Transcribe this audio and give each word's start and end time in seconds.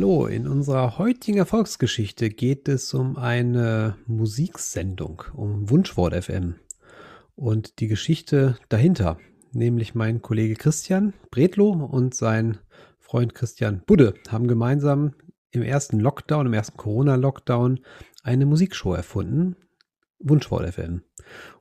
Hallo, 0.00 0.24
in 0.24 0.48
unserer 0.48 0.96
heutigen 0.96 1.36
Erfolgsgeschichte 1.36 2.30
geht 2.30 2.68
es 2.68 2.94
um 2.94 3.18
eine 3.18 3.98
Musiksendung, 4.06 5.24
um 5.34 5.68
Wunschwort 5.68 6.14
FM 6.14 6.54
und 7.36 7.80
die 7.80 7.86
Geschichte 7.86 8.56
dahinter, 8.70 9.18
nämlich 9.52 9.94
mein 9.94 10.22
Kollege 10.22 10.54
Christian 10.54 11.12
Bredlow 11.30 11.84
und 11.84 12.14
sein 12.14 12.60
Freund 12.98 13.34
Christian 13.34 13.82
Budde 13.84 14.14
haben 14.30 14.48
gemeinsam 14.48 15.12
im 15.50 15.60
ersten 15.60 16.00
Lockdown, 16.00 16.46
im 16.46 16.54
ersten 16.54 16.78
Corona-Lockdown 16.78 17.80
eine 18.22 18.46
Musikshow 18.46 18.94
erfunden, 18.94 19.54
Wunschwort 20.18 20.66
FM. 20.72 21.02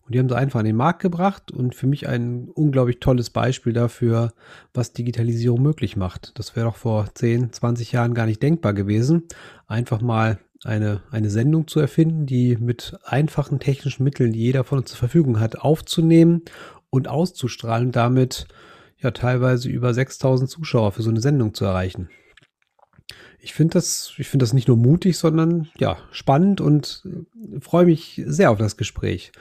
Und 0.10 0.16
die 0.16 0.20
haben 0.20 0.30
sie 0.30 0.36
einfach 0.36 0.62
an 0.62 0.66
den 0.66 0.76
Markt 0.76 1.04
gebracht 1.04 1.52
und 1.52 1.76
für 1.76 1.86
mich 1.86 2.08
ein 2.08 2.49
unglaublich 2.49 2.99
tolles 2.99 3.30
Beispiel 3.30 3.73
dafür, 3.73 4.34
was 4.73 4.91
Digitalisierung 4.91 5.62
möglich 5.62 5.98
macht. 5.98 6.32
Das 6.40 6.55
wäre 6.55 6.66
doch 6.66 6.77
vor 6.77 7.05
10, 7.13 7.54
20 7.54 7.91
Jahren 7.91 8.16
gar 8.16 8.26
nicht 8.26 8.41
denkbar 8.41 8.73
gewesen. 8.73 9.27
Einfach 9.68 10.02
mal 10.02 10.40
eine, 10.63 11.04
eine 11.12 11.30
Sendung 11.30 11.68
zu 11.68 11.80
erfinden, 11.80 12.26
die 12.26 12.58
mit 12.58 12.98
einfachen 13.04 13.59
technischen 13.59 14.04
Mitteln, 14.04 14.34
die 14.34 14.40
jeder 14.40 14.63
von 14.63 14.80
uns 14.80 14.90
zur 14.90 14.98
Verfügung 14.98 15.40
hat, 15.40 15.59
aufzunehmen 15.59 16.41
und 16.90 17.07
auszustrahlen, 17.07 17.91
damit 17.91 18.48
ja 18.98 19.12
teilweise 19.12 19.70
über 19.70 19.94
6000 19.94 20.49
Zuschauer 20.49 20.91
für 20.91 21.04
so 21.04 21.12
eine 21.12 21.21
Sendung 21.21 21.54
zu 21.54 21.66
erreichen. 21.66 22.10
Ich 23.40 23.54
finde 23.54 23.73
das, 23.73 24.12
ich 24.18 24.27
finde 24.27 24.44
das 24.44 24.54
nicht 24.54 24.68
nur 24.68 24.77
mutig, 24.77 25.20
sondern 25.20 25.70
ja, 25.77 25.98
spannend 26.10 26.62
und 26.62 27.07
freue 27.62 27.85
mich 27.85 28.23
sehr 28.26 28.49
auf 28.49 28.57
das 28.57 28.76
Gespräch. 28.76 29.32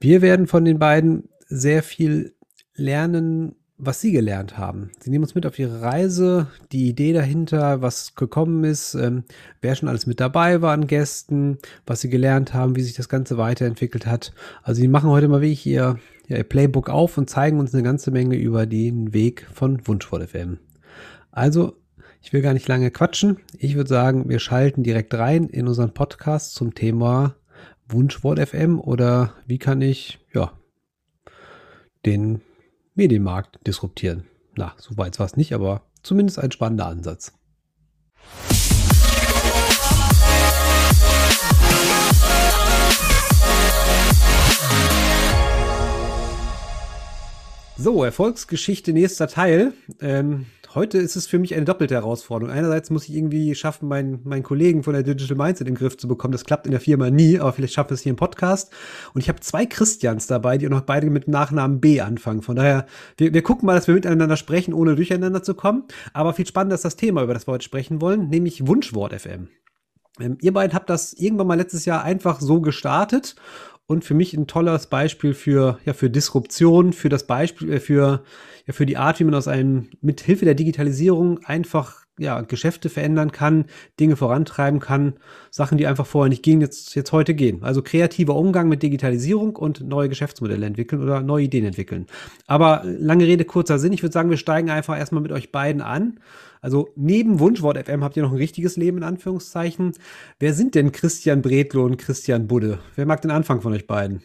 Wir 0.00 0.22
werden 0.22 0.46
von 0.46 0.64
den 0.64 0.78
beiden 0.78 1.28
sehr 1.46 1.82
viel 1.82 2.34
lernen, 2.74 3.56
was 3.76 4.00
sie 4.00 4.12
gelernt 4.12 4.56
haben. 4.56 4.90
Sie 5.00 5.10
nehmen 5.10 5.24
uns 5.24 5.34
mit 5.34 5.46
auf 5.46 5.58
ihre 5.58 5.82
Reise, 5.82 6.46
die 6.72 6.88
Idee 6.88 7.12
dahinter, 7.12 7.82
was 7.82 8.14
gekommen 8.14 8.62
ist, 8.64 8.94
ähm, 8.94 9.24
wer 9.60 9.74
schon 9.74 9.88
alles 9.88 10.06
mit 10.06 10.20
dabei 10.20 10.62
war 10.62 10.72
an 10.72 10.86
Gästen, 10.86 11.58
was 11.86 12.00
sie 12.00 12.08
gelernt 12.08 12.54
haben, 12.54 12.76
wie 12.76 12.82
sich 12.82 12.94
das 12.94 13.08
Ganze 13.08 13.36
weiterentwickelt 13.36 14.06
hat. 14.06 14.32
Also 14.62 14.80
sie 14.80 14.88
machen 14.88 15.10
heute 15.10 15.28
mal 15.28 15.40
wirklich 15.40 15.66
ihr, 15.66 15.98
ja, 16.28 16.36
ihr 16.36 16.44
Playbook 16.44 16.88
auf 16.88 17.18
und 17.18 17.28
zeigen 17.28 17.58
uns 17.58 17.74
eine 17.74 17.82
ganze 17.82 18.10
Menge 18.10 18.36
über 18.36 18.66
den 18.66 19.12
Weg 19.12 19.46
von 19.52 19.86
Wunschvoll 19.86 20.26
FM. 20.26 20.58
Also, 21.32 21.76
ich 22.22 22.32
will 22.32 22.40
gar 22.40 22.54
nicht 22.54 22.68
lange 22.68 22.90
quatschen. 22.90 23.38
Ich 23.58 23.74
würde 23.74 23.90
sagen, 23.90 24.28
wir 24.30 24.38
schalten 24.38 24.82
direkt 24.82 25.12
rein 25.14 25.48
in 25.48 25.66
unseren 25.68 25.92
Podcast 25.92 26.54
zum 26.54 26.74
Thema 26.74 27.34
Wunschwort 27.88 28.38
FM 28.38 28.80
oder 28.80 29.34
wie 29.46 29.58
kann 29.58 29.82
ich, 29.82 30.18
ja, 30.32 30.52
den 32.06 32.40
Medienmarkt 32.94 33.66
disruptieren? 33.66 34.24
Na, 34.56 34.74
so 34.78 34.96
weit 34.96 35.18
war 35.18 35.26
es 35.26 35.36
nicht, 35.36 35.52
aber 35.52 35.82
zumindest 36.02 36.38
ein 36.38 36.52
spannender 36.52 36.86
Ansatz. 36.86 37.32
So, 47.76 48.02
Erfolgsgeschichte 48.02 48.92
nächster 48.92 49.28
Teil. 49.28 49.74
Ähm, 50.00 50.46
heute 50.74 50.98
ist 50.98 51.16
es 51.16 51.26
für 51.26 51.38
mich 51.38 51.54
eine 51.54 51.64
doppelte 51.64 51.94
Herausforderung. 51.94 52.52
Einerseits 52.52 52.90
muss 52.90 53.08
ich 53.08 53.14
irgendwie 53.14 53.54
schaffen, 53.54 53.88
meinen, 53.88 54.20
meinen 54.24 54.42
Kollegen 54.42 54.82
von 54.82 54.92
der 54.92 55.02
Digital 55.02 55.36
Mindset 55.36 55.68
in 55.68 55.74
den 55.74 55.78
Griff 55.78 55.96
zu 55.96 56.08
bekommen. 56.08 56.32
Das 56.32 56.44
klappt 56.44 56.66
in 56.66 56.72
der 56.72 56.80
Firma 56.80 57.10
nie, 57.10 57.38
aber 57.38 57.52
vielleicht 57.52 57.74
schaffen 57.74 57.90
wir 57.90 57.94
es 57.94 58.02
hier 58.02 58.10
im 58.10 58.16
Podcast. 58.16 58.72
Und 59.14 59.20
ich 59.20 59.28
habe 59.28 59.40
zwei 59.40 59.66
Christians 59.66 60.26
dabei, 60.26 60.58
die 60.58 60.66
auch 60.66 60.70
noch 60.70 60.82
beide 60.82 61.10
mit 61.10 61.28
Nachnamen 61.28 61.80
B 61.80 62.00
anfangen. 62.00 62.42
Von 62.42 62.56
daher, 62.56 62.86
wir, 63.16 63.32
wir 63.32 63.42
gucken 63.42 63.66
mal, 63.66 63.74
dass 63.74 63.86
wir 63.86 63.94
miteinander 63.94 64.36
sprechen, 64.36 64.74
ohne 64.74 64.96
durcheinander 64.96 65.42
zu 65.42 65.54
kommen. 65.54 65.84
Aber 66.12 66.32
viel 66.34 66.46
spannender 66.46 66.74
ist 66.74 66.84
das 66.84 66.96
Thema, 66.96 67.22
über 67.22 67.34
das 67.34 67.46
wir 67.46 67.52
heute 67.52 67.64
sprechen 67.64 68.00
wollen, 68.00 68.28
nämlich 68.28 68.66
Wunschwort 68.66 69.12
FM. 69.20 69.48
Ähm, 70.20 70.38
ihr 70.40 70.52
beiden 70.52 70.74
habt 70.74 70.90
das 70.90 71.12
irgendwann 71.12 71.46
mal 71.46 71.56
letztes 71.56 71.84
Jahr 71.84 72.04
einfach 72.04 72.40
so 72.40 72.60
gestartet 72.60 73.34
und 73.86 74.04
für 74.04 74.14
mich 74.14 74.34
ein 74.34 74.46
tolles 74.46 74.86
Beispiel 74.86 75.34
für, 75.34 75.78
ja, 75.84 75.92
für 75.92 76.10
Disruption, 76.10 76.92
für 76.92 77.08
das 77.08 77.26
Beispiel, 77.26 77.72
äh, 77.74 77.80
für, 77.80 78.22
ja, 78.66 78.72
für 78.72 78.86
die 78.86 78.96
Art, 78.96 79.20
wie 79.20 79.24
man 79.24 79.34
aus 79.34 79.48
einem, 79.48 79.90
mit 80.00 80.20
Hilfe 80.20 80.44
der 80.44 80.54
Digitalisierung 80.54 81.44
einfach 81.44 82.03
ja, 82.18 82.40
Geschäfte 82.42 82.88
verändern 82.88 83.32
kann, 83.32 83.64
Dinge 83.98 84.16
vorantreiben 84.16 84.80
kann, 84.80 85.14
Sachen, 85.50 85.78
die 85.78 85.86
einfach 85.86 86.06
vorher 86.06 86.28
nicht 86.28 86.42
gingen, 86.42 86.60
jetzt, 86.60 86.94
jetzt 86.94 87.12
heute 87.12 87.34
gehen. 87.34 87.62
Also 87.62 87.82
kreativer 87.82 88.36
Umgang 88.36 88.68
mit 88.68 88.82
Digitalisierung 88.82 89.56
und 89.56 89.80
neue 89.80 90.08
Geschäftsmodelle 90.08 90.66
entwickeln 90.66 91.02
oder 91.02 91.22
neue 91.22 91.44
Ideen 91.44 91.64
entwickeln. 91.64 92.06
Aber 92.46 92.82
lange 92.84 93.26
Rede, 93.26 93.44
kurzer 93.44 93.78
Sinn. 93.78 93.92
Ich 93.92 94.02
würde 94.02 94.12
sagen, 94.12 94.30
wir 94.30 94.36
steigen 94.36 94.70
einfach 94.70 94.96
erstmal 94.96 95.22
mit 95.22 95.32
euch 95.32 95.50
beiden 95.50 95.82
an. 95.82 96.20
Also 96.60 96.88
neben 96.96 97.40
Wunschwort 97.40 97.78
FM 97.78 98.04
habt 98.04 98.16
ihr 98.16 98.22
noch 98.22 98.32
ein 98.32 98.38
richtiges 98.38 98.76
Leben 98.76 98.98
in 98.98 99.04
Anführungszeichen. 99.04 99.92
Wer 100.38 100.54
sind 100.54 100.74
denn 100.74 100.92
Christian 100.92 101.42
Bredlo 101.42 101.84
und 101.84 101.98
Christian 101.98 102.46
Budde? 102.46 102.78
Wer 102.94 103.06
mag 103.06 103.22
den 103.22 103.30
Anfang 103.30 103.60
von 103.60 103.72
euch 103.72 103.86
beiden? 103.86 104.22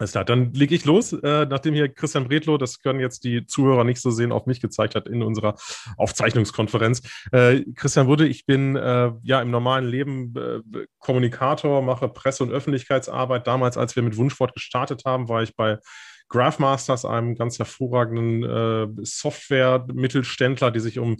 Alles 0.00 0.12
klar, 0.12 0.24
dann 0.24 0.52
lege 0.52 0.76
ich 0.76 0.84
los, 0.84 1.12
äh, 1.12 1.46
nachdem 1.46 1.74
hier 1.74 1.88
Christian 1.88 2.28
Bredlow, 2.28 2.56
das 2.56 2.80
können 2.80 3.00
jetzt 3.00 3.24
die 3.24 3.46
Zuhörer 3.46 3.82
nicht 3.82 4.00
so 4.00 4.12
sehen, 4.12 4.30
auf 4.30 4.46
mich 4.46 4.60
gezeigt 4.60 4.94
hat 4.94 5.08
in 5.08 5.22
unserer 5.22 5.56
Aufzeichnungskonferenz. 5.96 7.02
Äh, 7.32 7.64
Christian 7.74 8.06
Wurde, 8.06 8.28
ich 8.28 8.46
bin 8.46 8.76
äh, 8.76 9.10
ja 9.24 9.42
im 9.42 9.50
normalen 9.50 9.88
Leben 9.88 10.34
äh, 10.36 10.86
Kommunikator, 11.00 11.82
mache 11.82 12.08
Presse- 12.08 12.44
und 12.44 12.52
Öffentlichkeitsarbeit. 12.52 13.48
Damals, 13.48 13.76
als 13.76 13.96
wir 13.96 14.04
mit 14.04 14.16
Wunschwort 14.16 14.54
gestartet 14.54 15.02
haben, 15.04 15.28
war 15.28 15.42
ich 15.42 15.56
bei 15.56 15.78
Graphmasters, 16.28 17.04
einem 17.04 17.34
ganz 17.34 17.58
hervorragenden 17.58 18.44
äh, 18.44 18.86
Software-Mittelständler, 19.02 20.70
die 20.70 20.80
sich 20.80 20.98
um 21.00 21.16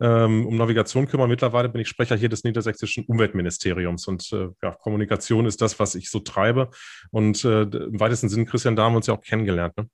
ähm, 0.00 0.46
um 0.46 0.56
Navigation 0.56 1.06
kümmern. 1.06 1.28
Mittlerweile 1.28 1.68
bin 1.68 1.80
ich 1.80 1.88
Sprecher 1.88 2.16
hier 2.16 2.28
des 2.28 2.44
niedersächsischen 2.44 3.04
Umweltministeriums 3.06 4.06
und 4.08 4.32
äh, 4.32 4.48
ja, 4.62 4.72
Kommunikation 4.72 5.46
ist 5.46 5.60
das, 5.60 5.78
was 5.78 5.94
ich 5.94 6.10
so 6.10 6.20
treibe. 6.20 6.70
Und 7.10 7.44
äh, 7.44 7.62
im 7.62 8.00
weitesten 8.00 8.28
Sinne, 8.28 8.46
Christian, 8.46 8.76
da 8.76 8.84
haben 8.84 8.92
wir 8.92 8.98
uns 8.98 9.06
ja 9.06 9.14
auch 9.14 9.22
kennengelernt. 9.22 9.76
Ne? 9.76 9.88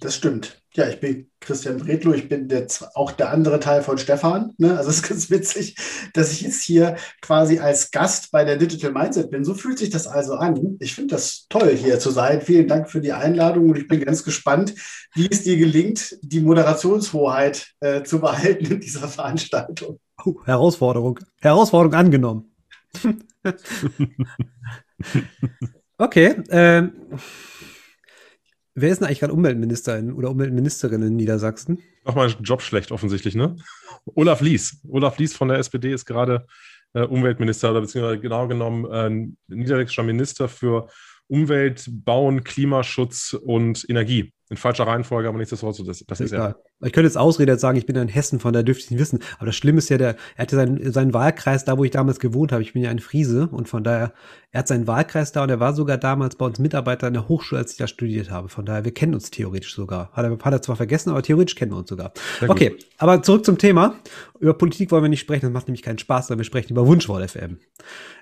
Das 0.00 0.14
stimmt. 0.14 0.60
Ja, 0.74 0.86
ich 0.88 1.00
bin 1.00 1.30
Christian 1.40 1.78
Bredlow, 1.78 2.12
ich 2.12 2.28
bin 2.28 2.48
der, 2.48 2.66
auch 2.94 3.12
der 3.12 3.30
andere 3.30 3.60
Teil 3.60 3.82
von 3.82 3.96
Stefan. 3.96 4.52
Ne? 4.58 4.76
Also 4.76 4.90
es 4.90 4.96
ist 4.96 5.08
ganz 5.08 5.30
witzig, 5.30 5.74
dass 6.12 6.32
ich 6.32 6.42
jetzt 6.42 6.62
hier 6.62 6.96
quasi 7.22 7.60
als 7.60 7.90
Gast 7.90 8.30
bei 8.30 8.44
der 8.44 8.56
Digital 8.56 8.92
Mindset 8.92 9.30
bin. 9.30 9.42
So 9.42 9.54
fühlt 9.54 9.78
sich 9.78 9.88
das 9.88 10.06
also 10.06 10.34
an. 10.34 10.76
Ich 10.80 10.94
finde 10.94 11.14
das 11.14 11.46
toll, 11.48 11.74
hier 11.74 11.98
zu 11.98 12.10
sein. 12.10 12.42
Vielen 12.42 12.68
Dank 12.68 12.90
für 12.90 13.00
die 13.00 13.12
Einladung 13.12 13.70
und 13.70 13.78
ich 13.78 13.88
bin 13.88 14.04
ganz 14.04 14.22
gespannt, 14.22 14.74
wie 15.14 15.28
es 15.30 15.44
dir 15.44 15.56
gelingt, 15.56 16.18
die 16.20 16.40
Moderationshoheit 16.40 17.68
äh, 17.80 18.02
zu 18.02 18.20
behalten 18.20 18.66
in 18.66 18.80
dieser 18.80 19.08
Veranstaltung. 19.08 19.98
Oh, 20.26 20.34
Herausforderung. 20.44 21.20
Herausforderung 21.40 21.94
angenommen. 21.94 22.54
okay. 25.96 26.34
Ähm 26.50 26.92
Wer 28.78 28.90
ist 28.90 28.98
denn 28.98 29.06
eigentlich 29.06 29.20
gerade 29.20 29.32
Umweltministerin 29.32 30.12
oder 30.12 30.30
Umweltministerin 30.30 31.00
in 31.00 31.16
Niedersachsen? 31.16 31.78
Nochmal 32.04 32.36
Job 32.42 32.60
schlecht 32.60 32.92
offensichtlich, 32.92 33.34
ne? 33.34 33.56
Olaf 34.04 34.42
Lies. 34.42 34.82
Olaf 34.86 35.16
Lies 35.16 35.34
von 35.34 35.48
der 35.48 35.56
SPD 35.56 35.94
ist 35.94 36.04
gerade 36.04 36.46
äh, 36.92 37.00
Umweltminister 37.00 37.70
oder 37.70 37.80
beziehungsweise 37.80 38.20
genau 38.20 38.46
genommen 38.46 38.84
äh, 38.84 39.54
niedersächsischer 39.54 40.02
Minister 40.02 40.46
für 40.46 40.88
Umwelt, 41.28 41.88
Bauen, 41.90 42.44
Klimaschutz 42.44 43.34
und 43.34 43.84
Energie 43.88 44.32
in 44.48 44.56
falscher 44.56 44.86
Reihenfolge, 44.86 45.28
aber 45.28 45.38
nichtsdestotrotz, 45.38 45.84
das, 45.84 46.04
das 46.06 46.20
ist 46.20 46.30
ja. 46.30 46.54
Ich 46.84 46.92
könnte 46.92 47.08
jetzt 47.08 47.16
Ausrede 47.16 47.58
sagen, 47.58 47.76
ich 47.78 47.86
bin 47.86 47.96
in 47.96 48.06
Hessen, 48.06 48.38
von 48.38 48.52
da 48.52 48.62
dürfte 48.62 48.84
ich 48.84 48.90
nicht 48.92 49.00
wissen. 49.00 49.18
Aber 49.38 49.46
das 49.46 49.56
Schlimme 49.56 49.78
ist 49.78 49.88
ja, 49.88 49.98
der, 49.98 50.16
er 50.36 50.42
hatte 50.42 50.56
seinen, 50.56 50.92
seinen 50.92 51.14
Wahlkreis 51.14 51.64
da, 51.64 51.78
wo 51.78 51.84
ich 51.84 51.90
damals 51.90 52.20
gewohnt 52.20 52.52
habe. 52.52 52.62
Ich 52.62 52.74
bin 52.74 52.82
ja 52.82 52.90
ein 52.90 53.00
Friese 53.00 53.48
und 53.48 53.68
von 53.68 53.82
daher, 53.82 54.12
er 54.52 54.60
hat 54.60 54.68
seinen 54.68 54.86
Wahlkreis 54.86 55.32
da 55.32 55.42
und 55.42 55.48
er 55.48 55.58
war 55.58 55.74
sogar 55.74 55.96
damals 55.96 56.36
bei 56.36 56.46
uns 56.46 56.60
Mitarbeiter 56.60 57.08
in 57.08 57.14
der 57.14 57.28
Hochschule, 57.28 57.60
als 57.60 57.72
ich 57.72 57.78
da 57.78 57.88
studiert 57.88 58.30
habe. 58.30 58.48
Von 58.48 58.66
daher, 58.66 58.84
wir 58.84 58.94
kennen 58.94 59.14
uns 59.14 59.30
theoretisch 59.30 59.74
sogar. 59.74 60.12
Hat 60.12 60.24
er, 60.24 60.38
hat 60.38 60.52
er 60.52 60.62
zwar 60.62 60.76
vergessen, 60.76 61.10
aber 61.10 61.22
theoretisch 61.22 61.56
kennen 61.56 61.72
wir 61.72 61.78
uns 61.78 61.88
sogar. 61.88 62.12
Okay, 62.46 62.76
aber 62.98 63.22
zurück 63.22 63.44
zum 63.44 63.58
Thema. 63.58 63.96
Über 64.38 64.54
Politik 64.54 64.92
wollen 64.92 65.02
wir 65.02 65.08
nicht 65.08 65.20
sprechen, 65.20 65.46
das 65.46 65.52
macht 65.52 65.66
nämlich 65.66 65.82
keinen 65.82 65.98
Spaß, 65.98 66.28
sondern 66.28 66.40
wir 66.40 66.44
sprechen 66.44 66.72
über 66.72 66.86
Wunschwort 66.86 67.28
FM. 67.28 67.58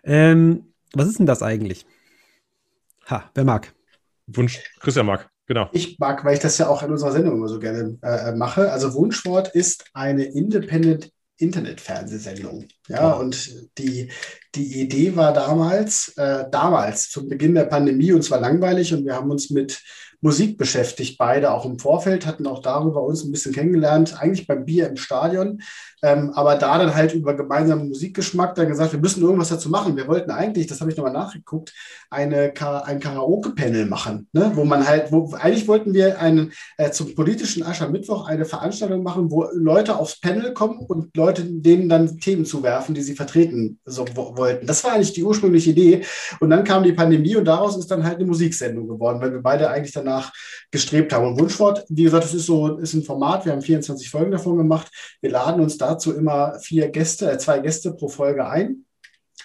Ähm, 0.04 0.72
was 0.94 1.08
ist 1.08 1.18
denn 1.18 1.26
das 1.26 1.42
eigentlich? 1.42 1.84
Ha, 3.10 3.30
wer 3.34 3.44
mag? 3.44 3.74
Wunsch, 4.26 4.60
Christian 4.80 5.06
mag. 5.06 5.28
Genau. 5.46 5.68
Ich 5.72 5.98
mag, 5.98 6.24
weil 6.24 6.34
ich 6.34 6.40
das 6.40 6.56
ja 6.56 6.68
auch 6.68 6.82
in 6.82 6.90
unserer 6.90 7.12
Sendung 7.12 7.34
immer 7.34 7.48
so 7.48 7.58
gerne 7.58 7.98
äh, 8.02 8.32
mache. 8.32 8.72
Also 8.72 8.94
Wunschwort 8.94 9.48
ist 9.48 9.84
eine 9.92 10.24
Independent 10.24 11.10
Internet-Fernsehsendung. 11.36 12.68
Ja, 12.88 13.12
wow. 13.14 13.20
und 13.20 13.68
die, 13.78 14.10
die 14.54 14.80
Idee 14.80 15.16
war 15.16 15.32
damals, 15.32 16.12
äh, 16.16 16.44
damals, 16.50 17.10
zum 17.10 17.28
Beginn 17.28 17.54
der 17.56 17.64
Pandemie, 17.64 18.12
und 18.12 18.22
zwar 18.22 18.40
langweilig, 18.40 18.94
und 18.94 19.04
wir 19.04 19.14
haben 19.14 19.30
uns 19.30 19.50
mit 19.50 19.82
Musik 20.24 20.56
beschäftigt, 20.56 21.18
beide 21.18 21.52
auch 21.52 21.66
im 21.66 21.78
Vorfeld, 21.78 22.24
hatten 22.24 22.46
auch 22.46 22.62
darüber 22.62 23.02
uns 23.02 23.22
ein 23.22 23.30
bisschen 23.30 23.52
kennengelernt, 23.52 24.16
eigentlich 24.18 24.46
beim 24.46 24.64
Bier 24.64 24.88
im 24.88 24.96
Stadion, 24.96 25.60
ähm, 26.02 26.32
aber 26.34 26.56
da 26.56 26.78
dann 26.78 26.94
halt 26.94 27.12
über 27.12 27.34
gemeinsamen 27.34 27.88
Musikgeschmack 27.88 28.54
dann 28.54 28.68
gesagt, 28.68 28.92
wir 28.92 29.00
müssen 29.00 29.22
irgendwas 29.22 29.50
dazu 29.50 29.68
machen. 29.68 29.96
Wir 29.96 30.08
wollten 30.08 30.30
eigentlich, 30.30 30.66
das 30.66 30.80
habe 30.80 30.90
ich 30.90 30.96
nochmal 30.96 31.12
nachgeguckt, 31.12 31.74
eine, 32.10 32.52
ein 32.84 33.00
Karaoke-Panel 33.00 33.86
machen, 33.86 34.28
ne? 34.32 34.52
wo 34.54 34.64
man 34.64 34.86
halt, 34.86 35.12
wo 35.12 35.34
eigentlich 35.34 35.68
wollten 35.68 35.92
wir 35.92 36.18
einen, 36.20 36.52
äh, 36.78 36.90
zum 36.90 37.14
politischen 37.14 37.62
Aschermittwoch 37.62 38.26
eine 38.26 38.46
Veranstaltung 38.46 39.02
machen, 39.02 39.30
wo 39.30 39.46
Leute 39.52 39.96
aufs 39.98 40.20
Panel 40.20 40.54
kommen 40.54 40.78
und 40.78 41.14
Leute 41.16 41.44
denen 41.44 41.88
dann 41.88 42.18
Themen 42.18 42.46
zuwerfen, 42.46 42.94
die 42.94 43.02
sie 43.02 43.14
vertreten 43.14 43.78
so, 43.84 44.06
wollten. 44.14 44.66
Das 44.66 44.84
war 44.84 44.92
eigentlich 44.92 45.12
die 45.12 45.24
ursprüngliche 45.24 45.70
Idee. 45.70 46.02
Und 46.40 46.50
dann 46.50 46.64
kam 46.64 46.82
die 46.82 46.92
Pandemie 46.92 47.36
und 47.36 47.44
daraus 47.44 47.76
ist 47.76 47.90
dann 47.90 48.04
halt 48.04 48.16
eine 48.16 48.26
Musiksendung 48.26 48.88
geworden, 48.88 49.20
weil 49.20 49.32
wir 49.32 49.42
beide 49.42 49.68
eigentlich 49.68 49.92
danach 49.92 50.13
gestrebt 50.70 51.12
haben. 51.12 51.26
Und 51.26 51.40
Wunschwort, 51.40 51.84
wie 51.88 52.04
gesagt, 52.04 52.24
das 52.24 52.34
ist 52.34 52.46
so 52.46 52.78
ist 52.78 52.94
ein 52.94 53.04
Format. 53.04 53.44
Wir 53.44 53.52
haben 53.52 53.62
24 53.62 54.10
Folgen 54.10 54.32
davon 54.32 54.56
gemacht. 54.56 54.90
Wir 55.20 55.30
laden 55.30 55.62
uns 55.62 55.78
dazu 55.78 56.12
immer 56.12 56.58
vier 56.60 56.88
Gäste, 56.88 57.30
äh, 57.30 57.38
zwei 57.38 57.60
Gäste 57.60 57.92
pro 57.92 58.08
Folge 58.08 58.46
ein. 58.46 58.84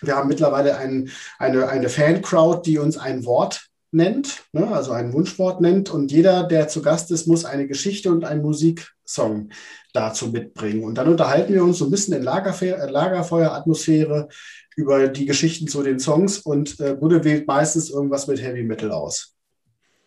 Wir 0.01 0.15
haben 0.15 0.29
mittlerweile 0.29 0.77
ein, 0.77 1.09
eine, 1.37 1.67
eine 1.67 1.89
Fan-Crowd, 1.89 2.61
die 2.69 2.77
uns 2.77 2.97
ein 2.97 3.25
Wort 3.25 3.69
nennt, 3.91 4.43
ne, 4.53 4.67
also 4.67 4.91
ein 4.91 5.13
Wunschwort 5.13 5.61
nennt. 5.61 5.89
Und 5.89 6.11
jeder, 6.11 6.43
der 6.43 6.67
zu 6.67 6.81
Gast 6.81 7.11
ist, 7.11 7.27
muss 7.27 7.45
eine 7.45 7.67
Geschichte 7.67 8.11
und 8.11 8.23
einen 8.23 8.41
Musiksong 8.41 9.49
dazu 9.93 10.27
mitbringen. 10.27 10.83
Und 10.83 10.95
dann 10.95 11.09
unterhalten 11.09 11.53
wir 11.53 11.63
uns 11.63 11.79
so 11.79 11.85
ein 11.85 11.91
bisschen 11.91 12.13
in 12.13 12.21
äh, 12.21 12.89
Lagerfeueratmosphäre 12.89 14.29
über 14.75 15.07
die 15.07 15.25
Geschichten 15.25 15.67
zu 15.67 15.83
den 15.83 15.99
Songs 15.99 16.39
und 16.39 16.79
äh, 16.79 16.93
Budde 16.93 17.23
wählt 17.23 17.47
meistens 17.47 17.89
irgendwas 17.89 18.27
mit 18.27 18.41
Heavy 18.41 18.63
Metal 18.63 18.91
aus. 18.91 19.35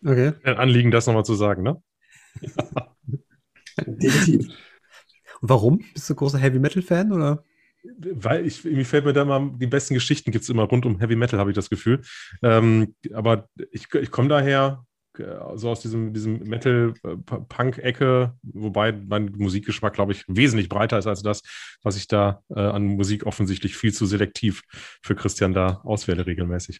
Okay. 0.05 0.33
Ein 0.43 0.57
Anliegen, 0.57 0.91
das 0.91 1.07
nochmal 1.07 1.25
zu 1.25 1.35
sagen, 1.35 1.63
ne? 1.63 1.81
Definitiv. 3.77 4.47
Und 5.41 5.49
warum? 5.49 5.83
Bist 5.93 6.09
du 6.09 6.15
großer 6.15 6.37
Heavy 6.37 6.59
Metal-Fan 6.59 7.11
oder? 7.11 7.43
weil 7.83 8.45
ich, 8.45 8.63
mir 8.63 8.85
fällt 8.85 9.05
mir 9.05 9.13
da 9.13 9.25
mal, 9.25 9.51
die 9.55 9.67
besten 9.67 9.93
Geschichten 9.93 10.31
gibt 10.31 10.43
es 10.43 10.49
immer 10.49 10.63
rund 10.63 10.85
um 10.85 10.99
Heavy 10.99 11.15
Metal, 11.15 11.39
habe 11.39 11.51
ich 11.51 11.55
das 11.55 11.69
Gefühl. 11.69 12.01
Ähm, 12.41 12.95
aber 13.13 13.49
ich, 13.71 13.93
ich 13.93 14.11
komme 14.11 14.29
daher 14.29 14.85
äh, 15.17 15.23
so 15.55 15.69
aus 15.69 15.81
diesem, 15.81 16.13
diesem 16.13 16.39
Metal-Punk-Ecke, 16.43 18.33
wobei 18.41 18.91
mein 18.93 19.33
Musikgeschmack, 19.37 19.93
glaube 19.93 20.13
ich, 20.13 20.23
wesentlich 20.27 20.69
breiter 20.69 20.97
ist 20.97 21.07
als 21.07 21.23
das, 21.23 21.41
was 21.81 21.97
ich 21.97 22.07
da 22.07 22.41
äh, 22.49 22.59
an 22.59 22.85
Musik 22.85 23.25
offensichtlich 23.25 23.75
viel 23.75 23.93
zu 23.93 24.05
selektiv 24.05 24.61
für 25.01 25.15
Christian 25.15 25.53
da 25.53 25.81
auswähle 25.83 26.25
regelmäßig. 26.25 26.79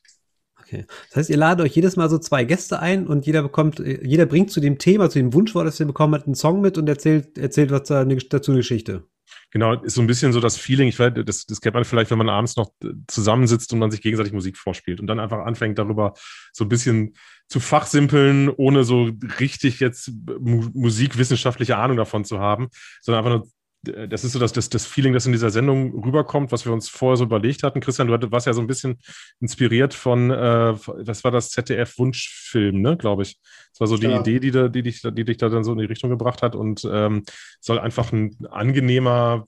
Okay. 0.74 0.86
Das 1.10 1.18
heißt, 1.18 1.30
ihr 1.30 1.38
ladet 1.38 1.66
euch 1.66 1.76
jedes 1.76 1.96
Mal 1.96 2.10
so 2.10 2.18
zwei 2.18 2.44
Gäste 2.44 2.80
ein 2.80 3.08
und 3.08 3.26
jeder 3.26 3.44
bekommt, 3.44 3.80
jeder 3.80 4.26
bringt 4.26 4.52
zu 4.52 4.60
dem 4.60 4.78
Thema, 4.78 5.10
zu 5.10 5.20
dem 5.20 5.34
Wunschwort, 5.34 5.68
das 5.68 5.80
ihr 5.80 5.86
bekommen 5.86 6.16
habt, 6.16 6.26
einen 6.26 6.36
Song 6.36 6.62
mit 6.62 6.78
und 6.78 6.88
erzählt, 6.90 7.38
erzählt 7.38 7.72
was 7.72 7.84
dazu 7.84 8.52
eine 8.52 8.60
Geschichte. 8.60 9.04
Genau, 9.52 9.74
ist 9.82 9.94
so 9.94 10.02
ein 10.02 10.08
bisschen 10.08 10.34
so 10.34 10.40
das 10.40 10.58
Feeling, 10.58 10.88
ich 10.88 10.98
weiß, 10.98 11.14
das, 11.26 11.46
das 11.46 11.62
kennt 11.62 11.76
man 11.76 11.86
vielleicht, 11.86 12.10
wenn 12.10 12.18
man 12.18 12.30
abends 12.30 12.56
noch 12.56 12.72
zusammensitzt 13.08 13.72
und 13.72 13.80
man 13.80 13.92
sich 13.92 14.02
gegenseitig 14.02 14.34
Musik 14.34 14.58
vorspielt 14.58 15.00
und 15.00 15.08
dann 15.08 15.20
einfach 15.20 15.46
anfängt 15.46 15.78
darüber 15.78 16.14
so 16.52 16.66
ein 16.66 16.70
bisschen 16.70 17.14
zu 17.48 17.60
fachsimpeln, 17.60 18.50
ohne 18.50 18.84
so 18.84 19.12
richtig 19.40 19.80
jetzt 19.80 20.12
musikwissenschaftliche 20.40 21.78
Ahnung 21.78 21.98
davon 21.98 22.26
zu 22.26 22.40
haben, 22.40 22.70
sondern 23.02 23.24
einfach 23.24 23.38
nur 23.38 23.48
das 23.84 24.24
ist 24.24 24.32
so 24.32 24.40
das, 24.40 24.54
das, 24.54 24.70
das 24.70 24.86
Feeling, 24.86 25.14
das 25.14 25.26
in 25.26 25.34
dieser 25.34 25.50
Sendung 25.50 26.04
rüberkommt, 26.04 26.52
was 26.54 26.66
wir 26.66 26.72
uns 26.72 26.88
vorher 26.88 27.18
so 27.18 27.26
überlegt 27.26 27.64
hatten. 27.64 27.82
Christian, 27.82 28.08
du 28.08 28.32
warst 28.32 28.48
ja 28.48 28.54
so 28.54 28.62
ein 28.62 28.68
bisschen 28.68 29.00
inspiriert 29.42 29.94
von, 29.94 30.32
äh, 30.32 30.74
was 30.74 31.24
war 31.24 31.32
das, 31.32 31.50
ZDF-Wunschfilm, 31.50 32.82
ne, 32.82 32.96
glaube 32.96 33.24
ich. 33.24 33.40
Das 33.72 33.82
war 33.82 33.88
so 33.88 33.98
die 33.98 34.08
ja. 34.08 34.22
Idee, 34.22 34.40
die, 34.40 34.52
da, 34.52 34.70
die, 34.70 34.84
dich, 34.84 35.02
die 35.02 35.26
dich 35.26 35.38
da 35.38 35.50
dann 35.50 35.66
so 35.66 35.74
in 35.74 35.80
die 35.80 35.86
Richtung 35.86 36.10
gebracht 36.10 36.42
hat 36.42 36.56
und 36.56 36.88
ähm, 36.90 37.24
soll 37.60 37.78
einfach 37.80 38.14
ein 38.14 38.38
angenehmer, 38.50 39.46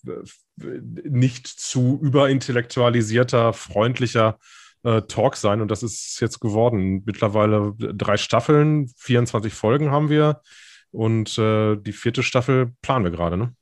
nicht 0.57 1.47
zu 1.47 1.99
überintellektualisierter, 2.01 3.53
freundlicher 3.53 4.37
äh, 4.83 5.01
Talk 5.03 5.37
sein. 5.37 5.61
Und 5.61 5.71
das 5.71 5.81
ist 5.81 6.19
jetzt 6.19 6.41
geworden. 6.41 7.03
Mittlerweile 7.05 7.73
drei 7.77 8.17
Staffeln, 8.17 8.89
24 8.97 9.53
Folgen 9.53 9.91
haben 9.91 10.09
wir. 10.09 10.41
Und 10.91 11.37
äh, 11.37 11.75
die 11.77 11.91
vierte 11.93 12.23
Staffel 12.23 12.73
planen 12.81 13.05
wir 13.05 13.11
gerade, 13.11 13.37
ne? 13.37 13.53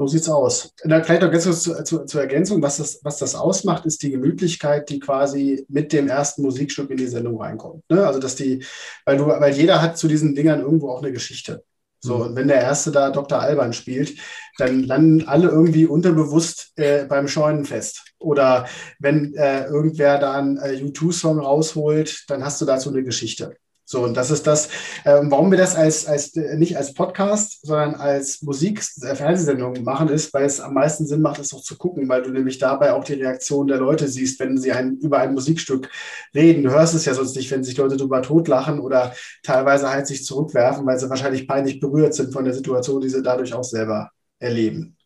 So 0.00 0.06
sieht's 0.06 0.30
aus. 0.30 0.72
dann 0.82 1.04
vielleicht 1.04 1.20
noch 1.20 1.30
ganz 1.30 1.44
kurz 1.44 1.62
zu, 1.62 1.84
zu, 1.84 2.06
zur 2.06 2.22
Ergänzung, 2.22 2.62
was 2.62 2.78
das, 2.78 3.00
was 3.02 3.18
das 3.18 3.34
ausmacht, 3.34 3.84
ist 3.84 4.02
die 4.02 4.10
Gemütlichkeit, 4.10 4.88
die 4.88 4.98
quasi 4.98 5.66
mit 5.68 5.92
dem 5.92 6.08
ersten 6.08 6.40
Musikstück 6.40 6.88
in 6.88 6.96
die 6.96 7.06
Sendung 7.06 7.38
reinkommt. 7.38 7.84
Ne? 7.90 8.06
Also 8.06 8.18
dass 8.18 8.34
die, 8.34 8.64
weil 9.04 9.18
du, 9.18 9.26
weil 9.26 9.52
jeder 9.52 9.82
hat 9.82 9.98
zu 9.98 10.08
diesen 10.08 10.34
Dingern 10.34 10.62
irgendwo 10.62 10.88
auch 10.88 11.02
eine 11.02 11.12
Geschichte. 11.12 11.64
So, 12.00 12.16
mhm. 12.16 12.22
und 12.22 12.36
wenn 12.36 12.48
der 12.48 12.62
Erste 12.62 12.92
da 12.92 13.10
Dr. 13.10 13.40
Alban 13.40 13.74
spielt, 13.74 14.16
dann 14.56 14.84
landen 14.84 15.28
alle 15.28 15.48
irgendwie 15.48 15.84
unterbewusst 15.84 16.72
äh, 16.76 17.04
beim 17.04 17.28
Scheunenfest. 17.28 18.14
Oder 18.18 18.66
wenn 19.00 19.34
äh, 19.34 19.66
irgendwer 19.66 20.16
da 20.16 20.32
einen 20.32 20.56
äh, 20.56 20.80
U2-Song 20.82 21.40
rausholt, 21.40 22.24
dann 22.28 22.42
hast 22.42 22.58
du 22.58 22.64
dazu 22.64 22.88
eine 22.88 23.04
Geschichte. 23.04 23.54
So, 23.90 24.04
und 24.04 24.16
das 24.16 24.30
ist 24.30 24.46
das, 24.46 24.68
äh, 25.02 25.20
warum 25.24 25.50
wir 25.50 25.58
das 25.58 25.74
als, 25.74 26.06
als 26.06 26.36
äh, 26.36 26.56
nicht 26.56 26.76
als 26.76 26.94
Podcast, 26.94 27.66
sondern 27.66 27.96
als 27.96 28.40
Musik-Fernsehsendung 28.40 29.74
äh, 29.74 29.80
machen, 29.80 30.08
ist, 30.08 30.32
weil 30.32 30.44
es 30.44 30.60
am 30.60 30.74
meisten 30.74 31.08
Sinn 31.08 31.20
macht, 31.20 31.40
es 31.40 31.52
auch 31.52 31.60
zu 31.60 31.76
gucken, 31.76 32.08
weil 32.08 32.22
du 32.22 32.30
nämlich 32.30 32.58
dabei 32.58 32.92
auch 32.92 33.02
die 33.02 33.14
Reaktion 33.14 33.66
der 33.66 33.78
Leute 33.78 34.06
siehst, 34.06 34.38
wenn 34.38 34.56
sie 34.56 34.70
ein, 34.70 34.98
über 34.98 35.18
ein 35.18 35.34
Musikstück 35.34 35.90
reden. 36.32 36.62
Du 36.62 36.70
hörst 36.70 36.94
es 36.94 37.04
ja 37.04 37.14
sonst 37.14 37.34
nicht, 37.34 37.50
wenn 37.50 37.64
sich 37.64 37.76
Leute 37.78 37.96
drüber 37.96 38.22
totlachen 38.22 38.78
oder 38.78 39.12
teilweise 39.42 39.90
halt 39.90 40.06
sich 40.06 40.24
zurückwerfen, 40.24 40.86
weil 40.86 41.00
sie 41.00 41.10
wahrscheinlich 41.10 41.48
peinlich 41.48 41.80
berührt 41.80 42.14
sind 42.14 42.32
von 42.32 42.44
der 42.44 42.54
Situation, 42.54 43.00
die 43.00 43.08
sie 43.08 43.24
dadurch 43.24 43.52
auch 43.54 43.64
selber 43.64 44.10
erleben. 44.38 44.96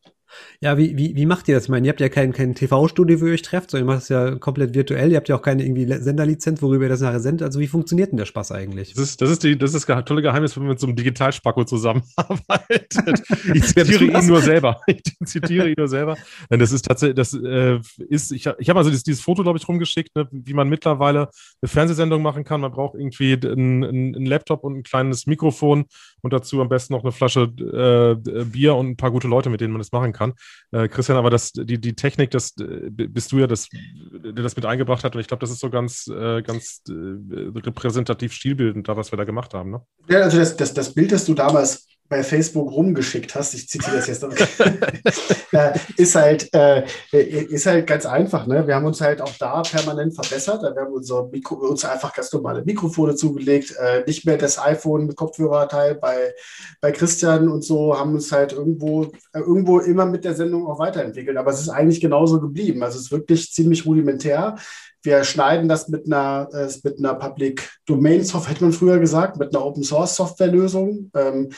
Ja, 0.60 0.78
wie, 0.78 0.96
wie, 0.96 1.14
wie 1.16 1.26
macht 1.26 1.48
ihr 1.48 1.54
das? 1.54 1.64
Ich 1.64 1.70
meine, 1.70 1.86
ihr 1.86 1.90
habt 1.90 2.00
ja 2.00 2.08
kein, 2.08 2.32
kein 2.32 2.54
TV-Studio, 2.54 3.20
wo 3.20 3.26
ihr 3.26 3.34
euch 3.34 3.42
trefft, 3.42 3.70
sondern 3.70 3.88
ihr 3.88 3.92
macht 3.92 4.02
es 4.04 4.08
ja 4.08 4.36
komplett 4.36 4.74
virtuell. 4.74 5.10
Ihr 5.10 5.16
habt 5.16 5.28
ja 5.28 5.36
auch 5.36 5.42
keine 5.42 5.64
irgendwie 5.64 5.86
Senderlizenz, 6.00 6.62
worüber 6.62 6.84
ihr 6.84 6.88
das 6.88 7.00
nachher 7.00 7.20
sendet. 7.20 7.46
Also 7.46 7.60
wie 7.60 7.66
funktioniert 7.66 8.12
denn 8.12 8.18
der 8.18 8.24
Spaß 8.24 8.52
eigentlich? 8.52 8.94
Das 8.94 9.02
ist 9.02 9.20
das, 9.20 9.30
ist 9.30 9.44
die, 9.44 9.58
das, 9.58 9.74
ist 9.74 9.88
das 9.88 10.04
tolle 10.04 10.22
Geheimnis, 10.22 10.56
wenn 10.56 10.64
man 10.64 10.70
mit 10.70 10.80
so 10.80 10.86
einem 10.86 10.96
Digitalspacko 10.96 11.64
zusammenarbeitet. 11.64 12.94
ich 13.54 13.64
zitiere 13.64 14.04
ihn 14.04 14.26
nur 14.26 14.40
selber. 14.40 14.80
Ich 14.86 15.02
zitiere 15.24 15.68
ihn 15.68 15.74
nur 15.76 15.88
selber. 15.88 16.16
Das 16.48 16.72
ist 16.72 16.84
tatsächlich, 16.84 17.16
das 17.16 17.34
äh, 17.34 17.80
ist, 18.08 18.32
ich, 18.32 18.48
ich 18.58 18.68
habe 18.68 18.78
also 18.78 18.90
dieses, 18.90 19.04
dieses 19.04 19.20
Foto, 19.22 19.42
glaube 19.42 19.58
ich, 19.58 19.68
rumgeschickt, 19.68 20.14
ne, 20.16 20.28
wie 20.30 20.54
man 20.54 20.68
mittlerweile 20.68 21.28
eine 21.60 21.68
Fernsehsendung 21.68 22.22
machen 22.22 22.44
kann. 22.44 22.60
Man 22.60 22.72
braucht 22.72 22.94
irgendwie 22.94 23.34
einen, 23.34 23.84
einen 23.84 24.26
Laptop 24.26 24.64
und 24.64 24.76
ein 24.76 24.82
kleines 24.82 25.26
Mikrofon 25.26 25.86
und 26.24 26.32
dazu 26.32 26.60
am 26.62 26.70
besten 26.70 26.94
noch 26.94 27.02
eine 27.02 27.12
Flasche 27.12 27.42
äh, 27.42 28.44
Bier 28.44 28.74
und 28.76 28.88
ein 28.88 28.96
paar 28.96 29.10
gute 29.10 29.28
Leute, 29.28 29.50
mit 29.50 29.60
denen 29.60 29.72
man 29.72 29.80
das 29.80 29.92
machen 29.92 30.12
kann. 30.12 30.32
Äh, 30.72 30.88
Christian, 30.88 31.18
aber 31.18 31.28
das, 31.28 31.52
die, 31.52 31.78
die 31.78 31.94
Technik, 31.94 32.30
das 32.30 32.54
äh, 32.58 32.88
bist 32.90 33.30
du 33.30 33.38
ja, 33.38 33.46
das, 33.46 33.68
der 33.68 34.32
das 34.32 34.56
mit 34.56 34.64
eingebracht 34.64 35.04
hat. 35.04 35.14
Und 35.14 35.20
ich 35.20 35.28
glaube, 35.28 35.42
das 35.42 35.50
ist 35.50 35.60
so 35.60 35.68
ganz, 35.68 36.06
äh, 36.08 36.40
ganz 36.40 36.82
äh, 36.88 36.92
repräsentativ 36.92 38.32
stilbildend, 38.32 38.88
da 38.88 38.96
was 38.96 39.12
wir 39.12 39.18
da 39.18 39.24
gemacht 39.24 39.52
haben. 39.52 39.70
Ne? 39.70 39.82
Ja, 40.08 40.20
also 40.20 40.38
das, 40.38 40.56
das, 40.56 40.72
das 40.72 40.94
Bild, 40.94 41.12
das 41.12 41.26
du 41.26 41.34
damals 41.34 41.86
bei 42.08 42.22
Facebook 42.22 42.70
rumgeschickt 42.70 43.34
hast, 43.34 43.54
ich 43.54 43.68
zitiere 43.68 43.96
das 43.96 44.06
jetzt 44.06 44.22
noch, 44.22 44.30
ist, 45.96 46.14
halt, 46.14 46.52
äh, 46.54 46.84
ist 47.12 47.64
halt 47.64 47.86
ganz 47.86 48.04
einfach. 48.04 48.46
Ne? 48.46 48.66
Wir 48.66 48.74
haben 48.74 48.84
uns 48.84 49.00
halt 49.00 49.22
auch 49.22 49.32
da 49.38 49.62
permanent 49.62 50.14
verbessert. 50.14 50.62
Wir 50.62 50.82
haben 50.82 50.92
unser 50.92 51.26
Mikro, 51.28 51.54
uns 51.56 51.84
einfach 51.84 52.12
ganz 52.14 52.30
normale 52.32 52.62
Mikrofone 52.62 53.14
zugelegt, 53.14 53.74
äh, 53.80 54.04
nicht 54.06 54.26
mehr 54.26 54.36
das 54.36 54.58
iPhone 54.58 55.06
mit 55.06 55.16
Kopfhörerteil 55.16 55.94
bei, 55.94 56.34
bei 56.82 56.92
Christian 56.92 57.48
und 57.48 57.64
so, 57.64 57.98
haben 57.98 58.14
uns 58.14 58.30
halt 58.30 58.52
irgendwo, 58.52 59.04
äh, 59.32 59.40
irgendwo 59.40 59.78
immer 59.78 60.04
mit 60.04 60.24
der 60.24 60.34
Sendung 60.34 60.66
auch 60.66 60.78
weiterentwickelt. 60.78 61.38
Aber 61.38 61.52
es 61.52 61.60
ist 61.60 61.70
eigentlich 61.70 62.02
genauso 62.02 62.38
geblieben. 62.38 62.82
Also 62.82 62.98
es 62.98 63.06
ist 63.06 63.12
wirklich 63.12 63.50
ziemlich 63.50 63.86
rudimentär. 63.86 64.56
Wir 65.02 65.22
schneiden 65.24 65.68
das 65.68 65.88
mit 65.88 66.06
einer, 66.06 66.48
äh, 66.52 66.68
mit 66.82 66.98
einer 66.98 67.14
Public 67.14 67.70
Domain 67.86 68.24
Software, 68.24 68.52
hätte 68.52 68.64
man 68.64 68.72
früher 68.72 68.98
gesagt, 68.98 69.38
mit 69.38 69.54
einer 69.54 69.64
Open 69.64 69.82
Source 69.82 70.16
Software 70.16 70.48
Lösung. 70.48 71.10
Ähm, 71.14 71.50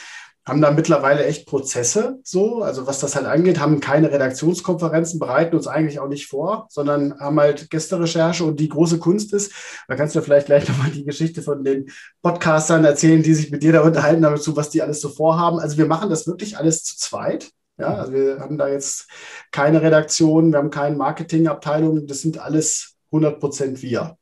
haben 0.46 0.60
da 0.60 0.70
mittlerweile 0.70 1.26
echt 1.26 1.46
Prozesse, 1.46 2.20
so, 2.22 2.62
also 2.62 2.86
was 2.86 3.00
das 3.00 3.16
halt 3.16 3.26
angeht, 3.26 3.58
haben 3.58 3.80
keine 3.80 4.12
Redaktionskonferenzen, 4.12 5.18
bereiten 5.18 5.56
uns 5.56 5.66
eigentlich 5.66 5.98
auch 5.98 6.08
nicht 6.08 6.28
vor, 6.28 6.68
sondern 6.70 7.18
haben 7.18 7.40
halt 7.40 7.68
Gästerecherche 7.68 8.44
und 8.44 8.60
die 8.60 8.68
große 8.68 8.98
Kunst 8.98 9.32
ist, 9.32 9.52
da 9.88 9.96
kannst 9.96 10.14
du 10.14 10.22
vielleicht 10.22 10.46
gleich 10.46 10.68
nochmal 10.68 10.90
die 10.90 11.04
Geschichte 11.04 11.42
von 11.42 11.64
den 11.64 11.90
Podcastern 12.22 12.84
erzählen, 12.84 13.24
die 13.24 13.34
sich 13.34 13.50
mit 13.50 13.64
dir 13.64 13.72
da 13.72 13.80
unterhalten 13.82 14.22
dazu, 14.22 14.56
was 14.56 14.70
die 14.70 14.82
alles 14.82 15.00
so 15.00 15.08
vorhaben. 15.08 15.58
Also 15.58 15.78
wir 15.78 15.86
machen 15.86 16.10
das 16.10 16.28
wirklich 16.28 16.56
alles 16.56 16.84
zu 16.84 16.96
zweit. 16.96 17.50
Ja, 17.78 17.94
also 17.94 18.12
wir 18.12 18.38
haben 18.38 18.56
da 18.56 18.68
jetzt 18.68 19.08
keine 19.50 19.82
Redaktion, 19.82 20.52
wir 20.52 20.60
haben 20.60 20.70
keine 20.70 20.96
Marketingabteilung, 20.96 22.06
das 22.06 22.22
sind 22.22 22.38
alles 22.38 22.94
100 23.10 23.38
Prozent 23.38 23.82
wir 23.82 24.16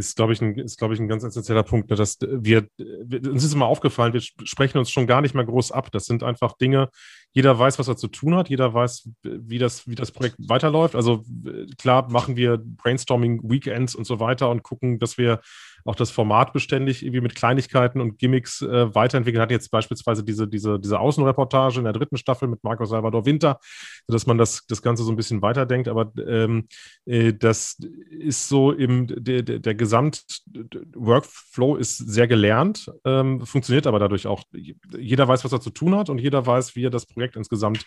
ist, 0.00 0.16
glaube 0.16 0.32
ich, 0.32 0.40
ein, 0.40 0.58
ist, 0.58 0.78
glaube 0.78 0.94
ich, 0.94 1.00
ein 1.00 1.08
ganz 1.08 1.22
essentieller 1.22 1.62
Punkt, 1.62 1.90
ne, 1.90 1.96
dass 1.96 2.18
wir, 2.20 2.66
wir, 2.76 3.30
uns 3.30 3.44
ist 3.44 3.54
immer 3.54 3.66
aufgefallen, 3.66 4.12
wir 4.12 4.20
sprechen 4.20 4.78
uns 4.78 4.90
schon 4.90 5.06
gar 5.06 5.20
nicht 5.20 5.34
mehr 5.34 5.44
groß 5.44 5.70
ab. 5.72 5.92
Das 5.92 6.06
sind 6.06 6.22
einfach 6.22 6.56
Dinge, 6.56 6.88
jeder 7.32 7.56
weiß, 7.58 7.78
was 7.78 7.86
er 7.86 7.96
zu 7.96 8.08
tun 8.08 8.34
hat, 8.34 8.48
jeder 8.48 8.74
weiß, 8.74 9.08
wie 9.22 9.58
das, 9.58 9.86
wie 9.86 9.94
das 9.94 10.10
Projekt 10.10 10.36
weiterläuft. 10.38 10.96
Also 10.96 11.22
klar 11.78 12.10
machen 12.10 12.36
wir 12.36 12.58
Brainstorming-Weekends 12.58 13.94
und 13.94 14.04
so 14.04 14.18
weiter 14.18 14.50
und 14.50 14.62
gucken, 14.62 14.98
dass 14.98 15.16
wir 15.16 15.40
auch 15.84 15.94
das 15.94 16.10
Format 16.10 16.52
beständig 16.52 17.02
irgendwie 17.02 17.20
mit 17.20 17.34
Kleinigkeiten 17.34 18.00
und 18.00 18.18
Gimmicks 18.18 18.62
äh, 18.62 18.94
weiterentwickelt. 18.94 19.42
Hat 19.42 19.50
jetzt 19.50 19.70
beispielsweise 19.70 20.24
diese, 20.24 20.46
diese, 20.48 20.78
diese 20.78 20.98
Außenreportage 20.98 21.78
in 21.78 21.84
der 21.84 21.92
dritten 21.92 22.16
Staffel 22.16 22.48
mit 22.48 22.62
Marco 22.62 22.84
Salvador 22.84 23.26
Winter, 23.26 23.58
sodass 24.06 24.26
man 24.26 24.38
das, 24.38 24.66
das 24.66 24.82
Ganze 24.82 25.04
so 25.04 25.10
ein 25.10 25.16
bisschen 25.16 25.42
weiterdenkt. 25.42 25.88
Aber 25.88 26.12
ähm, 26.26 26.66
äh, 27.06 27.32
das 27.32 27.78
ist 28.10 28.48
so 28.48 28.72
im, 28.72 29.06
der, 29.06 29.42
der, 29.42 29.58
der 29.58 29.74
Gesamt-Workflow 29.90 31.76
ist 31.76 31.98
sehr 31.98 32.28
gelernt, 32.28 32.90
ähm, 33.04 33.44
funktioniert 33.44 33.86
aber 33.88 33.98
dadurch 33.98 34.26
auch. 34.26 34.44
Jeder 34.52 35.26
weiß, 35.26 35.44
was 35.44 35.52
er 35.52 35.60
zu 35.60 35.70
tun 35.70 35.96
hat 35.96 36.08
und 36.08 36.18
jeder 36.18 36.46
weiß, 36.46 36.76
wie 36.76 36.86
er 36.86 36.90
das 36.90 37.06
Projekt 37.06 37.34
insgesamt 37.36 37.84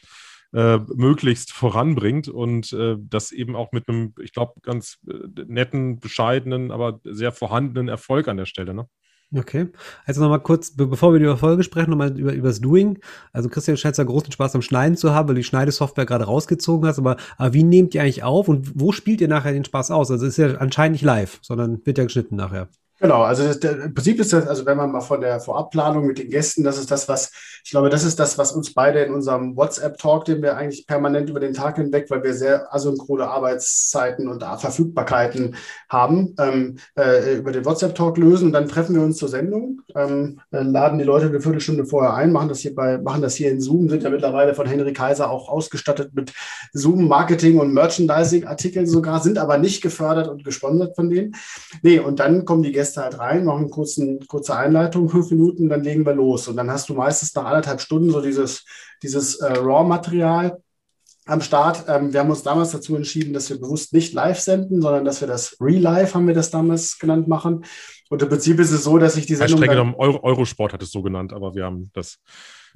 äh, 0.53 0.79
möglichst 0.93 1.53
voranbringt 1.53 2.27
und 2.27 2.73
äh, 2.73 2.97
das 2.99 3.31
eben 3.31 3.55
auch 3.55 3.71
mit 3.71 3.87
einem, 3.87 4.13
ich 4.21 4.33
glaube, 4.33 4.53
ganz 4.61 4.99
äh, 5.07 5.43
netten, 5.47 5.99
bescheidenen, 5.99 6.71
aber 6.71 6.99
sehr 7.05 7.31
vorhandenen 7.31 7.87
Erfolg 7.87 8.27
an 8.27 8.37
der 8.37 8.45
Stelle. 8.45 8.73
Ne? 8.73 8.87
Okay. 9.35 9.67
Also 10.05 10.21
nochmal 10.21 10.41
kurz, 10.41 10.71
be 10.71 10.85
bevor 10.85 11.13
wir 11.13 11.19
über 11.19 11.37
Folge 11.37 11.63
sprechen, 11.63 11.89
nochmal 11.89 12.17
über, 12.17 12.33
über 12.33 12.49
das 12.49 12.61
Doing. 12.61 12.99
Also 13.31 13.49
Christian 13.49 13.77
scheint 13.77 13.97
ja 13.97 14.03
großen 14.03 14.31
Spaß 14.31 14.53
am 14.55 14.61
Schneiden 14.61 14.95
zu 14.95 15.13
haben, 15.13 15.27
weil 15.27 15.35
du 15.35 15.41
die 15.41 15.45
Schneidesoftware 15.45 16.05
gerade 16.05 16.25
rausgezogen 16.25 16.87
hast. 16.87 16.99
Aber, 16.99 17.17
aber 17.37 17.53
wie 17.53 17.63
nehmt 17.63 17.95
ihr 17.95 18.01
eigentlich 18.01 18.23
auf 18.23 18.47
und 18.47 18.79
wo 18.79 18.91
spielt 18.91 19.21
ihr 19.21 19.27
nachher 19.27 19.53
den 19.53 19.65
Spaß 19.65 19.91
aus? 19.91 20.11
Also 20.11 20.25
es 20.25 20.37
ist 20.37 20.51
ja 20.51 20.57
anscheinend 20.57 20.93
nicht 20.93 21.03
live, 21.03 21.39
sondern 21.41 21.83
wird 21.85 21.97
ja 21.97 22.03
geschnitten 22.03 22.35
nachher. 22.35 22.67
Genau, 23.03 23.23
also 23.23 23.43
das, 23.43 23.59
der, 23.59 23.83
im 23.83 23.93
Prinzip 23.93 24.17
ist 24.21 24.31
das, 24.31 24.47
also 24.47 24.65
wenn 24.65 24.77
man 24.77 24.89
mal 24.89 25.01
von 25.01 25.19
der 25.19 25.41
Vorabplanung 25.41 26.07
mit 26.07 26.19
den 26.19 26.29
Gästen, 26.29 26.63
das 26.63 26.77
ist 26.77 26.89
das, 26.89 27.09
was, 27.09 27.33
ich 27.61 27.71
glaube, 27.71 27.89
das 27.89 28.05
ist 28.05 28.17
das, 28.17 28.37
was 28.37 28.53
uns 28.53 28.73
beide 28.73 29.01
in 29.01 29.13
unserem 29.13 29.57
WhatsApp-Talk, 29.57 30.23
den 30.23 30.41
wir 30.41 30.55
eigentlich 30.55 30.87
permanent 30.87 31.29
über 31.29 31.41
den 31.41 31.53
Tag 31.53 31.75
hinweg, 31.75 32.09
weil 32.09 32.23
wir 32.23 32.33
sehr 32.33 32.73
asynchrone 32.73 33.27
Arbeitszeiten 33.27 34.29
und 34.29 34.41
Verfügbarkeiten 34.41 35.57
haben, 35.89 36.33
ähm, 36.39 36.77
äh, 36.97 37.35
über 37.35 37.51
den 37.51 37.65
WhatsApp-Talk 37.65 38.17
lösen 38.17 38.45
und 38.45 38.53
dann 38.53 38.69
treffen 38.69 38.95
wir 38.95 39.01
uns 39.01 39.17
zur 39.17 39.27
Sendung, 39.27 39.81
ähm, 39.97 40.39
laden 40.51 40.97
die 40.97 41.03
Leute 41.03 41.25
eine 41.25 41.41
Viertelstunde 41.41 41.83
vorher 41.83 42.13
ein, 42.13 42.31
machen 42.31 42.47
das 42.47 42.59
hier 42.59 42.73
bei, 42.73 42.99
machen 42.99 43.21
das 43.21 43.35
hier 43.35 43.51
in 43.51 43.59
Zoom, 43.59 43.89
sind 43.89 44.03
ja 44.03 44.11
mittlerweile 44.11 44.53
von 44.53 44.65
Henry 44.65 44.93
Kaiser 44.93 45.29
auch 45.29 45.49
ausgestattet 45.49 46.11
mit 46.13 46.31
Zoom-Marketing 46.71 47.59
und 47.59 47.73
Merchandising-Artikeln 47.73 48.87
sogar, 48.87 49.19
sind 49.19 49.39
aber 49.39 49.57
nicht 49.57 49.83
gefördert 49.83 50.29
und 50.29 50.45
gesponsert 50.45 50.95
von 50.95 51.09
denen. 51.09 51.35
Nee, 51.81 51.99
und 51.99 52.21
dann 52.21 52.45
kommen 52.45 52.63
die 52.63 52.71
Gäste 52.71 52.92
Gäste 52.93 53.01
halt 53.01 53.19
rein, 53.19 53.45
machen 53.45 53.71
eine 53.71 54.19
kurze 54.27 54.55
Einleitung, 54.55 55.09
fünf 55.09 55.31
Minuten, 55.31 55.69
dann 55.69 55.83
legen 55.83 56.05
wir 56.05 56.13
los. 56.13 56.47
Und 56.47 56.57
dann 56.57 56.69
hast 56.69 56.89
du 56.89 56.93
meistens 56.93 57.33
nach 57.35 57.45
anderthalb 57.45 57.81
Stunden 57.81 58.11
so 58.11 58.21
dieses, 58.21 58.65
dieses 59.01 59.35
äh, 59.35 59.53
Raw-Material 59.53 60.61
am 61.25 61.41
Start. 61.41 61.85
Ähm, 61.87 62.13
wir 62.13 62.19
haben 62.19 62.29
uns 62.29 62.43
damals 62.43 62.71
dazu 62.71 62.95
entschieden, 62.95 63.33
dass 63.33 63.49
wir 63.49 63.59
bewusst 63.59 63.93
nicht 63.93 64.13
live 64.13 64.39
senden, 64.39 64.81
sondern 64.81 65.05
dass 65.05 65.21
wir 65.21 65.27
das 65.27 65.57
Re-Live, 65.59 66.13
haben 66.13 66.27
wir 66.27 66.35
das 66.35 66.51
damals 66.51 66.99
genannt, 66.99 67.27
machen. 67.27 67.65
Und 68.09 68.21
im 68.21 68.29
Prinzip 68.29 68.59
ist 68.59 68.71
es 68.71 68.83
so, 68.83 68.97
dass 68.97 69.17
ich 69.17 69.25
die 69.25 69.35
Sendung... 69.35 69.57
Streng 69.57 69.71
genommen, 69.71 69.95
Euro, 69.97 70.23
Eurosport 70.23 70.73
hat 70.73 70.83
es 70.83 70.91
so 70.91 71.01
genannt, 71.01 71.33
aber 71.33 71.55
wir 71.55 71.65
haben 71.65 71.89
das 71.93 72.19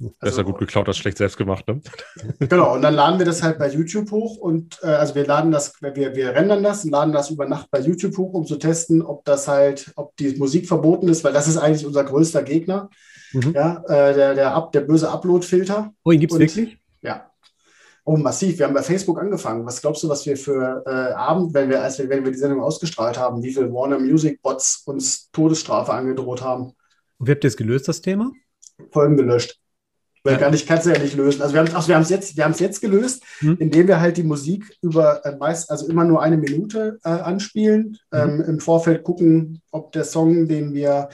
also, 0.00 0.14
besser 0.20 0.44
gut 0.44 0.58
geklaut 0.58 0.88
als 0.88 0.98
schlecht 0.98 1.18
selbst 1.18 1.36
gemacht. 1.36 1.66
Ne? 1.68 1.80
Genau, 2.38 2.74
und 2.74 2.82
dann 2.82 2.94
laden 2.94 3.18
wir 3.18 3.26
das 3.26 3.42
halt 3.42 3.58
bei 3.58 3.68
YouTube 3.68 4.10
hoch 4.10 4.36
und 4.36 4.78
äh, 4.82 4.86
also 4.86 5.14
wir 5.14 5.26
laden 5.26 5.50
das, 5.50 5.74
wir, 5.80 6.14
wir 6.14 6.34
rendern 6.34 6.62
das 6.62 6.84
und 6.84 6.90
laden 6.90 7.12
das 7.12 7.30
über 7.30 7.46
Nacht 7.46 7.70
bei 7.70 7.80
YouTube 7.80 8.16
hoch, 8.16 8.32
um 8.34 8.46
zu 8.46 8.56
testen, 8.56 9.02
ob 9.02 9.24
das 9.24 9.48
halt, 9.48 9.92
ob 9.96 10.16
die 10.16 10.36
Musik 10.36 10.66
verboten 10.66 11.08
ist, 11.08 11.24
weil 11.24 11.32
das 11.32 11.48
ist 11.48 11.56
eigentlich 11.56 11.86
unser 11.86 12.04
größter 12.04 12.42
Gegner. 12.42 12.90
Mhm. 13.32 13.52
Ja, 13.54 13.82
äh, 13.88 14.14
der, 14.14 14.34
der, 14.34 14.54
Up, 14.54 14.72
der 14.72 14.80
böse 14.80 15.10
Upload-Filter. 15.10 15.92
Oh, 16.04 16.12
ihn 16.12 16.20
gibt 16.20 16.32
es 16.32 16.38
wirklich? 16.38 16.78
Ja. 17.02 17.30
Oh, 18.04 18.16
massiv. 18.16 18.58
Wir 18.58 18.66
haben 18.66 18.74
bei 18.74 18.82
Facebook 18.82 19.20
angefangen. 19.20 19.66
Was 19.66 19.82
glaubst 19.82 20.02
du, 20.02 20.08
was 20.08 20.24
wir 20.24 20.36
für 20.36 20.82
äh, 20.86 21.12
Abend, 21.12 21.52
wenn 21.52 21.68
wir, 21.68 21.82
als 21.82 21.98
wir, 21.98 22.08
wenn 22.08 22.24
wir 22.24 22.32
die 22.32 22.38
Sendung 22.38 22.62
ausgestrahlt 22.62 23.18
haben, 23.18 23.42
wie 23.42 23.52
viele 23.52 23.70
Warner 23.70 23.98
Music 23.98 24.40
Bots 24.40 24.82
uns 24.86 25.30
Todesstrafe 25.30 25.92
angedroht 25.92 26.40
haben? 26.42 26.72
Und 27.18 27.26
wie 27.26 27.32
habt 27.32 27.44
ihr 27.44 27.48
es 27.48 27.56
gelöst, 27.56 27.86
das 27.86 28.00
Thema? 28.00 28.32
Folgen 28.90 29.16
gelöscht. 29.16 29.60
Weil 30.24 30.34
ja. 30.34 30.40
gar 30.40 30.50
nicht, 30.50 30.66
kannst 30.66 30.86
du 30.86 30.90
ja 30.90 30.98
nicht 30.98 31.16
lösen. 31.16 31.42
Also 31.42 31.54
wir 31.54 31.60
haben 31.60 31.74
also 31.74 31.88
wir 31.88 31.98
es 31.98 32.10
jetzt, 32.10 32.36
wir 32.36 32.46
es 32.46 32.58
jetzt 32.58 32.80
gelöst, 32.80 33.22
hm. 33.38 33.56
indem 33.58 33.88
wir 33.88 34.00
halt 34.00 34.16
die 34.16 34.22
Musik 34.22 34.76
über 34.82 35.24
äh, 35.24 35.36
meist, 35.36 35.70
also 35.70 35.88
immer 35.88 36.04
nur 36.04 36.22
eine 36.22 36.36
Minute 36.36 36.98
äh, 37.04 37.08
anspielen, 37.08 37.98
hm. 38.12 38.20
ähm, 38.20 38.40
im 38.42 38.60
Vorfeld 38.60 39.04
gucken, 39.04 39.62
ob 39.70 39.92
der 39.92 40.04
Song, 40.04 40.48
den 40.48 40.74
wir, 40.74 41.08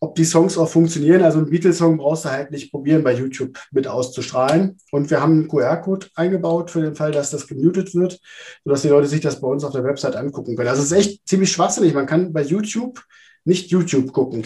ob 0.00 0.14
die 0.14 0.24
Songs 0.24 0.58
auch 0.58 0.68
funktionieren. 0.68 1.22
Also 1.22 1.38
ein 1.38 1.50
Beatles-Song 1.50 1.96
brauchst 1.96 2.26
du 2.26 2.30
halt 2.30 2.50
nicht 2.50 2.70
probieren, 2.70 3.02
bei 3.02 3.14
YouTube 3.14 3.58
mit 3.70 3.88
auszustrahlen. 3.88 4.78
Und 4.90 5.10
wir 5.10 5.20
haben 5.20 5.32
einen 5.32 5.48
QR-Code 5.48 6.08
eingebaut 6.14 6.70
für 6.70 6.82
den 6.82 6.94
Fall, 6.94 7.12
dass 7.12 7.30
das 7.30 7.46
gemutet 7.46 7.94
wird, 7.94 8.20
sodass 8.64 8.82
die 8.82 8.88
Leute 8.88 9.08
sich 9.08 9.20
das 9.20 9.40
bei 9.40 9.48
uns 9.48 9.64
auf 9.64 9.72
der 9.72 9.84
Website 9.84 10.16
angucken 10.16 10.56
können. 10.56 10.68
Also 10.68 10.82
es 10.82 10.92
ist 10.92 10.98
echt 10.98 11.28
ziemlich 11.28 11.50
schwachsinnig. 11.50 11.94
Man 11.94 12.06
kann 12.06 12.32
bei 12.32 12.42
YouTube 12.42 13.02
nicht 13.44 13.70
YouTube 13.70 14.12
gucken. 14.12 14.42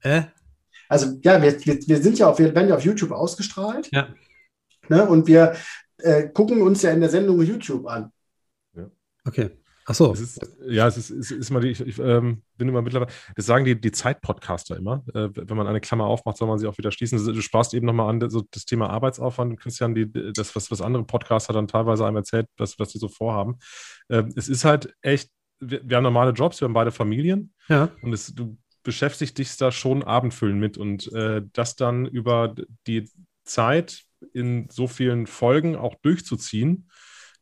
Äh? 0.00 0.22
Also 0.90 1.18
ja, 1.22 1.40
wir, 1.40 1.64
wir, 1.64 1.78
wir 1.86 2.02
sind 2.02 2.18
ja 2.18 2.28
auf, 2.28 2.40
wir 2.40 2.52
werden 2.52 2.68
ja 2.68 2.74
auf 2.74 2.84
YouTube 2.84 3.12
ausgestrahlt. 3.12 3.88
Ja. 3.92 4.08
Ne, 4.88 5.08
und 5.08 5.28
wir 5.28 5.54
äh, 5.98 6.28
gucken 6.28 6.62
uns 6.62 6.82
ja 6.82 6.90
in 6.90 7.00
der 7.00 7.08
Sendung 7.08 7.40
YouTube 7.40 7.86
an. 7.86 8.10
Ja. 8.74 8.90
Okay. 9.24 9.50
Ach 9.86 9.94
so. 9.94 10.12
Es 10.12 10.20
ist, 10.20 10.40
ja, 10.66 10.88
es 10.88 10.96
ist, 10.96 11.10
es 11.10 11.30
ist 11.30 11.50
immer 11.50 11.60
die, 11.60 11.68
ich, 11.68 11.80
ich 11.80 11.98
ähm, 12.00 12.42
bin 12.56 12.68
immer 12.68 12.82
mittlerweile, 12.82 13.10
das 13.36 13.46
sagen 13.46 13.64
die, 13.64 13.80
die 13.80 13.92
Zeit-Podcaster 13.92 14.76
immer. 14.76 15.04
Äh, 15.14 15.28
wenn 15.32 15.56
man 15.56 15.68
eine 15.68 15.80
Klammer 15.80 16.06
aufmacht, 16.06 16.36
soll 16.36 16.48
man 16.48 16.58
sie 16.58 16.66
auch 16.66 16.76
wieder 16.76 16.90
schließen. 16.90 17.24
Du 17.24 17.40
sparst 17.40 17.72
eben 17.72 17.86
nochmal 17.86 18.10
an, 18.10 18.28
so 18.28 18.42
das 18.50 18.64
Thema 18.64 18.90
Arbeitsaufwand, 18.90 19.60
Christian, 19.60 19.94
die, 19.94 20.10
das, 20.32 20.56
was, 20.56 20.72
was 20.72 20.80
andere 20.80 21.04
Podcaster 21.04 21.52
dann 21.52 21.68
teilweise 21.68 22.04
einem 22.04 22.16
erzählt, 22.16 22.46
was, 22.56 22.80
was 22.80 22.88
die 22.88 22.98
so 22.98 23.08
vorhaben. 23.08 23.58
Äh, 24.08 24.24
es 24.34 24.48
ist 24.48 24.64
halt 24.64 24.92
echt, 25.02 25.30
wir, 25.60 25.88
wir, 25.88 25.98
haben 25.98 26.04
normale 26.04 26.32
Jobs, 26.32 26.60
wir 26.60 26.66
haben 26.66 26.74
beide 26.74 26.90
Familien. 26.90 27.52
Ja. 27.68 27.90
Und 28.02 28.12
es, 28.12 28.34
du 28.34 28.58
beschäftigt 28.82 29.38
dich 29.38 29.56
da 29.56 29.72
schon 29.72 30.02
abendfüllend 30.02 30.60
mit 30.60 30.78
und 30.78 31.12
äh, 31.12 31.42
das 31.52 31.76
dann 31.76 32.06
über 32.06 32.54
die 32.86 33.08
Zeit 33.44 34.04
in 34.32 34.68
so 34.70 34.86
vielen 34.86 35.26
Folgen 35.26 35.76
auch 35.76 35.94
durchzuziehen, 36.02 36.88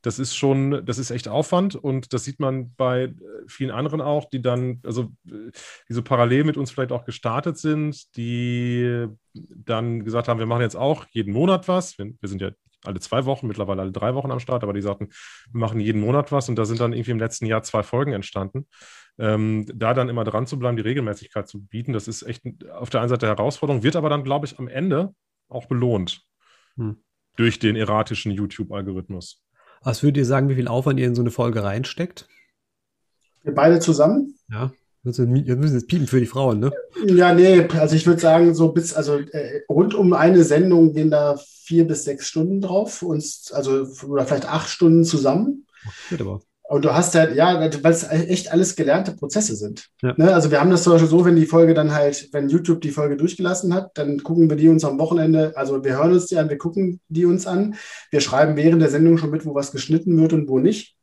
das 0.02 0.18
ist 0.18 0.36
schon, 0.36 0.84
das 0.86 0.98
ist 0.98 1.10
echt 1.10 1.26
Aufwand 1.26 1.74
und 1.74 2.12
das 2.12 2.24
sieht 2.24 2.38
man 2.38 2.72
bei 2.76 3.04
äh, 3.04 3.14
vielen 3.48 3.72
anderen 3.72 4.00
auch, 4.00 4.26
die 4.26 4.40
dann, 4.40 4.80
also 4.84 5.12
die 5.24 5.92
so 5.92 6.02
parallel 6.02 6.44
mit 6.44 6.56
uns 6.56 6.70
vielleicht 6.70 6.92
auch 6.92 7.04
gestartet 7.04 7.58
sind, 7.58 8.16
die 8.16 9.06
dann 9.34 10.04
gesagt 10.04 10.28
haben, 10.28 10.38
wir 10.38 10.46
machen 10.46 10.62
jetzt 10.62 10.76
auch 10.76 11.04
jeden 11.10 11.32
Monat 11.32 11.66
was. 11.66 11.98
Wir, 11.98 12.12
wir 12.20 12.28
sind 12.28 12.40
ja 12.40 12.50
alle 12.84 13.00
zwei 13.00 13.24
Wochen, 13.24 13.48
mittlerweile 13.48 13.82
alle 13.82 13.92
drei 13.92 14.14
Wochen 14.14 14.30
am 14.30 14.38
Start, 14.38 14.62
aber 14.62 14.72
die 14.72 14.82
sagten, 14.82 15.08
wir 15.50 15.60
machen 15.60 15.80
jeden 15.80 16.00
Monat 16.00 16.30
was 16.30 16.48
und 16.48 16.56
da 16.56 16.64
sind 16.64 16.80
dann 16.80 16.92
irgendwie 16.92 17.10
im 17.10 17.18
letzten 17.18 17.46
Jahr 17.46 17.64
zwei 17.64 17.82
Folgen 17.82 18.12
entstanden 18.12 18.68
ähm, 19.18 19.66
da 19.74 19.94
dann 19.94 20.08
immer 20.08 20.24
dran 20.24 20.46
zu 20.46 20.58
bleiben, 20.58 20.76
die 20.76 20.82
Regelmäßigkeit 20.82 21.48
zu 21.48 21.60
bieten, 21.60 21.92
das 21.92 22.08
ist 22.08 22.22
echt 22.22 22.42
auf 22.70 22.90
der 22.90 23.00
einen 23.00 23.08
Seite 23.08 23.26
Herausforderung, 23.26 23.82
wird 23.82 23.96
aber 23.96 24.10
dann, 24.10 24.24
glaube 24.24 24.46
ich, 24.46 24.58
am 24.58 24.68
Ende 24.68 25.14
auch 25.48 25.66
belohnt 25.66 26.22
hm. 26.76 26.96
durch 27.36 27.58
den 27.58 27.76
erratischen 27.76 28.32
YouTube-Algorithmus. 28.32 29.42
Was 29.82 30.02
würdet 30.02 30.18
ihr 30.18 30.26
sagen, 30.26 30.48
wie 30.48 30.54
viel 30.54 30.68
Aufwand 30.68 30.98
ihr 31.00 31.06
in 31.06 31.14
so 31.14 31.22
eine 31.22 31.30
Folge 31.30 31.62
reinsteckt? 31.62 32.28
Wir 33.42 33.54
beide 33.54 33.80
zusammen? 33.80 34.36
Ja. 34.50 34.72
Wir 35.02 35.56
müssen 35.56 35.74
jetzt 35.74 35.88
piepen 35.88 36.06
für 36.06 36.20
die 36.20 36.26
Frauen, 36.26 36.58
ne? 36.58 36.72
Ja, 37.06 37.32
nee, 37.32 37.60
also 37.78 37.94
ich 37.94 38.06
würde 38.06 38.20
sagen, 38.20 38.54
so 38.54 38.72
bis, 38.72 38.92
also 38.92 39.18
äh, 39.18 39.62
rund 39.68 39.94
um 39.94 40.12
eine 40.12 40.42
Sendung 40.42 40.92
gehen 40.92 41.10
da 41.10 41.38
vier 41.62 41.86
bis 41.86 42.04
sechs 42.04 42.28
Stunden 42.28 42.60
drauf, 42.60 43.02
uns, 43.02 43.52
also 43.52 43.86
oder 44.06 44.26
vielleicht 44.26 44.46
acht 44.46 44.68
Stunden 44.68 45.04
zusammen. 45.04 45.66
Gut, 46.10 46.20
aber. 46.20 46.40
Und 46.68 46.84
du 46.84 46.92
hast 46.92 47.14
halt, 47.14 47.34
ja, 47.34 47.58
weil 47.58 47.92
es 47.92 48.04
echt 48.10 48.52
alles 48.52 48.76
gelernte 48.76 49.12
Prozesse 49.12 49.56
sind. 49.56 49.88
Ja. 50.02 50.12
Ne? 50.18 50.34
Also 50.34 50.50
wir 50.50 50.60
haben 50.60 50.70
das 50.70 50.82
zum 50.82 50.92
Beispiel 50.92 51.08
so, 51.08 51.24
wenn 51.24 51.34
die 51.34 51.46
Folge 51.46 51.72
dann 51.72 51.94
halt, 51.94 52.28
wenn 52.32 52.50
YouTube 52.50 52.82
die 52.82 52.90
Folge 52.90 53.16
durchgelassen 53.16 53.72
hat, 53.72 53.92
dann 53.94 54.22
gucken 54.22 54.50
wir 54.50 54.56
die 54.58 54.68
uns 54.68 54.84
am 54.84 54.98
Wochenende, 54.98 55.56
also 55.56 55.82
wir 55.82 55.96
hören 55.96 56.12
uns 56.12 56.26
die 56.26 56.36
an, 56.36 56.50
wir 56.50 56.58
gucken 56.58 57.00
die 57.08 57.24
uns 57.24 57.46
an. 57.46 57.76
Wir 58.10 58.20
schreiben 58.20 58.56
während 58.56 58.82
der 58.82 58.90
Sendung 58.90 59.16
schon 59.16 59.30
mit, 59.30 59.46
wo 59.46 59.54
was 59.54 59.72
geschnitten 59.72 60.20
wird 60.20 60.34
und 60.34 60.46
wo 60.50 60.58
nicht. 60.58 60.94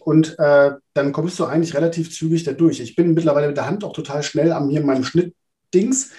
Und 0.00 0.36
äh, 0.40 0.72
dann 0.92 1.12
kommst 1.12 1.38
du 1.38 1.44
eigentlich 1.44 1.74
relativ 1.74 2.12
zügig 2.12 2.42
da 2.42 2.50
durch. 2.50 2.80
Ich 2.80 2.96
bin 2.96 3.14
mittlerweile 3.14 3.46
mit 3.46 3.56
der 3.56 3.66
Hand 3.66 3.84
auch 3.84 3.92
total 3.92 4.24
schnell 4.24 4.50
am 4.50 4.70
hier 4.70 4.80
in 4.80 4.86
meinem 4.86 5.04
Schnittdings. 5.04 6.10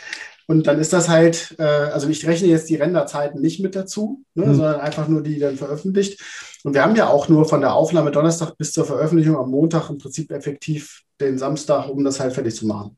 Und 0.51 0.67
dann 0.67 0.79
ist 0.79 0.91
das 0.91 1.07
halt, 1.07 1.55
äh, 1.59 1.63
also 1.63 2.09
ich 2.09 2.27
rechne 2.27 2.49
jetzt 2.49 2.69
die 2.69 2.75
Renderzeiten 2.75 3.39
nicht 3.39 3.61
mit 3.61 3.73
dazu, 3.73 4.25
ne, 4.35 4.47
mhm. 4.47 4.55
sondern 4.55 4.81
einfach 4.81 5.07
nur 5.07 5.23
die 5.23 5.39
dann 5.39 5.55
veröffentlicht. 5.55 6.21
Und 6.65 6.73
wir 6.73 6.83
haben 6.83 6.97
ja 6.97 7.07
auch 7.07 7.29
nur 7.29 7.45
von 7.45 7.61
der 7.61 7.73
Aufnahme 7.73 8.11
Donnerstag 8.11 8.57
bis 8.57 8.73
zur 8.73 8.83
Veröffentlichung 8.83 9.37
am 9.37 9.49
Montag 9.49 9.89
im 9.89 9.97
Prinzip 9.97 10.29
effektiv 10.29 11.03
den 11.21 11.37
Samstag, 11.37 11.87
um 11.87 12.03
das 12.03 12.19
halt 12.19 12.33
fertig 12.33 12.53
zu 12.53 12.67
machen. 12.67 12.97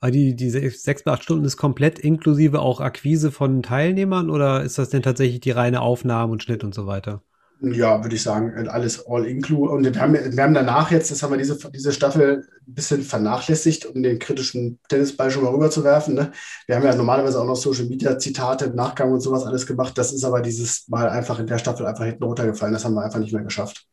Aber 0.00 0.10
die, 0.10 0.34
die 0.34 0.50
sechs 0.50 1.04
bis 1.04 1.06
acht 1.06 1.22
Stunden 1.22 1.44
ist 1.44 1.56
komplett 1.56 2.00
inklusive 2.00 2.58
auch 2.58 2.80
Akquise 2.80 3.30
von 3.30 3.62
Teilnehmern 3.62 4.28
oder 4.28 4.64
ist 4.64 4.76
das 4.78 4.88
denn 4.88 5.02
tatsächlich 5.02 5.38
die 5.38 5.52
reine 5.52 5.82
Aufnahme 5.82 6.32
und 6.32 6.42
Schnitt 6.42 6.64
und 6.64 6.74
so 6.74 6.88
weiter? 6.88 7.22
Ja, 7.60 8.04
würde 8.04 8.14
ich 8.14 8.22
sagen, 8.22 8.68
alles 8.68 9.04
all 9.08 9.26
include. 9.26 9.72
Und 9.72 9.84
wir 9.84 10.00
haben, 10.00 10.14
wir 10.14 10.42
haben 10.42 10.54
danach 10.54 10.92
jetzt, 10.92 11.10
das 11.10 11.22
haben 11.22 11.32
wir 11.32 11.38
diese, 11.38 11.58
diese 11.70 11.92
Staffel 11.92 12.46
ein 12.68 12.74
bisschen 12.74 13.02
vernachlässigt, 13.02 13.84
um 13.86 14.00
den 14.00 14.20
kritischen 14.20 14.78
Tennisball 14.88 15.30
schon 15.30 15.42
mal 15.42 15.52
rüberzuwerfen. 15.52 16.14
Ne? 16.14 16.30
Wir 16.66 16.76
haben 16.76 16.84
ja 16.84 16.94
normalerweise 16.94 17.40
auch 17.40 17.46
noch 17.46 17.56
Social 17.56 17.86
Media 17.86 18.16
Zitate 18.16 18.66
im 18.66 18.76
Nachgang 18.76 19.10
und 19.12 19.20
sowas 19.20 19.44
alles 19.44 19.66
gemacht. 19.66 19.98
Das 19.98 20.12
ist 20.12 20.22
aber 20.24 20.40
dieses 20.40 20.86
Mal 20.86 21.08
einfach 21.08 21.40
in 21.40 21.48
der 21.48 21.58
Staffel 21.58 21.84
einfach 21.86 22.04
hinten 22.04 22.22
runtergefallen. 22.22 22.74
Das 22.74 22.84
haben 22.84 22.94
wir 22.94 23.02
einfach 23.02 23.18
nicht 23.18 23.32
mehr 23.32 23.42
geschafft. 23.42 23.88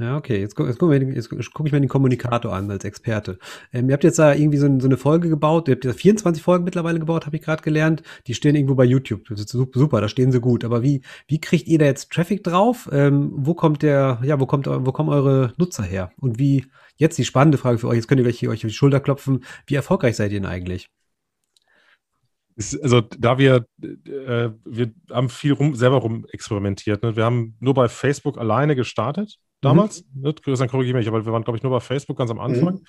Ja, 0.00 0.16
okay. 0.16 0.38
Jetzt, 0.38 0.54
guck, 0.54 0.68
jetzt 0.68 0.78
gucke 0.78 0.94
ich 0.94 1.72
mir 1.72 1.80
den 1.80 1.88
Kommunikator 1.88 2.54
an 2.54 2.70
als 2.70 2.84
Experte. 2.84 3.38
Ähm, 3.72 3.88
ihr 3.88 3.94
habt 3.94 4.04
jetzt 4.04 4.20
da 4.20 4.32
irgendwie 4.32 4.58
so, 4.58 4.66
so, 4.78 4.86
eine 4.86 4.96
Folge 4.96 5.28
gebaut. 5.28 5.66
Ihr 5.66 5.74
habt 5.74 5.84
ja 5.84 5.92
24 5.92 6.40
Folgen 6.40 6.64
mittlerweile 6.64 7.00
gebaut, 7.00 7.26
habe 7.26 7.34
ich 7.36 7.42
gerade 7.42 7.64
gelernt. 7.64 8.04
Die 8.28 8.34
stehen 8.34 8.54
irgendwo 8.54 8.76
bei 8.76 8.84
YouTube. 8.84 9.22
Super, 9.28 10.00
da 10.00 10.08
stehen 10.08 10.30
sie 10.30 10.40
gut. 10.40 10.64
Aber 10.64 10.84
wie, 10.84 11.02
wie 11.26 11.40
kriegt 11.40 11.66
ihr 11.66 11.80
da 11.80 11.86
jetzt 11.86 12.12
Traffic 12.12 12.44
drauf? 12.44 12.88
Ähm, 12.92 13.32
wo 13.34 13.54
kommt 13.54 13.82
der, 13.82 14.20
ja, 14.22 14.38
wo 14.38 14.46
kommt, 14.46 14.68
wo 14.68 14.92
kommen 14.92 15.08
eure 15.08 15.52
Nutzer 15.56 15.82
her? 15.82 16.12
Und 16.20 16.38
wie, 16.38 16.66
jetzt 16.96 17.18
die 17.18 17.24
spannende 17.24 17.58
Frage 17.58 17.78
für 17.78 17.88
euch, 17.88 17.96
jetzt 17.96 18.06
könnt 18.06 18.20
ihr 18.20 18.24
gleich 18.24 18.38
hier 18.38 18.50
euch 18.50 18.64
auf 18.64 18.70
die 18.70 18.76
Schulter 18.76 19.00
klopfen. 19.00 19.44
Wie 19.66 19.74
erfolgreich 19.74 20.14
seid 20.14 20.30
ihr 20.30 20.40
denn 20.40 20.48
eigentlich? 20.48 20.88
also 22.82 23.00
da 23.00 23.38
wir, 23.38 23.66
äh, 23.80 24.50
wir 24.64 24.92
haben 25.12 25.28
viel 25.28 25.52
rum, 25.52 25.76
selber 25.76 25.98
rum 25.98 26.26
experimentiert. 26.32 27.04
Ne? 27.04 27.14
Wir 27.14 27.24
haben 27.24 27.56
nur 27.60 27.74
bei 27.74 27.88
Facebook 27.88 28.36
alleine 28.36 28.74
gestartet 28.74 29.38
damals. 29.60 30.04
Mhm. 30.14 30.34
Christian, 30.42 30.68
korrigiere 30.68 30.98
mich, 30.98 31.08
aber 31.08 31.24
wir 31.24 31.32
waren, 31.32 31.44
glaube 31.44 31.56
ich, 31.56 31.62
nur 31.62 31.72
bei 31.72 31.80
Facebook 31.80 32.18
ganz 32.18 32.30
am 32.30 32.40
Anfang. 32.40 32.74
Mhm. 32.74 32.84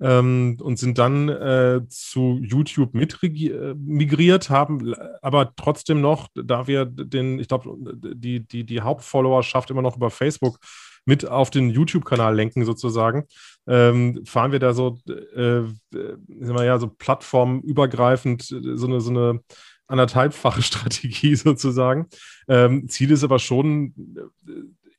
Ähm, 0.00 0.56
und 0.60 0.76
sind 0.76 0.98
dann 0.98 1.28
äh, 1.28 1.82
zu 1.88 2.40
YouTube 2.42 2.94
mit 2.94 3.22
äh, 3.22 3.74
migriert, 3.76 4.50
haben 4.50 4.92
aber 5.22 5.54
trotzdem 5.54 6.00
noch, 6.00 6.26
da 6.34 6.66
wir 6.66 6.84
den, 6.84 7.38
ich 7.38 7.46
glaube, 7.46 7.76
die, 8.16 8.40
die, 8.40 8.64
die 8.64 8.80
Hauptfollowerschaft 8.80 9.70
immer 9.70 9.82
noch 9.82 9.96
über 9.96 10.10
Facebook 10.10 10.58
mit 11.04 11.28
auf 11.28 11.50
den 11.50 11.70
YouTube-Kanal 11.70 12.34
lenken, 12.34 12.64
sozusagen, 12.64 13.28
ähm, 13.68 14.24
fahren 14.24 14.50
wir 14.50 14.58
da 14.58 14.72
so, 14.72 14.98
äh, 15.08 15.62
wir, 15.92 16.64
ja, 16.64 16.78
so 16.78 16.88
plattformübergreifend 16.88 18.42
so 18.42 18.86
eine, 18.86 19.00
so 19.00 19.10
eine 19.10 19.40
anderthalbfache 19.86 20.62
Strategie 20.62 21.36
sozusagen. 21.36 22.08
Ähm, 22.48 22.88
Ziel 22.88 23.10
ist 23.10 23.24
aber 23.24 23.38
schon, 23.38 23.94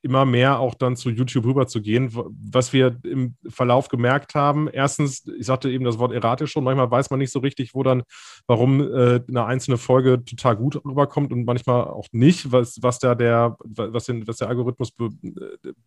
immer 0.05 0.23
mehr 0.23 0.59
auch 0.59 0.75
dann 0.75 0.95
zu 0.95 1.09
YouTube 1.09 1.45
rüber 1.45 1.65
zu 1.65 1.81
gehen. 1.81 2.11
Was 2.13 2.71
wir 2.71 2.97
im 3.03 3.35
Verlauf 3.49 3.89
gemerkt 3.89 4.35
haben, 4.35 4.69
erstens, 4.71 5.25
ich 5.37 5.47
sagte 5.47 5.69
eben 5.71 5.83
das 5.83 5.97
Wort 5.97 6.13
erratisch 6.13 6.51
schon, 6.51 6.63
manchmal 6.63 6.91
weiß 6.91 7.09
man 7.09 7.19
nicht 7.19 7.31
so 7.31 7.39
richtig, 7.39 7.73
wo 7.73 7.81
dann, 7.81 8.03
warum 8.45 8.81
äh, 8.81 9.21
eine 9.27 9.45
einzelne 9.45 9.77
Folge 9.77 10.23
total 10.23 10.55
gut 10.55 10.75
rüberkommt 10.85 11.33
und 11.33 11.45
manchmal 11.45 11.85
auch 11.85 12.07
nicht, 12.11 12.51
was, 12.51 12.77
was 12.81 12.99
da 12.99 13.15
der, 13.15 13.57
was, 13.63 14.05
den, 14.05 14.27
was 14.27 14.37
der 14.37 14.47
Algorithmus 14.47 14.91
be, 14.91 15.09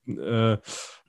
äh, 0.06 0.58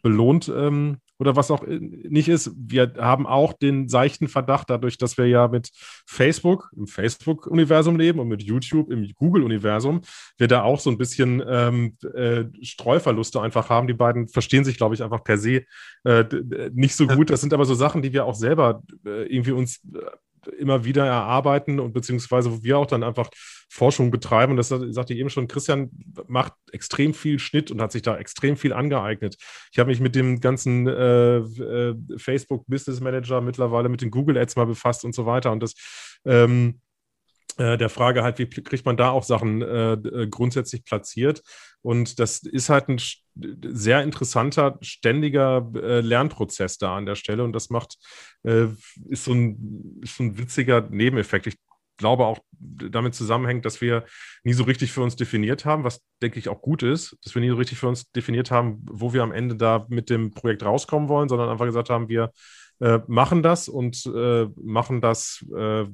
belohnt 0.04 0.52
ähm, 0.56 1.00
oder 1.20 1.36
was 1.36 1.52
auch 1.52 1.64
nicht 1.68 2.30
ist. 2.30 2.52
Wir 2.58 2.94
haben 2.98 3.28
auch 3.28 3.54
den 3.54 3.90
seichten 3.90 4.30
Verdacht, 4.30 4.70
dadurch, 4.70 4.98
dass 4.98 5.18
wir 5.18 5.28
ja 5.28 5.48
mit 5.50 5.70
Facebook 6.08 6.72
im 6.76 6.88
Facebook-Universum 6.88 7.98
leben 7.98 8.20
und 8.20 8.30
mit 8.30 8.42
YouTube 8.42 8.90
im 8.90 9.08
Google-Universum, 9.14 10.02
wir 10.38 10.48
da 10.48 10.64
auch 10.64 10.80
so 10.80 10.90
ein 10.90 10.98
bisschen 10.98 11.44
ähm, 11.46 11.98
äh, 12.14 12.46
Streuverluste 12.62 13.42
einfach 13.42 13.70
haben. 13.70 13.88
Die 13.88 13.94
beiden 13.94 14.30
verstehen 14.30 14.64
sich, 14.64 14.78
glaube 14.78 14.96
ich, 14.96 15.04
einfach 15.04 15.24
per 15.24 15.38
se 15.38 15.66
äh, 16.06 16.26
nicht 16.72 16.96
so 16.96 17.06
gut. 17.06 17.30
Das 17.30 17.42
sind 17.42 17.54
aber 17.54 17.66
so 17.66 17.74
Sachen, 17.74 18.02
die 18.02 18.14
wir 18.14 18.26
auch 18.26 18.36
selber 18.36 18.82
äh, 19.06 19.24
irgendwie 19.24 19.52
uns 19.52 19.82
äh, 19.94 20.00
immer 20.58 20.86
wieder 20.86 21.06
erarbeiten 21.06 21.80
und 21.80 21.94
beziehungsweise 21.94 22.52
wo 22.52 22.64
wir 22.64 22.78
auch 22.78 22.86
dann 22.86 23.04
einfach 23.04 23.30
Forschung 23.70 24.10
betreiben. 24.12 24.52
Und 24.52 24.58
das 24.58 24.70
sagte 24.70 25.14
ich 25.14 25.20
eben 25.20 25.30
schon, 25.30 25.48
Christian 25.48 25.90
macht 26.28 26.54
extrem 26.72 27.14
viel 27.14 27.40
Schnitt 27.40 27.72
und 27.72 27.82
hat 27.82 27.92
sich 27.92 28.02
da 28.02 28.18
extrem 28.18 28.58
viel 28.58 28.74
angeeignet. 28.74 29.38
Ich 29.72 29.80
habe 29.80 29.90
mich 29.90 30.00
mit 30.00 30.16
dem 30.16 30.40
ganzen 30.40 30.88
äh, 30.88 31.38
äh, 31.38 31.96
Facebook 32.18 32.66
Business 32.68 33.00
Manager 33.00 33.42
mittlerweile 33.42 33.90
mit 33.90 34.02
den 34.02 34.12
Google 34.12 34.38
Ads 34.38 34.56
mal 34.56 34.66
befasst 34.66 35.06
und 35.06 35.14
so 35.14 35.26
weiter. 35.26 35.52
Und 35.52 35.62
das 35.62 35.76
ähm, 36.26 36.76
äh, 36.76 36.89
der 37.58 37.90
Frage 37.90 38.24
halt, 38.24 38.40
wie 38.40 38.50
kriegt 38.50 38.86
man 38.86 38.96
da 38.96 39.10
auch 39.10 39.24
Sachen 39.24 39.62
äh, 39.62 39.94
äh, 39.94 40.28
grundsätzlich 40.28 40.86
platziert? 40.86 41.42
Und 41.82 42.20
das 42.20 42.40
ist 42.40 42.70
halt 42.70 42.90
ein 42.90 43.00
sehr 43.66 44.04
interessanter, 44.04 44.78
ständiger 44.82 45.70
äh, 45.76 46.02
Lernprozess 46.02 46.78
da 46.78 46.98
an 46.98 47.06
der 47.06 47.16
Stelle. 47.16 47.44
Und 47.44 47.54
das 47.54 47.70
macht, 47.70 47.98
äh, 48.44 48.68
ist, 49.08 49.26
so 49.26 49.34
ein, 49.34 50.00
ist 50.02 50.18
so 50.18 50.24
ein 50.24 50.38
witziger 50.38 50.82
Nebeneffekt. 50.90 51.48
Ich 51.48 51.58
glaube 51.98 52.26
auch 52.26 52.40
damit 52.52 53.14
zusammenhängt, 53.14 53.66
dass 53.66 53.82
wir 53.82 54.06
nie 54.44 54.54
so 54.54 54.64
richtig 54.64 54.92
für 54.92 55.02
uns 55.02 55.16
definiert 55.16 55.66
haben, 55.66 55.84
was 55.84 56.02
denke 56.22 56.40
ich 56.40 56.50
auch 56.50 56.62
gut 56.62 56.82
ist, 56.82 57.18
dass 57.24 57.36
wir 57.36 57.42
nie 57.42 57.50
so 57.50 57.56
richtig 57.56 57.78
für 57.78 57.88
uns 57.88 58.10
definiert 58.12 58.52
haben, 58.52 58.86
wo 58.90 59.14
wir 59.14 59.22
am 59.22 59.34
Ende 59.34 59.56
da 59.56 59.86
mit 59.90 60.10
dem 60.10 60.32
Projekt 60.32 60.64
rauskommen 60.64 61.10
wollen, 61.10 61.30
sondern 61.30 61.50
einfach 61.50 61.66
gesagt 61.66 61.90
haben, 61.90 62.10
wir 62.10 62.32
äh, 62.80 63.00
machen 63.08 63.44
das 63.44 63.68
und 63.68 64.06
äh, 64.06 64.48
machen 64.56 65.02
das 65.02 65.46
äh, 65.56 65.86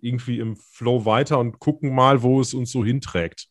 irgendwie 0.00 0.38
im 0.38 0.56
Flow 0.56 1.04
weiter 1.04 1.38
und 1.38 1.58
gucken 1.58 1.94
mal, 1.94 2.22
wo 2.22 2.40
es 2.40 2.54
uns 2.54 2.72
so 2.72 2.84
hinträgt. 2.84 3.48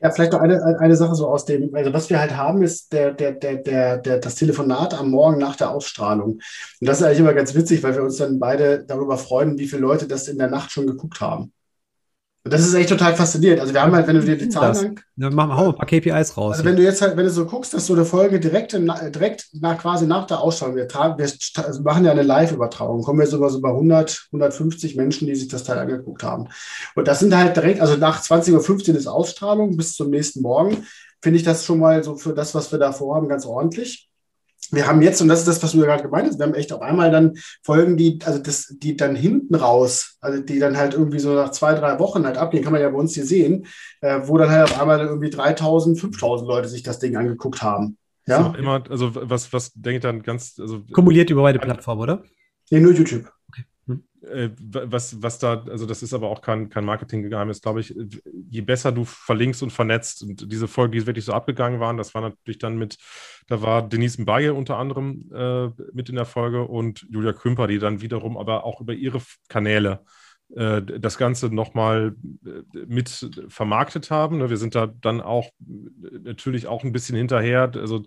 Ja, 0.00 0.10
vielleicht 0.12 0.32
noch 0.32 0.40
eine, 0.40 0.78
eine 0.78 0.94
Sache 0.94 1.16
so 1.16 1.28
aus 1.28 1.44
dem, 1.44 1.74
also 1.74 1.92
was 1.92 2.08
wir 2.08 2.20
halt 2.20 2.36
haben, 2.36 2.62
ist 2.62 2.92
der, 2.92 3.12
der, 3.12 3.32
der, 3.32 3.56
der, 3.56 3.98
der, 3.98 4.18
das 4.18 4.36
Telefonat 4.36 4.94
am 4.94 5.10
Morgen 5.10 5.38
nach 5.38 5.56
der 5.56 5.70
Ausstrahlung. 5.70 6.34
Und 6.80 6.88
das 6.88 6.98
ist 6.98 7.02
eigentlich 7.04 7.18
immer 7.18 7.34
ganz 7.34 7.54
witzig, 7.56 7.82
weil 7.82 7.96
wir 7.96 8.04
uns 8.04 8.16
dann 8.16 8.38
beide 8.38 8.84
darüber 8.84 9.18
freuen, 9.18 9.58
wie 9.58 9.66
viele 9.66 9.82
Leute 9.82 10.06
das 10.06 10.28
in 10.28 10.38
der 10.38 10.50
Nacht 10.50 10.70
schon 10.70 10.86
geguckt 10.86 11.20
haben. 11.20 11.52
Das 12.48 12.66
ist 12.66 12.74
echt 12.74 12.88
total 12.88 13.14
faszinierend. 13.14 13.60
Also 13.60 13.72
wir 13.72 13.82
haben 13.82 13.94
halt, 13.94 14.06
wenn 14.06 14.16
du 14.16 14.22
dir 14.22 14.36
die 14.36 14.48
Zahlen 14.48 15.00
Dann 15.16 15.34
machen 15.34 15.50
wir 15.50 15.68
ein 15.68 15.74
paar 15.74 15.86
KPIs 15.86 16.36
raus. 16.36 16.52
Also 16.52 16.64
wenn 16.64 16.76
du 16.76 16.82
jetzt 16.82 17.00
halt, 17.02 17.16
wenn 17.16 17.24
du 17.24 17.30
so 17.30 17.46
guckst, 17.46 17.74
dass 17.74 17.86
so 17.86 17.94
eine 17.94 18.04
Folge 18.04 18.40
direkt, 18.40 18.72
direkt 18.72 19.48
nach 19.52 19.78
quasi 19.78 20.06
nach 20.06 20.26
der 20.26 20.40
Ausstrahlung, 20.40 20.76
wir, 20.76 20.88
tragen, 20.88 21.18
wir 21.18 21.30
also 21.64 21.82
machen 21.82 22.04
ja 22.04 22.12
eine 22.12 22.22
Live-Übertragung, 22.22 23.02
kommen 23.02 23.18
wir 23.18 23.26
sogar 23.26 23.50
so 23.50 23.60
bei 23.60 23.70
100, 23.70 24.28
150 24.32 24.96
Menschen, 24.96 25.26
die 25.26 25.34
sich 25.34 25.48
das 25.48 25.64
Teil 25.64 25.78
angeguckt 25.78 26.22
haben. 26.22 26.48
Und 26.94 27.08
das 27.08 27.20
sind 27.20 27.36
halt 27.36 27.56
direkt, 27.56 27.80
also 27.80 27.96
nach 27.96 28.22
20.15 28.22 28.90
Uhr 28.90 28.96
ist 28.96 29.06
Ausstrahlung 29.06 29.76
bis 29.76 29.94
zum 29.94 30.10
nächsten 30.10 30.42
Morgen, 30.42 30.86
finde 31.22 31.38
ich 31.38 31.44
das 31.44 31.64
schon 31.64 31.78
mal 31.78 32.02
so 32.04 32.16
für 32.16 32.32
das, 32.32 32.54
was 32.54 32.70
wir 32.72 32.78
da 32.78 32.92
vorhaben, 32.92 33.28
ganz 33.28 33.46
ordentlich 33.46 34.07
wir 34.70 34.86
haben 34.86 35.02
jetzt, 35.02 35.20
und 35.20 35.28
das 35.28 35.40
ist 35.40 35.48
das, 35.48 35.62
was 35.62 35.72
du 35.72 35.78
ja 35.78 35.86
gerade 35.86 36.02
gemeint 36.02 36.28
hast, 36.28 36.38
wir 36.38 36.46
haben 36.46 36.54
echt 36.54 36.72
auf 36.72 36.82
einmal 36.82 37.10
dann 37.10 37.34
Folgen, 37.62 37.96
die, 37.96 38.18
also 38.24 38.38
das, 38.38 38.74
die 38.78 38.96
dann 38.96 39.16
hinten 39.16 39.54
raus, 39.54 40.16
also 40.20 40.42
die 40.42 40.58
dann 40.58 40.76
halt 40.76 40.94
irgendwie 40.94 41.18
so 41.18 41.34
nach 41.34 41.50
zwei, 41.50 41.74
drei 41.74 41.98
Wochen 41.98 42.24
halt 42.24 42.36
abgehen, 42.36 42.62
kann 42.62 42.72
man 42.72 42.82
ja 42.82 42.90
bei 42.90 42.98
uns 42.98 43.14
hier 43.14 43.24
sehen, 43.24 43.66
äh, 44.00 44.20
wo 44.24 44.36
dann 44.38 44.50
halt 44.50 44.64
auf 44.64 44.80
einmal 44.80 45.00
irgendwie 45.00 45.30
3000, 45.30 45.98
5000 45.98 46.48
Leute 46.48 46.68
sich 46.68 46.82
das 46.82 46.98
Ding 46.98 47.16
angeguckt 47.16 47.62
haben. 47.62 47.96
Ja. 48.26 48.54
immer, 48.58 48.82
also 48.90 49.10
was, 49.14 49.52
was 49.54 49.72
denke 49.72 49.96
ich 49.96 50.02
dann 50.02 50.22
ganz, 50.22 50.56
also. 50.60 50.82
Kumuliert 50.92 51.30
über 51.30 51.42
beide 51.42 51.58
Plattformen, 51.58 52.02
oder? 52.02 52.22
Nee, 52.70 52.80
nur 52.80 52.92
YouTube. 52.92 53.30
Äh, 54.22 54.50
was, 54.60 55.22
was 55.22 55.38
da, 55.38 55.64
also 55.68 55.86
das 55.86 56.02
ist 56.02 56.12
aber 56.12 56.28
auch 56.28 56.40
kein, 56.40 56.68
kein 56.68 56.84
Marketinggeheimnis, 56.84 57.62
glaube 57.62 57.80
ich. 57.80 57.94
Je 58.50 58.60
besser 58.62 58.92
du 58.92 59.04
verlinkst 59.04 59.62
und 59.62 59.70
vernetzt, 59.70 60.22
und 60.22 60.50
diese 60.52 60.68
Folgen, 60.68 60.92
die 60.92 61.06
wirklich 61.06 61.24
so 61.24 61.32
abgegangen 61.32 61.80
waren, 61.80 61.96
das 61.96 62.14
war 62.14 62.22
natürlich 62.22 62.58
dann 62.58 62.76
mit, 62.78 62.98
da 63.46 63.62
war 63.62 63.88
Denise 63.88 64.20
Mbaye 64.20 64.50
unter 64.50 64.76
anderem 64.76 65.30
äh, 65.32 65.68
mit 65.92 66.08
in 66.08 66.16
der 66.16 66.24
Folge 66.24 66.62
und 66.62 67.06
Julia 67.10 67.32
Kümper, 67.32 67.66
die 67.66 67.78
dann 67.78 68.00
wiederum 68.00 68.36
aber 68.36 68.64
auch 68.64 68.80
über 68.80 68.92
ihre 68.92 69.20
Kanäle 69.48 70.00
das 70.50 71.18
Ganze 71.18 71.54
nochmal 71.54 72.16
äh, 72.44 72.78
mit 72.86 73.30
vermarktet 73.48 74.10
haben. 74.10 74.38
Ne, 74.38 74.50
wir 74.50 74.56
sind 74.56 74.74
da 74.74 74.86
dann 74.86 75.20
auch 75.20 75.50
natürlich 76.22 76.66
auch 76.66 76.84
ein 76.84 76.92
bisschen 76.92 77.16
hinterher. 77.16 77.70
Also 77.74 78.04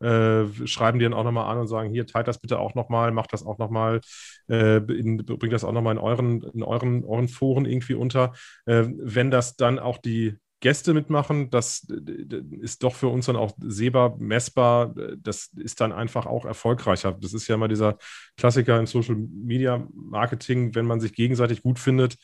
äh, 0.00 0.44
schreiben 0.66 0.98
die 0.98 1.04
dann 1.04 1.14
auch 1.14 1.24
nochmal 1.24 1.50
an 1.50 1.58
und 1.58 1.68
sagen, 1.68 1.90
hier, 1.90 2.06
teilt 2.06 2.28
das 2.28 2.38
bitte 2.38 2.58
auch 2.58 2.74
nochmal, 2.74 3.12
macht 3.12 3.32
das 3.32 3.44
auch 3.46 3.58
nochmal, 3.58 4.00
äh, 4.48 4.80
bringt 4.80 5.52
das 5.52 5.64
auch 5.64 5.72
nochmal 5.72 5.94
in 5.94 6.00
euren, 6.00 6.42
in 6.42 6.62
euren, 6.62 7.04
euren 7.04 7.28
Foren 7.28 7.64
irgendwie 7.64 7.94
unter. 7.94 8.32
Äh, 8.66 8.84
wenn 8.88 9.30
das 9.30 9.56
dann 9.56 9.78
auch 9.78 9.98
die 9.98 10.36
Gäste 10.64 10.94
mitmachen, 10.94 11.50
das 11.50 11.86
ist 12.62 12.82
doch 12.82 12.94
für 12.94 13.08
uns 13.08 13.26
dann 13.26 13.36
auch 13.36 13.52
sehbar, 13.60 14.16
messbar. 14.16 14.94
Das 15.18 15.50
ist 15.56 15.78
dann 15.82 15.92
einfach 15.92 16.24
auch 16.24 16.46
erfolgreicher. 16.46 17.12
Das 17.12 17.34
ist 17.34 17.48
ja 17.48 17.56
immer 17.56 17.68
dieser 17.68 17.98
Klassiker 18.38 18.78
im 18.78 18.86
Social 18.86 19.14
Media 19.14 19.86
Marketing, 19.92 20.74
wenn 20.74 20.86
man 20.86 21.00
sich 21.00 21.12
gegenseitig 21.12 21.60
gut 21.60 21.78
findet, 21.78 22.16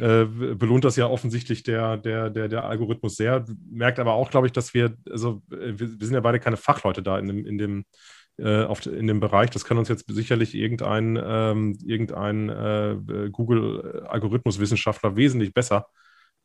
äh, 0.00 0.24
belohnt 0.24 0.82
das 0.82 0.96
ja 0.96 1.06
offensichtlich 1.06 1.62
der, 1.62 1.96
der, 1.96 2.30
der, 2.30 2.48
der 2.48 2.64
Algorithmus 2.64 3.14
sehr. 3.14 3.44
Merkt 3.70 4.00
aber 4.00 4.14
auch, 4.14 4.28
glaube 4.28 4.48
ich, 4.48 4.52
dass 4.52 4.74
wir, 4.74 4.96
also 5.08 5.44
wir, 5.46 5.78
wir, 5.78 6.04
sind 6.04 6.14
ja 6.14 6.20
beide 6.20 6.40
keine 6.40 6.56
Fachleute 6.56 7.00
da 7.00 7.16
in 7.16 7.28
dem, 7.28 7.46
in 7.46 7.58
dem, 7.58 7.84
äh, 8.38 8.64
auf, 8.64 8.84
in 8.86 9.06
dem 9.06 9.20
Bereich. 9.20 9.50
Das 9.50 9.64
kann 9.64 9.78
uns 9.78 9.88
jetzt 9.88 10.12
sicherlich 10.12 10.56
irgendein, 10.56 11.16
ähm, 11.24 11.78
irgendein 11.86 12.48
äh, 12.48 12.96
Google-Algorithmuswissenschaftler 13.30 15.14
wesentlich 15.14 15.54
besser 15.54 15.86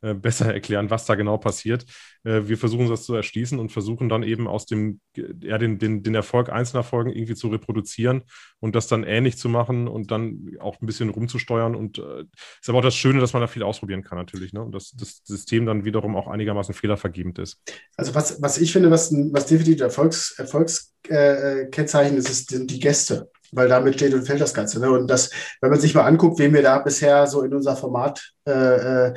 äh, 0.01 0.13
besser 0.13 0.53
erklären, 0.53 0.89
was 0.89 1.05
da 1.05 1.15
genau 1.15 1.38
passiert. 1.38 1.85
Äh, 2.23 2.43
wir 2.45 2.57
versuchen 2.57 2.88
das 2.88 3.03
zu 3.03 3.13
erschließen 3.15 3.59
und 3.59 3.71
versuchen 3.71 4.07
dann 4.07 4.23
eben 4.23 4.47
aus 4.47 4.65
dem, 4.65 5.01
ja, 5.15 5.57
den, 5.57 5.77
den, 5.77 6.03
den 6.03 6.15
Erfolg 6.15 6.49
einzelner 6.49 6.83
Folgen 6.83 7.12
irgendwie 7.12 7.35
zu 7.35 7.49
reproduzieren 7.49 8.23
und 8.62 8.75
das 8.75 8.88
dann 8.88 9.03
ähnlich 9.03 9.38
zu 9.38 9.49
machen 9.49 9.89
und 9.89 10.09
dann 10.12 10.51
auch 10.62 10.79
ein 10.81 10.85
bisschen 10.85 11.09
rumzusteuern. 11.09 11.75
Und 11.75 11.97
äh, 11.97 12.23
ist 12.62 12.69
aber 12.69 12.77
auch 12.77 12.83
das 12.83 12.95
Schöne, 12.95 13.19
dass 13.19 13.33
man 13.33 13.41
da 13.41 13.47
viel 13.47 13.63
ausprobieren 13.63 14.03
kann 14.03 14.17
natürlich. 14.17 14.53
Ne? 14.53 14.62
Und 14.62 14.73
dass 14.73 14.91
das 14.91 15.21
System 15.25 15.65
dann 15.65 15.83
wiederum 15.83 16.15
auch 16.15 16.27
einigermaßen 16.27 16.73
fehlervergebend 16.73 17.38
ist. 17.39 17.62
Also 17.97 18.15
was, 18.15 18.41
was 18.41 18.57
ich 18.57 18.71
finde, 18.71 18.91
was, 18.91 19.12
was 19.12 19.47
definitiv 19.47 19.81
Erfolgs, 19.81 20.38
Erfolgskennzeichen 20.38 22.15
ist, 22.15 22.49
sind 22.49 22.71
die 22.71 22.79
Gäste 22.79 23.29
weil 23.51 23.67
damit 23.67 23.95
steht 23.95 24.13
und 24.13 24.27
fällt 24.27 24.41
das 24.41 24.53
Ganze. 24.53 24.79
Ne? 24.79 24.91
Und 24.91 25.07
das, 25.07 25.31
wenn 25.62 25.71
man 25.71 25.79
sich 25.79 25.95
mal 25.95 26.03
anguckt, 26.03 26.38
wen 26.38 26.53
wir 26.53 26.62
da 26.62 26.77
bisher 26.77 27.25
so 27.25 27.41
in 27.41 27.53
unser 27.53 27.75
Format 27.75 28.33
äh, 28.45 29.12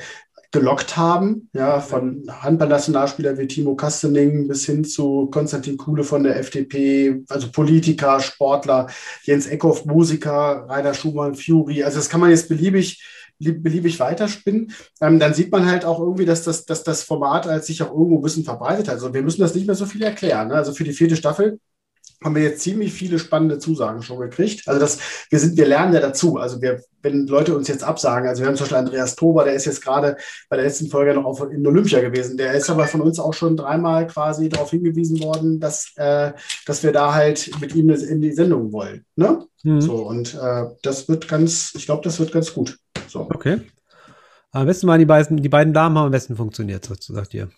gelockt 0.52 0.96
haben, 0.96 1.48
ja, 1.54 1.80
von 1.80 2.24
Handballnationalspielern 2.28 3.38
wie 3.38 3.46
Timo 3.46 3.74
Kastening 3.74 4.46
bis 4.48 4.66
hin 4.66 4.84
zu 4.84 5.28
Konstantin 5.30 5.78
Kuhle 5.78 6.04
von 6.04 6.22
der 6.22 6.38
FDP, 6.38 7.22
also 7.28 7.50
Politiker, 7.50 8.20
Sportler, 8.20 8.86
Jens 9.24 9.46
Eckhoff, 9.46 9.86
Musiker, 9.86 10.66
Rainer 10.68 10.94
Schumann, 10.94 11.34
Fury, 11.34 11.82
also 11.82 11.96
das 11.96 12.08
kann 12.08 12.20
man 12.20 12.30
jetzt 12.30 12.48
beliebig 12.48 13.02
beliebig 13.38 13.98
weiterspinnen, 13.98 14.72
ähm, 15.00 15.18
dann 15.18 15.34
sieht 15.34 15.50
man 15.50 15.66
halt 15.66 15.84
auch 15.84 15.98
irgendwie, 15.98 16.26
dass 16.26 16.44
das, 16.44 16.64
dass 16.64 16.84
das 16.84 17.02
Format 17.02 17.48
als 17.48 17.66
sich 17.66 17.82
auch 17.82 17.90
irgendwo 17.90 18.18
ein 18.18 18.22
bisschen 18.22 18.44
verbreitet 18.44 18.86
hat. 18.86 18.94
Also 18.94 19.12
wir 19.12 19.22
müssen 19.22 19.40
das 19.40 19.54
nicht 19.54 19.66
mehr 19.66 19.74
so 19.74 19.84
viel 19.84 20.02
erklären. 20.02 20.48
Ne? 20.48 20.54
Also 20.54 20.72
für 20.72 20.84
die 20.84 20.92
vierte 20.92 21.16
Staffel 21.16 21.58
haben 22.24 22.34
wir 22.34 22.42
jetzt 22.42 22.62
ziemlich 22.62 22.92
viele 22.92 23.18
spannende 23.18 23.58
Zusagen 23.58 24.02
schon 24.02 24.20
gekriegt. 24.20 24.68
Also 24.68 24.80
das, 24.80 24.98
wir 25.30 25.38
sind, 25.38 25.56
wir 25.56 25.66
lernen 25.66 25.92
ja 25.92 26.00
dazu. 26.00 26.36
Also 26.38 26.60
wir, 26.60 26.82
wenn 27.02 27.26
Leute 27.26 27.56
uns 27.56 27.68
jetzt 27.68 27.84
absagen, 27.84 28.28
also 28.28 28.42
wir 28.42 28.48
haben 28.48 28.56
zum 28.56 28.64
Beispiel 28.64 28.78
Andreas 28.78 29.16
Tober, 29.16 29.44
der 29.44 29.54
ist 29.54 29.64
jetzt 29.64 29.82
gerade 29.82 30.16
bei 30.48 30.56
der 30.56 30.66
letzten 30.66 30.88
Folge 30.88 31.14
noch 31.14 31.24
auf, 31.24 31.42
in 31.50 31.66
Olympia 31.66 32.00
gewesen. 32.00 32.36
Der 32.36 32.52
ist 32.52 32.70
aber 32.70 32.86
von 32.86 33.00
uns 33.00 33.18
auch 33.18 33.34
schon 33.34 33.56
dreimal 33.56 34.06
quasi 34.06 34.48
darauf 34.48 34.70
hingewiesen 34.70 35.22
worden, 35.22 35.60
dass, 35.60 35.92
äh, 35.96 36.32
dass 36.66 36.82
wir 36.82 36.92
da 36.92 37.14
halt 37.14 37.50
mit 37.60 37.74
ihm 37.74 37.90
in 37.90 38.20
die 38.20 38.32
Sendung 38.32 38.72
wollen. 38.72 39.04
Ne? 39.16 39.44
Mhm. 39.62 39.80
So, 39.80 40.06
und 40.06 40.34
äh, 40.34 40.66
das 40.82 41.08
wird 41.08 41.28
ganz, 41.28 41.72
ich 41.76 41.86
glaube, 41.86 42.02
das 42.02 42.18
wird 42.18 42.32
ganz 42.32 42.52
gut. 42.52 42.78
So. 43.08 43.28
Okay. 43.30 43.60
Am 44.52 44.66
besten 44.66 44.86
waren 44.86 44.98
die 44.98 45.06
beiden, 45.06 45.38
die 45.38 45.48
beiden 45.48 45.72
Damen 45.72 45.96
haben 45.96 46.06
am 46.06 46.12
besten 46.12 46.36
funktioniert, 46.36 46.88
sagt 47.00 47.32
ihr. 47.34 47.48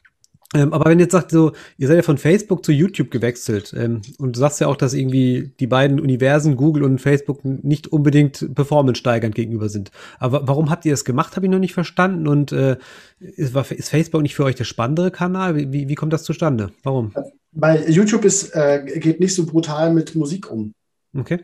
Ähm, 0.54 0.72
aber 0.72 0.90
wenn 0.90 0.98
ihr 0.98 1.04
jetzt 1.04 1.12
sagt, 1.12 1.30
so, 1.30 1.52
ihr 1.78 1.88
seid 1.88 1.96
ja 1.96 2.02
von 2.02 2.18
Facebook 2.18 2.64
zu 2.64 2.72
YouTube 2.72 3.10
gewechselt 3.10 3.74
ähm, 3.76 4.02
und 4.18 4.36
du 4.36 4.40
sagst 4.40 4.60
ja 4.60 4.68
auch, 4.68 4.76
dass 4.76 4.94
irgendwie 4.94 5.52
die 5.58 5.66
beiden 5.66 5.98
Universen, 5.98 6.56
Google 6.56 6.84
und 6.84 7.00
Facebook, 7.00 7.44
nicht 7.44 7.88
unbedingt 7.88 8.54
performance 8.54 9.00
steigernd 9.00 9.34
gegenüber 9.34 9.68
sind. 9.68 9.90
Aber 10.18 10.46
warum 10.46 10.70
habt 10.70 10.84
ihr 10.84 10.92
das 10.92 11.04
gemacht, 11.04 11.34
habe 11.36 11.46
ich 11.46 11.52
noch 11.52 11.58
nicht 11.58 11.74
verstanden. 11.74 12.28
Und 12.28 12.52
äh, 12.52 12.76
ist, 13.18 13.54
war, 13.54 13.68
ist, 13.70 13.88
Facebook 13.88 14.22
nicht 14.22 14.36
für 14.36 14.44
euch 14.44 14.54
der 14.54 14.64
spannendere 14.64 15.10
Kanal? 15.10 15.56
Wie, 15.56 15.88
wie 15.88 15.94
kommt 15.94 16.12
das 16.12 16.22
zustande? 16.22 16.70
Warum? 16.82 17.12
Bei 17.50 17.88
YouTube 17.88 18.24
ist, 18.24 18.54
äh, 18.54 18.84
geht 19.00 19.20
nicht 19.20 19.34
so 19.34 19.46
brutal 19.46 19.92
mit 19.92 20.14
Musik 20.14 20.50
um. 20.50 20.72
Okay. 21.16 21.40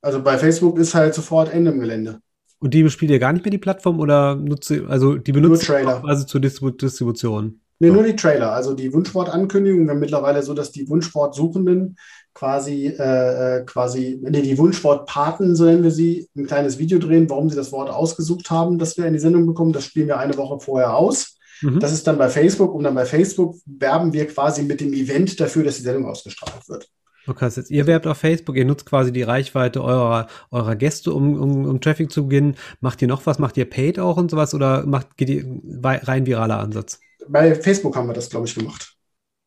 Also 0.00 0.22
bei 0.22 0.38
Facebook 0.38 0.78
ist 0.78 0.94
halt 0.94 1.14
sofort 1.14 1.52
Ende 1.52 1.70
im 1.70 1.80
Gelände. 1.80 2.20
Und 2.60 2.72
die 2.72 2.82
bespielt 2.82 3.10
ihr 3.10 3.18
gar 3.18 3.32
nicht 3.32 3.44
mehr 3.44 3.50
die 3.50 3.58
Plattform 3.58 4.00
oder 4.00 4.36
nutzt 4.36 4.70
also 4.88 5.16
die 5.16 5.32
benutzt 5.32 5.64
Trailer. 5.64 6.02
also 6.04 6.24
zur 6.24 6.40
Distribu 6.40 6.70
Distribution? 6.70 7.60
Nee, 7.80 7.90
nur 7.90 8.04
die 8.04 8.16
Trailer, 8.16 8.52
also 8.52 8.74
die 8.74 8.92
Wunschwortankündigung. 8.92 9.84
Wir 9.84 9.92
haben 9.92 10.00
mittlerweile 10.00 10.42
so, 10.42 10.54
dass 10.54 10.70
die 10.70 10.88
Wunschwortsuchenden 10.88 11.96
quasi, 12.34 12.86
äh, 12.86 13.58
äh, 13.58 13.64
quasi, 13.64 14.18
nee, 14.22 14.42
die 14.42 14.58
Wunschwortpaten, 14.58 15.54
so 15.54 15.64
nennen 15.64 15.82
wir 15.82 15.90
sie, 15.90 16.28
ein 16.36 16.46
kleines 16.46 16.78
Video 16.78 16.98
drehen, 16.98 17.30
warum 17.30 17.48
sie 17.48 17.56
das 17.56 17.72
Wort 17.72 17.90
ausgesucht 17.90 18.50
haben, 18.50 18.78
das 18.78 18.96
wir 18.96 19.06
in 19.06 19.12
die 19.12 19.18
Sendung 19.18 19.46
bekommen. 19.46 19.72
Das 19.72 19.84
spielen 19.84 20.08
wir 20.08 20.18
eine 20.18 20.36
Woche 20.36 20.60
vorher 20.60 20.96
aus. 20.96 21.36
Mhm. 21.62 21.80
Das 21.80 21.92
ist 21.92 22.06
dann 22.06 22.18
bei 22.18 22.28
Facebook 22.28 22.74
und 22.74 22.84
dann 22.84 22.94
bei 22.94 23.06
Facebook 23.06 23.56
werben 23.66 24.12
wir 24.12 24.26
quasi 24.26 24.62
mit 24.62 24.80
dem 24.80 24.92
Event 24.92 25.38
dafür, 25.40 25.64
dass 25.64 25.76
die 25.76 25.82
Sendung 25.82 26.06
ausgestrahlt 26.06 26.68
wird. 26.68 26.88
Okay, 27.26 27.46
heißt, 27.46 27.70
ihr 27.70 27.86
werbt 27.86 28.06
auf 28.06 28.18
Facebook, 28.18 28.56
ihr 28.56 28.66
nutzt 28.66 28.84
quasi 28.84 29.10
die 29.10 29.22
Reichweite 29.22 29.82
eurer, 29.82 30.26
eurer 30.50 30.76
Gäste, 30.76 31.12
um, 31.12 31.40
um, 31.40 31.64
um 31.64 31.80
Traffic 31.80 32.12
zu 32.12 32.24
beginnen. 32.24 32.56
Macht 32.80 33.00
ihr 33.00 33.08
noch 33.08 33.24
was? 33.24 33.38
Macht 33.38 33.56
ihr 33.56 33.68
Paid 33.68 33.98
auch 33.98 34.18
und 34.18 34.30
sowas 34.30 34.52
oder 34.52 34.84
macht, 34.84 35.16
geht 35.16 35.30
ihr 35.30 35.46
rein 35.72 36.26
viraler 36.26 36.60
Ansatz? 36.60 37.00
Bei 37.28 37.54
Facebook 37.54 37.96
haben 37.96 38.08
wir 38.08 38.14
das, 38.14 38.30
glaube 38.30 38.46
ich, 38.46 38.54
gemacht. 38.54 38.96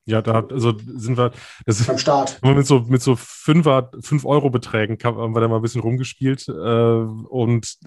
Ja, 0.08 0.22
da 0.22 0.46
also 0.50 0.74
sind 0.86 1.18
wir 1.18 1.32
das 1.66 1.86
beim 1.86 1.98
Start. 1.98 2.40
Mit 2.42 2.66
so 2.66 2.86
mit 2.88 3.02
so 3.02 3.18
Fünfer, 3.18 3.92
fünf 4.02 4.26
Euro 4.26 4.50
Beträgen 4.50 4.98
haben 5.04 5.36
wir 5.36 5.42
da 5.42 5.50
mal 5.50 5.58
ein 5.58 5.62
bisschen 5.62 5.82
rumgespielt 5.82 6.48
äh, 6.48 6.52
und 6.52 7.78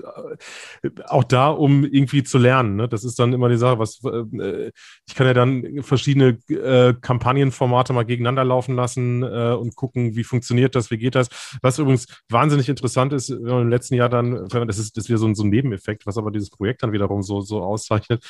äh, 0.83 0.91
auch 1.07 1.25
da, 1.25 1.49
um 1.49 1.85
irgendwie 1.85 2.23
zu 2.23 2.37
lernen. 2.37 2.77
Ne? 2.77 2.89
Das 2.89 3.05
ist 3.05 3.19
dann 3.19 3.33
immer 3.33 3.49
die 3.49 3.57
Sache, 3.57 3.79
was 3.79 4.01
äh, 4.05 4.71
ich 5.09 5.15
kann 5.15 5.27
ja 5.27 5.33
dann 5.33 5.83
verschiedene 5.83 6.39
äh, 6.49 6.93
Kampagnenformate 7.01 7.95
mal 7.95 8.05
gegeneinander 8.05 8.45
laufen 8.45 8.77
lassen 8.77 9.23
äh, 9.23 9.55
und 9.55 9.75
gucken, 9.75 10.15
wie 10.15 10.25
funktioniert 10.25 10.75
das, 10.75 10.91
wie 10.91 10.99
geht 10.99 11.15
das. 11.15 11.29
Was 11.63 11.79
übrigens 11.79 12.07
wahnsinnig 12.29 12.69
interessant 12.69 13.15
ist, 13.15 13.31
im 13.31 13.71
letzten 13.71 13.95
Jahr 13.95 14.11
dann, 14.11 14.47
das 14.47 14.79
ist 14.79 14.99
das 14.99 15.05
ist 15.05 15.09
wieder 15.09 15.19
so 15.19 15.27
ein, 15.27 15.35
so 15.35 15.45
ein 15.45 15.49
Nebeneffekt, 15.49 16.05
was 16.05 16.19
aber 16.19 16.31
dieses 16.31 16.51
Projekt 16.51 16.83
dann 16.83 16.93
wiederum 16.93 17.23
so 17.23 17.41
so 17.41 17.63
auszeichnet. 17.63 18.23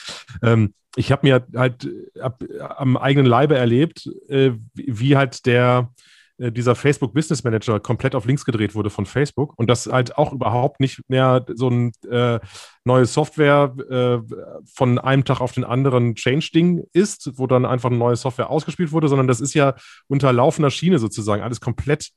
Ähm, 0.44 0.74
ich 0.96 1.12
habe 1.12 1.26
mir 1.26 1.46
halt 1.55 1.88
ab, 2.20 2.42
am 2.76 2.96
eigenen 2.96 3.26
Leibe 3.26 3.57
erlebt, 3.57 3.79
äh, 4.28 4.52
wie 4.74 5.16
halt 5.16 5.46
der 5.46 5.92
äh, 6.40 6.50
dieser 6.50 6.74
Facebook 6.74 7.12
Business 7.12 7.44
Manager 7.44 7.78
komplett 7.80 8.14
auf 8.14 8.24
links 8.24 8.44
gedreht 8.44 8.74
wurde 8.74 8.90
von 8.90 9.06
Facebook 9.06 9.52
und 9.58 9.68
das 9.68 9.86
halt 9.86 10.16
auch 10.16 10.32
überhaupt 10.32 10.80
nicht 10.80 11.02
mehr 11.08 11.44
so 11.54 11.68
ein 11.68 11.92
äh, 12.10 12.40
neue 12.84 13.04
Software 13.04 13.74
äh, 13.90 14.18
von 14.64 14.98
einem 14.98 15.24
Tag 15.24 15.40
auf 15.40 15.52
den 15.52 15.64
anderen 15.64 16.14
Change-Ding 16.14 16.84
ist, 16.92 17.32
wo 17.34 17.46
dann 17.46 17.66
einfach 17.66 17.90
eine 17.90 17.98
neue 17.98 18.16
Software 18.16 18.50
ausgespielt 18.50 18.90
wurde, 18.92 19.08
sondern 19.08 19.28
das 19.28 19.40
ist 19.40 19.54
ja 19.54 19.74
unter 20.08 20.32
laufender 20.32 20.70
Schiene 20.70 20.98
sozusagen 20.98 21.42
alles 21.42 21.60
komplett 21.60 22.10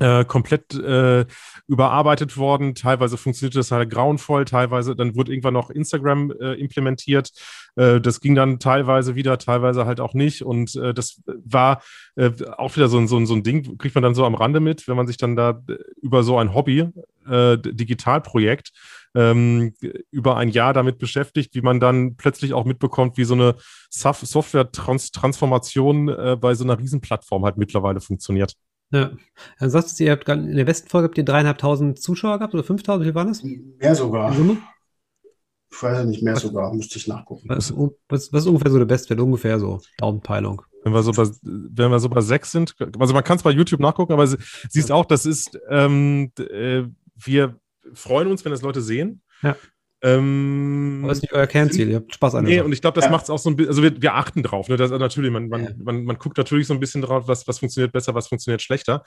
äh, 0.00 0.24
komplett 0.24 0.74
äh, 0.74 1.24
überarbeitet 1.68 2.36
worden. 2.36 2.74
Teilweise 2.74 3.16
funktionierte 3.16 3.58
das 3.58 3.70
halt 3.70 3.90
grauenvoll, 3.90 4.44
teilweise 4.44 4.96
dann 4.96 5.14
wurde 5.14 5.30
irgendwann 5.32 5.54
noch 5.54 5.70
Instagram 5.70 6.32
äh, 6.32 6.54
implementiert. 6.54 7.30
Äh, 7.76 8.00
das 8.00 8.20
ging 8.20 8.34
dann 8.34 8.58
teilweise 8.58 9.14
wieder, 9.14 9.38
teilweise 9.38 9.86
halt 9.86 10.00
auch 10.00 10.14
nicht. 10.14 10.42
Und 10.42 10.74
äh, 10.76 10.92
das 10.94 11.22
war 11.26 11.80
äh, 12.16 12.32
auch 12.56 12.74
wieder 12.76 12.88
so 12.88 12.98
ein, 12.98 13.06
so, 13.06 13.24
so 13.24 13.34
ein 13.34 13.44
Ding, 13.44 13.78
kriegt 13.78 13.94
man 13.94 14.02
dann 14.02 14.16
so 14.16 14.24
am 14.24 14.34
Rande 14.34 14.58
mit, 14.60 14.88
wenn 14.88 14.96
man 14.96 15.06
sich 15.06 15.16
dann 15.16 15.36
da 15.36 15.62
über 16.02 16.22
so 16.22 16.38
ein 16.38 16.54
Hobby, 16.54 16.88
Digitalprojekt, 17.26 18.70
ähm, 19.14 19.72
über 20.10 20.36
ein 20.36 20.50
Jahr 20.50 20.74
damit 20.74 20.98
beschäftigt, 20.98 21.54
wie 21.54 21.62
man 21.62 21.80
dann 21.80 22.16
plötzlich 22.16 22.52
auch 22.52 22.66
mitbekommt, 22.66 23.16
wie 23.16 23.24
so 23.24 23.32
eine 23.32 23.54
Software-Transformation 23.88 26.38
bei 26.38 26.54
so 26.54 26.64
einer 26.64 26.78
Riesenplattform 26.78 27.46
halt 27.46 27.56
mittlerweile 27.56 28.02
funktioniert. 28.02 28.56
Ja. 28.94 29.10
Dann 29.58 29.70
sagst 29.70 29.98
du, 29.98 30.04
ihr 30.04 30.12
habt 30.12 30.28
in 30.28 30.54
der 30.54 30.64
besten 30.64 30.88
Folge 30.88 31.08
habt 31.08 31.18
ihr 31.18 31.24
dreieinhalbtausend 31.24 32.00
Zuschauer 32.00 32.38
gehabt 32.38 32.54
oder 32.54 32.62
5000, 32.62 33.02
wie 33.02 33.08
viel 33.08 33.14
waren 33.14 33.28
das? 33.28 33.42
Mehr 33.42 33.94
sogar. 33.94 34.32
Ich 34.32 35.82
weiß 35.82 35.98
ja 35.98 36.04
nicht, 36.04 36.22
mehr 36.22 36.34
was, 36.34 36.42
sogar, 36.42 36.72
müsste 36.72 36.98
ich 36.98 37.08
nachgucken. 37.08 37.48
Was, 37.48 37.74
was, 38.08 38.32
was 38.32 38.42
ist 38.42 38.46
ungefähr 38.46 38.70
so 38.70 38.78
der 38.78 38.84
Bestwert? 38.84 39.18
Ungefähr 39.18 39.58
so, 39.58 39.80
Daumenpeilung. 39.98 40.62
Wenn 40.84 40.92
wir 40.92 41.02
so 41.02 41.10
bei, 41.12 41.28
wenn 41.42 41.90
wir 41.90 41.98
so 41.98 42.08
bei 42.08 42.20
sechs 42.20 42.52
sind, 42.52 42.76
also 42.98 43.12
man 43.12 43.24
kann 43.24 43.38
es 43.38 43.42
bei 43.42 43.50
YouTube 43.50 43.80
nachgucken, 43.80 44.12
aber 44.12 44.26
siehst 44.68 44.92
auch, 44.92 45.06
das 45.06 45.26
ist, 45.26 45.58
ähm, 45.68 46.30
äh, 46.38 46.84
wir 47.16 47.58
freuen 47.94 48.28
uns, 48.28 48.44
wenn 48.44 48.52
das 48.52 48.62
Leute 48.62 48.82
sehen. 48.82 49.22
Ja. 49.42 49.56
Ähm, 50.04 50.98
Aber 51.00 51.08
das 51.08 51.18
ist 51.18 51.22
nicht 51.22 51.32
euer 51.32 51.46
Kernziel, 51.46 51.88
ihr 51.88 51.96
habt 51.96 52.14
Spaß 52.14 52.34
an 52.34 52.44
Nee, 52.44 52.60
und 52.60 52.72
ich 52.74 52.82
glaube, 52.82 52.96
das 52.96 53.06
ja. 53.06 53.10
macht 53.10 53.24
es 53.24 53.30
auch 53.30 53.38
so 53.38 53.48
ein 53.48 53.56
bisschen, 53.56 53.70
also 53.70 53.82
wir, 53.82 54.02
wir 54.02 54.14
achten 54.14 54.42
drauf. 54.42 54.68
Ne? 54.68 54.76
Das, 54.76 54.92
also 54.92 55.02
natürlich, 55.02 55.30
man, 55.30 55.48
man, 55.48 55.64
ja. 55.64 55.70
man, 55.82 56.04
man, 56.04 56.18
guckt 56.18 56.36
natürlich 56.36 56.66
so 56.66 56.74
ein 56.74 56.80
bisschen 56.80 57.00
drauf, 57.00 57.26
was, 57.26 57.48
was 57.48 57.60
funktioniert 57.60 57.90
besser, 57.90 58.14
was 58.14 58.28
funktioniert 58.28 58.60
schlechter. 58.60 59.02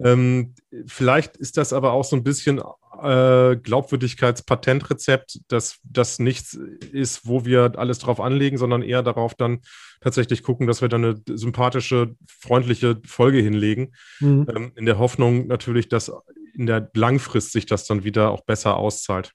Ähm, 0.00 0.54
vielleicht 0.86 1.36
ist 1.36 1.56
das 1.56 1.72
aber 1.72 1.92
auch 1.92 2.02
so 2.02 2.16
ein 2.16 2.24
bisschen 2.24 2.60
äh, 3.00 3.56
Glaubwürdigkeitspatentrezept, 3.62 5.38
dass 5.46 5.78
das 5.84 6.18
nichts 6.18 6.58
ist, 6.90 7.28
wo 7.28 7.44
wir 7.44 7.74
alles 7.76 8.00
drauf 8.00 8.20
anlegen, 8.20 8.58
sondern 8.58 8.82
eher 8.82 9.04
darauf 9.04 9.36
dann 9.36 9.60
tatsächlich 10.00 10.42
gucken, 10.42 10.66
dass 10.66 10.82
wir 10.82 10.88
dann 10.88 11.04
eine 11.04 11.22
sympathische, 11.28 12.16
freundliche 12.26 13.00
Folge 13.06 13.38
hinlegen. 13.38 13.92
Mhm. 14.18 14.46
Ähm, 14.52 14.72
in 14.74 14.86
der 14.86 14.98
Hoffnung 14.98 15.46
natürlich, 15.46 15.88
dass 15.88 16.10
in 16.54 16.66
der 16.66 16.90
Langfrist 16.94 17.52
sich 17.52 17.66
das 17.66 17.86
dann 17.86 18.02
wieder 18.02 18.32
auch 18.32 18.40
besser 18.40 18.76
auszahlt. 18.76 19.32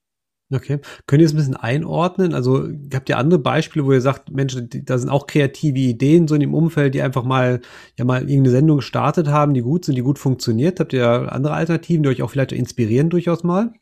Okay. 0.53 0.79
Könnt 1.08 1.21
ihr 1.21 1.25
es 1.25 1.34
ein 1.34 1.38
bisschen 1.38 1.55
einordnen? 1.55 2.36
Also 2.36 2.67
habt 2.93 3.10
ihr 3.10 3.17
andere 3.17 3.39
Beispiele, 3.39 3.84
wo 3.84 3.91
ihr 3.91 4.01
sagt, 4.01 4.29
Mensch, 4.31 4.55
da 4.69 4.97
sind 4.99 5.10
auch 5.10 5.25
kreative 5.25 5.79
Ideen 5.79 6.27
so 6.27 6.36
in 6.36 6.41
dem 6.41 6.53
Umfeld, 6.53 6.93
die 6.93 7.01
einfach 7.01 7.23
mal, 7.23 7.62
ja 7.97 8.05
mal 8.05 8.21
irgendeine 8.21 8.51
Sendung 8.51 8.77
gestartet 8.77 9.27
haben, 9.27 9.55
die 9.55 9.62
gut 9.62 9.86
sind, 9.86 9.95
die 9.95 10.03
gut 10.03 10.19
funktioniert? 10.19 10.79
Habt 10.79 10.93
ihr 10.93 11.31
andere 11.31 11.55
Alternativen, 11.55 12.03
die 12.03 12.10
euch 12.10 12.21
auch 12.21 12.29
vielleicht 12.29 12.51
inspirieren 12.51 13.10
durchaus 13.10 13.43
mal? 13.43 13.73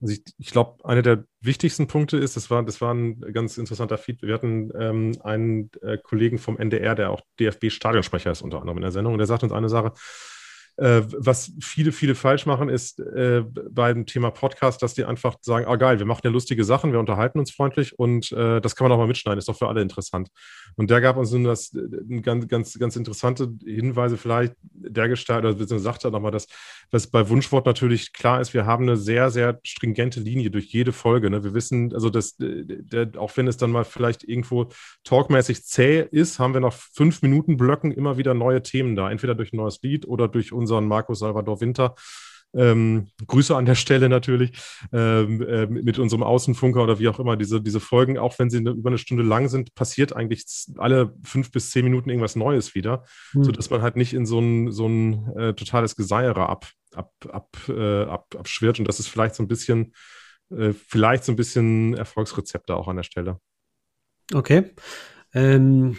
Also 0.00 0.14
ich, 0.14 0.22
ich 0.38 0.50
glaube, 0.50 0.84
einer 0.84 1.02
der 1.02 1.24
wichtigsten 1.40 1.86
Punkte 1.86 2.16
ist, 2.16 2.34
das 2.36 2.50
war, 2.50 2.64
das 2.64 2.80
war 2.80 2.94
ein 2.94 3.20
ganz 3.32 3.58
interessanter 3.58 3.98
Feed. 3.98 4.22
Wir 4.22 4.34
hatten 4.34 4.70
ähm, 4.78 5.12
einen 5.22 5.70
äh, 5.82 5.98
Kollegen 5.98 6.38
vom 6.38 6.56
NDR, 6.56 6.94
der 6.94 7.10
auch 7.10 7.20
DFB-Stadionsprecher 7.38 8.30
ist, 8.30 8.42
unter 8.42 8.60
anderem 8.60 8.78
in 8.78 8.82
der 8.82 8.92
Sendung, 8.92 9.12
und 9.12 9.18
der 9.18 9.26
sagt 9.26 9.42
uns 9.42 9.52
eine 9.52 9.68
Sache, 9.68 9.92
äh, 10.80 11.02
was 11.12 11.52
viele, 11.60 11.92
viele 11.92 12.14
falsch 12.14 12.46
machen, 12.46 12.70
ist 12.70 13.00
äh, 13.00 13.44
beim 13.70 14.06
Thema 14.06 14.30
Podcast, 14.30 14.82
dass 14.82 14.94
die 14.94 15.04
einfach 15.04 15.36
sagen, 15.42 15.66
ah 15.68 15.76
geil, 15.76 15.98
wir 15.98 16.06
machen 16.06 16.22
ja 16.24 16.30
lustige 16.30 16.64
Sachen, 16.64 16.92
wir 16.92 16.98
unterhalten 16.98 17.38
uns 17.38 17.50
freundlich 17.50 17.98
und 17.98 18.32
äh, 18.32 18.62
das 18.62 18.76
kann 18.76 18.86
man 18.86 18.92
auch 18.92 18.98
mal 18.98 19.06
mitschneiden, 19.06 19.38
ist 19.38 19.48
doch 19.48 19.58
für 19.58 19.68
alle 19.68 19.82
interessant. 19.82 20.30
Und 20.76 20.88
der 20.88 21.02
gab 21.02 21.18
uns 21.18 21.32
das, 21.32 21.74
äh, 21.74 22.20
ganz, 22.22 22.48
ganz, 22.48 22.78
ganz 22.78 22.96
interessante 22.96 23.52
Hinweise 23.62 24.16
vielleicht 24.16 24.54
der 24.62 25.08
Gestalt, 25.08 25.44
oder 25.44 25.52
beziehungsweise 25.52 25.84
sagt 25.84 26.04
er 26.04 26.12
nochmal, 26.12 26.30
dass, 26.30 26.46
dass 26.90 27.08
bei 27.08 27.28
Wunschwort 27.28 27.66
natürlich 27.66 28.14
klar 28.14 28.40
ist, 28.40 28.54
wir 28.54 28.64
haben 28.64 28.84
eine 28.84 28.96
sehr, 28.96 29.30
sehr 29.30 29.60
stringente 29.62 30.20
Linie 30.20 30.50
durch 30.50 30.72
jede 30.72 30.92
Folge. 30.92 31.28
Ne? 31.28 31.44
Wir 31.44 31.52
wissen, 31.52 31.92
also 31.92 32.08
dass, 32.08 32.36
der, 32.38 33.10
auch 33.18 33.36
wenn 33.36 33.48
es 33.48 33.58
dann 33.58 33.70
mal 33.70 33.84
vielleicht 33.84 34.24
irgendwo 34.24 34.70
talkmäßig 35.04 35.62
zäh 35.62 36.06
ist, 36.10 36.38
haben 36.38 36.54
wir 36.54 36.60
noch 36.62 36.72
fünf 36.72 37.20
Minuten 37.20 37.58
Blöcken 37.58 37.92
immer 37.92 38.16
wieder 38.16 38.32
neue 38.32 38.62
Themen 38.62 38.96
da, 38.96 39.10
entweder 39.10 39.34
durch 39.34 39.52
ein 39.52 39.58
neues 39.58 39.82
Lied 39.82 40.08
oder 40.08 40.26
durch 40.26 40.54
unser 40.54 40.69
unseren 40.70 40.88
Marco 40.88 41.14
Salvador 41.14 41.60
Winter. 41.60 41.94
Ähm, 42.52 43.06
Grüße 43.28 43.54
an 43.54 43.64
der 43.64 43.76
Stelle 43.76 44.08
natürlich 44.08 44.60
ähm, 44.92 45.40
äh, 45.40 45.66
mit 45.66 46.00
unserem 46.00 46.24
Außenfunker 46.24 46.82
oder 46.82 46.98
wie 46.98 47.08
auch 47.08 47.20
immer. 47.20 47.36
Diese, 47.36 47.60
diese 47.60 47.78
Folgen, 47.78 48.18
auch 48.18 48.38
wenn 48.40 48.50
sie 48.50 48.58
eine, 48.58 48.70
über 48.70 48.90
eine 48.90 48.98
Stunde 48.98 49.22
lang 49.22 49.48
sind, 49.48 49.74
passiert 49.76 50.14
eigentlich 50.14 50.44
alle 50.76 51.14
fünf 51.22 51.52
bis 51.52 51.70
zehn 51.70 51.84
Minuten 51.84 52.10
irgendwas 52.10 52.34
Neues 52.34 52.74
wieder, 52.74 53.04
mhm. 53.34 53.44
sodass 53.44 53.70
man 53.70 53.82
halt 53.82 53.94
nicht 53.94 54.14
in 54.14 54.26
so 54.26 54.40
ein, 54.40 54.72
so 54.72 54.88
ein 54.88 55.32
äh, 55.36 55.54
totales 55.54 55.94
Geseiere 55.94 56.48
ab, 56.48 56.66
ab, 56.92 57.12
ab, 57.28 57.56
äh, 57.68 58.02
ab, 58.02 58.34
abschwirrt. 58.36 58.80
Und 58.80 58.88
das 58.88 58.98
ist 58.98 59.08
vielleicht 59.08 59.36
so 59.36 59.44
ein 59.44 59.48
bisschen, 59.48 59.94
äh, 60.50 60.72
vielleicht 60.72 61.24
so 61.24 61.32
ein 61.32 61.36
bisschen 61.36 61.94
Erfolgsrezepte 61.94 62.74
auch 62.74 62.88
an 62.88 62.96
der 62.96 63.04
Stelle. 63.04 63.38
Okay. 64.34 64.72
Ähm, 65.34 65.98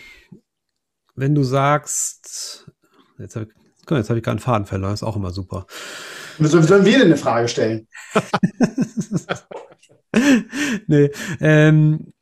wenn 1.15 1.33
du 1.33 1.43
sagst, 1.43 2.69
jetzt 3.17 3.35
habe 3.37 3.45
ich 3.45 3.60
Jetzt 3.89 4.09
habe 4.09 4.19
ich 4.19 4.23
gerade 4.23 4.35
einen 4.35 4.39
Faden 4.39 4.65
verloren, 4.65 4.93
ist 4.93 5.03
auch 5.03 5.15
immer 5.15 5.31
super. 5.31 5.65
Sollen 6.39 6.85
wir 6.85 6.93
denn 6.93 7.07
eine 7.07 7.17
Frage 7.17 7.47
stellen? 7.47 7.87
nee, 10.87 11.09
ähm, 11.39 12.13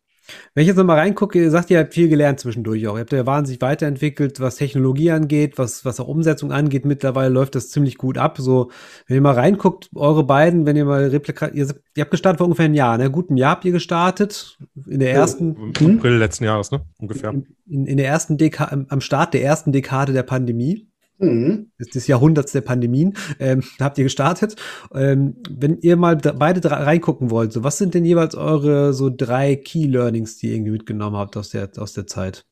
wenn 0.54 0.62
ich 0.62 0.68
jetzt 0.68 0.78
nochmal 0.78 1.00
reingucke, 1.00 1.42
ihr 1.42 1.52
sagt, 1.52 1.70
ihr 1.70 1.80
habt 1.80 1.94
viel 1.94 2.10
gelernt 2.10 2.40
zwischendurch 2.40 2.88
auch. 2.88 2.96
Ihr 2.96 3.02
habt 3.02 3.12
ja 3.12 3.26
wahnsinnig 3.26 3.62
weiterentwickelt, 3.62 4.40
was 4.40 4.58
Technologie 4.58 5.12
angeht, 5.12 5.58
was, 5.58 5.86
was 5.86 6.00
auch 6.00 6.08
Umsetzung 6.08 6.52
angeht. 6.52 6.86
Mittlerweile 6.86 7.30
läuft 7.30 7.56
das 7.56 7.70
ziemlich 7.70 7.98
gut 7.98 8.18
ab. 8.18 8.38
So, 8.40 8.72
wenn 9.08 9.16
ihr 9.16 9.22
mal 9.22 9.36
reinguckt, 9.36 9.90
eure 9.96 10.24
beiden, 10.24 10.66
wenn 10.66 10.76
ihr 10.76 10.86
mal 10.86 11.08
replikat, 11.08 11.54
ihr, 11.54 11.68
ihr 11.96 12.02
habt 12.02 12.12
gestartet 12.12 12.40
vor 12.40 12.48
ungefähr 12.48 12.66
einem 12.66 12.76
Jahr, 12.76 12.98
ne? 12.98 13.10
Gut, 13.10 13.30
ein 13.30 13.38
Jahr 13.38 13.52
habt 13.52 13.66
ihr 13.66 13.72
gestartet. 13.72 14.58
In 14.88 15.00
der 15.00 15.14
ersten. 15.14 15.74
Im 15.80 15.98
April 15.98 16.18
letzten 16.18 16.44
Jahres, 16.44 16.72
ne? 16.72 16.82
Ungefähr. 17.00 17.32
In, 17.32 17.46
in, 17.68 17.86
in 17.86 17.98
der 17.98 18.08
ersten 18.08 18.38
Dekade, 18.38 18.86
am 18.90 19.02
Start 19.02 19.34
der 19.34 19.44
ersten 19.44 19.72
Dekade 19.72 20.14
der 20.14 20.24
Pandemie 20.24 20.89
mhm. 21.20 21.72
des 21.78 22.08
Jahrhunderts 22.08 22.52
der 22.52 22.62
Pandemien, 22.62 23.16
ähm, 23.40 23.64
habt 23.80 23.98
ihr 23.98 24.04
gestartet. 24.04 24.56
Ähm, 24.94 25.36
wenn 25.50 25.78
ihr 25.80 25.96
mal 25.96 26.18
da, 26.18 26.32
beide 26.32 26.70
reingucken 26.70 27.30
wollt, 27.30 27.54
so 27.54 27.64
was 27.64 27.78
sind 27.78 27.94
denn 27.94 28.06
jeweils 28.06 28.36
eure 28.36 28.94
so 28.94 29.10
drei 29.10 29.56
Key 29.56 29.86
Learnings, 29.86 30.38
die 30.38 30.48
ihr 30.48 30.56
irgendwie 30.56 30.72
mitgenommen 30.72 31.18
habt 31.18 31.38
aus 31.38 31.50
der, 31.50 31.70
aus 31.78 31.94
der 31.94 32.08
Zeit? 32.08 32.46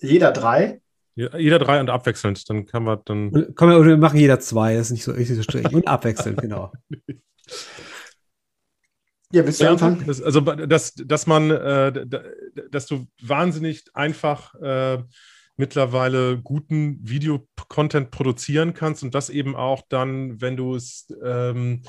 Jeder 0.00 0.32
drei? 0.32 0.80
Ja, 1.14 1.36
jeder 1.38 1.58
drei 1.58 1.80
und 1.80 1.88
abwechselnd, 1.88 2.48
dann 2.50 2.66
kann 2.66 2.84
man 2.84 2.98
dann. 3.06 3.54
Komm, 3.54 3.70
wir, 3.70 3.84
wir 3.84 3.96
machen 3.96 4.18
jeder 4.18 4.38
zwei, 4.38 4.74
das 4.74 4.88
ist 4.88 4.92
nicht 4.92 5.04
so, 5.04 5.12
nicht 5.12 5.34
so 5.34 5.42
streng. 5.42 5.66
Und 5.74 5.88
abwechselnd, 5.88 6.38
genau. 6.42 6.72
Ja, 9.32 9.44
willst 9.44 9.60
du 9.60 9.64
ja, 9.64 9.72
anfangen? 9.72 10.04
Das, 10.06 10.22
also, 10.22 10.40
dass, 10.40 10.94
dass 10.94 11.26
man, 11.26 11.50
äh, 11.50 12.06
dass 12.70 12.86
du 12.86 13.06
wahnsinnig 13.22 13.84
einfach 13.94 14.54
äh, 14.56 15.02
mittlerweile 15.56 16.38
guten 16.38 16.98
Videocontent 17.02 18.10
produzieren 18.10 18.74
kannst 18.74 19.02
und 19.02 19.14
das 19.14 19.30
eben 19.30 19.56
auch 19.56 19.82
dann, 19.88 20.40
wenn 20.40 20.56
du 20.56 20.74
es 20.74 21.12
ähm, 21.24 21.82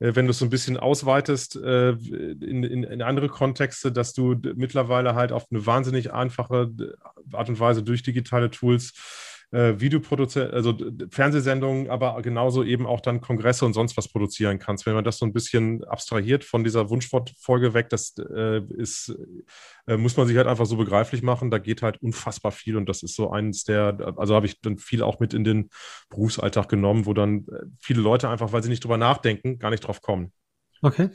äh, 0.00 0.14
wenn 0.14 0.26
du 0.26 0.32
es 0.32 0.38
so 0.38 0.46
ein 0.46 0.50
bisschen 0.50 0.76
ausweitest 0.76 1.56
äh, 1.56 1.90
in, 1.90 2.64
in, 2.64 2.82
in, 2.82 3.02
andere 3.02 3.28
Kontexte, 3.28 3.92
dass 3.92 4.12
du 4.12 4.34
mittlerweile 4.56 5.14
halt 5.14 5.30
auf 5.30 5.46
eine 5.50 5.64
wahnsinnig 5.64 6.12
einfache 6.12 6.70
Art 7.32 7.48
und 7.48 7.60
Weise 7.60 7.82
durch 7.82 8.02
digitale 8.02 8.50
Tools 8.50 8.92
äh, 9.52 9.80
Videoproduzent, 9.80 10.52
also 10.52 10.76
Fernsehsendungen, 11.10 11.90
aber 11.90 12.20
genauso 12.22 12.62
eben 12.62 12.86
auch 12.86 13.00
dann 13.00 13.20
Kongresse 13.20 13.64
und 13.64 13.72
sonst 13.72 13.96
was 13.96 14.08
produzieren 14.08 14.58
kannst. 14.58 14.86
Wenn 14.86 14.94
man 14.94 15.04
das 15.04 15.18
so 15.18 15.26
ein 15.26 15.32
bisschen 15.32 15.84
abstrahiert 15.84 16.44
von 16.44 16.64
dieser 16.64 16.90
Wunschwortfolge 16.90 17.74
weg, 17.74 17.88
das 17.88 18.14
äh, 18.18 18.62
ist, 18.76 19.14
äh, 19.86 19.96
muss 19.96 20.16
man 20.16 20.26
sich 20.26 20.36
halt 20.36 20.46
einfach 20.46 20.66
so 20.66 20.76
begreiflich 20.76 21.22
machen. 21.22 21.50
Da 21.50 21.58
geht 21.58 21.82
halt 21.82 22.00
unfassbar 22.02 22.52
viel 22.52 22.76
und 22.76 22.88
das 22.88 23.02
ist 23.02 23.16
so 23.16 23.30
eines 23.30 23.64
der, 23.64 24.14
also 24.16 24.34
habe 24.34 24.46
ich 24.46 24.60
dann 24.60 24.78
viel 24.78 25.02
auch 25.02 25.20
mit 25.20 25.34
in 25.34 25.44
den 25.44 25.70
Berufsalltag 26.10 26.68
genommen, 26.68 27.06
wo 27.06 27.14
dann 27.14 27.46
äh, 27.48 27.66
viele 27.80 28.00
Leute 28.00 28.28
einfach, 28.28 28.52
weil 28.52 28.62
sie 28.62 28.70
nicht 28.70 28.84
drüber 28.84 28.98
nachdenken, 28.98 29.58
gar 29.58 29.70
nicht 29.70 29.80
drauf 29.80 30.00
kommen. 30.00 30.32
Okay 30.82 31.10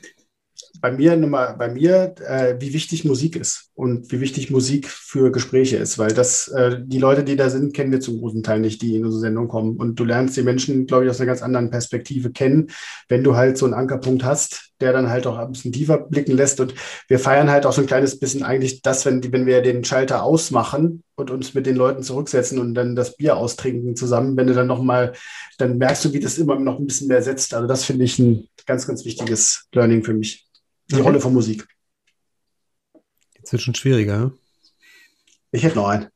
bei 0.80 0.90
mir 0.90 1.16
nochmal, 1.16 1.56
bei 1.58 1.68
mir, 1.68 2.14
äh, 2.26 2.56
wie 2.58 2.72
wichtig 2.72 3.04
Musik 3.04 3.36
ist 3.36 3.70
und 3.74 4.10
wie 4.10 4.20
wichtig 4.20 4.50
Musik 4.50 4.88
für 4.88 5.30
Gespräche 5.30 5.76
ist, 5.76 5.98
weil 5.98 6.12
das, 6.12 6.48
äh, 6.48 6.78
die 6.82 6.98
Leute, 6.98 7.24
die 7.24 7.36
da 7.36 7.50
sind, 7.50 7.74
kennen 7.74 7.92
wir 7.92 8.00
zum 8.00 8.18
großen 8.18 8.42
Teil 8.42 8.60
nicht, 8.60 8.82
die 8.82 8.96
in 8.96 9.04
unsere 9.04 9.20
Sendung 9.20 9.48
kommen. 9.48 9.76
Und 9.76 9.96
du 9.96 10.04
lernst 10.04 10.36
die 10.36 10.42
Menschen, 10.42 10.86
glaube 10.86 11.04
ich, 11.04 11.10
aus 11.10 11.20
einer 11.20 11.26
ganz 11.26 11.42
anderen 11.42 11.70
Perspektive 11.70 12.30
kennen, 12.30 12.68
wenn 13.08 13.24
du 13.24 13.36
halt 13.36 13.58
so 13.58 13.66
einen 13.66 13.74
Ankerpunkt 13.74 14.24
hast, 14.24 14.72
der 14.80 14.92
dann 14.92 15.10
halt 15.10 15.26
auch 15.26 15.38
ein 15.38 15.52
bisschen 15.52 15.72
tiefer 15.72 15.98
blicken 15.98 16.36
lässt. 16.36 16.60
Und 16.60 16.74
wir 17.08 17.18
feiern 17.18 17.50
halt 17.50 17.66
auch 17.66 17.72
so 17.72 17.80
ein 17.80 17.86
kleines 17.86 18.18
bisschen 18.18 18.42
eigentlich 18.42 18.82
das, 18.82 19.04
wenn, 19.06 19.22
wenn 19.32 19.46
wir 19.46 19.62
den 19.62 19.84
Schalter 19.84 20.22
ausmachen 20.22 21.02
und 21.16 21.30
uns 21.30 21.54
mit 21.54 21.66
den 21.66 21.76
Leuten 21.76 22.02
zurücksetzen 22.02 22.58
und 22.58 22.74
dann 22.74 22.96
das 22.96 23.16
Bier 23.16 23.36
austrinken 23.36 23.96
zusammen, 23.96 24.36
wenn 24.36 24.46
du 24.46 24.54
dann 24.54 24.66
nochmal, 24.66 25.12
dann 25.58 25.78
merkst 25.78 26.04
du, 26.04 26.12
wie 26.12 26.20
das 26.20 26.38
immer 26.38 26.58
noch 26.58 26.78
ein 26.78 26.86
bisschen 26.86 27.08
mehr 27.08 27.22
setzt. 27.22 27.54
Also 27.54 27.66
das 27.66 27.84
finde 27.84 28.04
ich 28.04 28.18
ein 28.18 28.48
ganz, 28.66 28.86
ganz 28.86 29.04
wichtiges 29.04 29.66
Learning 29.72 30.02
für 30.02 30.14
mich 30.14 30.45
die 30.90 30.94
okay. 30.94 31.02
Rolle 31.02 31.20
von 31.20 31.32
Musik. 31.32 31.66
Jetzt 33.34 33.52
wird 33.52 33.62
schon 33.62 33.74
schwieriger. 33.74 34.32
Ich 35.52 35.62
hätte 35.62 35.76
noch 35.76 35.88
einen. 35.88 36.08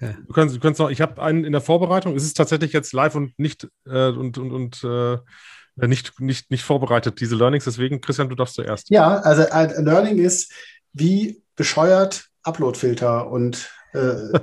Ja. 0.00 0.14
Du 0.26 0.32
kannst, 0.32 0.56
du 0.56 0.60
kannst 0.60 0.80
noch, 0.80 0.90
ich 0.90 1.00
habe 1.00 1.22
einen 1.22 1.44
in 1.44 1.52
der 1.52 1.60
Vorbereitung. 1.60 2.16
Es 2.16 2.24
ist 2.24 2.36
tatsächlich 2.36 2.72
jetzt 2.72 2.92
live 2.92 3.14
und 3.14 3.38
nicht 3.38 3.68
äh, 3.86 4.08
und, 4.08 4.36
und, 4.36 4.50
und 4.50 4.84
äh, 4.84 5.18
nicht, 5.76 6.20
nicht, 6.20 6.50
nicht 6.50 6.64
vorbereitet, 6.64 7.20
diese 7.20 7.36
Learnings. 7.36 7.64
Deswegen, 7.64 8.00
Christian, 8.00 8.28
du 8.28 8.34
darfst 8.34 8.56
zuerst. 8.56 8.90
Ja, 8.90 9.20
also 9.20 9.48
ein 9.50 9.84
Learning 9.84 10.18
ist, 10.18 10.52
wie 10.92 11.42
bescheuert 11.54 12.26
Uploadfilter 12.42 13.30
und 13.30 13.56
äh, 13.56 13.81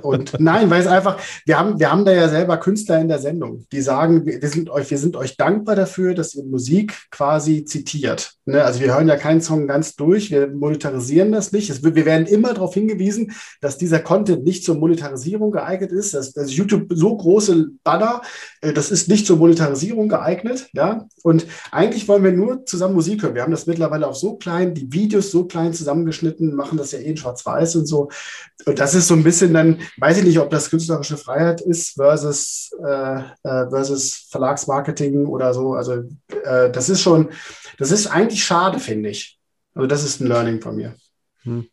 und 0.02 0.38
nein, 0.38 0.70
weil 0.70 0.80
es 0.80 0.86
einfach, 0.86 1.18
wir 1.44 1.58
haben, 1.58 1.78
wir 1.78 1.90
haben 1.90 2.04
da 2.04 2.12
ja 2.12 2.28
selber 2.28 2.56
Künstler 2.58 3.00
in 3.00 3.08
der 3.08 3.18
Sendung, 3.18 3.66
die 3.72 3.80
sagen, 3.80 4.24
wir 4.24 4.48
sind 4.48 4.70
euch, 4.70 4.90
wir 4.90 4.98
sind 4.98 5.16
euch 5.16 5.36
dankbar 5.36 5.76
dafür, 5.76 6.14
dass 6.14 6.34
ihr 6.34 6.44
Musik 6.44 6.94
quasi 7.10 7.64
zitiert. 7.64 8.34
Ne? 8.50 8.62
Also 8.64 8.80
wir 8.80 8.94
hören 8.94 9.08
ja 9.08 9.16
keinen 9.16 9.40
Song 9.40 9.66
ganz 9.66 9.96
durch, 9.96 10.30
wir 10.30 10.48
monetarisieren 10.48 11.32
das 11.32 11.52
nicht. 11.52 11.70
Es, 11.70 11.82
wir 11.82 12.04
werden 12.04 12.26
immer 12.26 12.52
darauf 12.54 12.74
hingewiesen, 12.74 13.32
dass 13.60 13.78
dieser 13.78 14.00
Content 14.00 14.44
nicht 14.44 14.64
zur 14.64 14.76
Monetarisierung 14.76 15.50
geeignet 15.52 15.92
ist. 15.92 16.14
Dass, 16.14 16.32
dass 16.32 16.54
YouTube 16.54 16.86
so 16.90 17.16
große 17.16 17.68
Banner, 17.82 18.22
äh, 18.60 18.72
das 18.72 18.90
ist 18.90 19.08
nicht 19.08 19.26
zur 19.26 19.36
Monetarisierung 19.38 20.08
geeignet. 20.08 20.68
Ja? 20.72 21.06
Und 21.22 21.46
eigentlich 21.70 22.08
wollen 22.08 22.24
wir 22.24 22.32
nur 22.32 22.66
zusammen 22.66 22.94
Musik 22.94 23.22
hören. 23.22 23.34
Wir 23.34 23.42
haben 23.42 23.52
das 23.52 23.66
mittlerweile 23.66 24.06
auch 24.06 24.14
so 24.14 24.36
klein, 24.36 24.74
die 24.74 24.92
Videos 24.92 25.30
so 25.30 25.44
klein 25.44 25.72
zusammengeschnitten, 25.72 26.54
machen 26.54 26.78
das 26.78 26.92
ja 26.92 26.98
eh 26.98 27.04
in 27.04 27.16
Schwarz-Weiß 27.16 27.76
und 27.76 27.86
so. 27.86 28.10
Und 28.66 28.78
das 28.78 28.94
ist 28.94 29.08
so 29.08 29.14
ein 29.14 29.24
bisschen 29.24 29.39
dann, 29.48 29.80
weiß 29.98 30.18
ich 30.18 30.24
nicht, 30.24 30.38
ob 30.38 30.50
das 30.50 30.70
künstlerische 30.70 31.16
Freiheit 31.16 31.60
ist 31.60 31.94
versus, 31.94 32.70
äh, 32.84 33.20
äh, 33.42 33.70
versus 33.70 34.26
Verlagsmarketing 34.30 35.26
oder 35.26 35.54
so. 35.54 35.74
Also 35.74 36.04
äh, 36.44 36.70
das 36.70 36.88
ist 36.88 37.02
schon, 37.02 37.30
das 37.78 37.90
ist 37.90 38.06
eigentlich 38.06 38.44
schade, 38.44 38.78
finde 38.78 39.10
ich. 39.10 39.38
Also 39.74 39.86
das 39.86 40.04
ist 40.04 40.20
ein 40.20 40.26
Learning 40.26 40.60
von 40.60 40.76
mir. 40.76 40.94
Hm. 41.42 41.68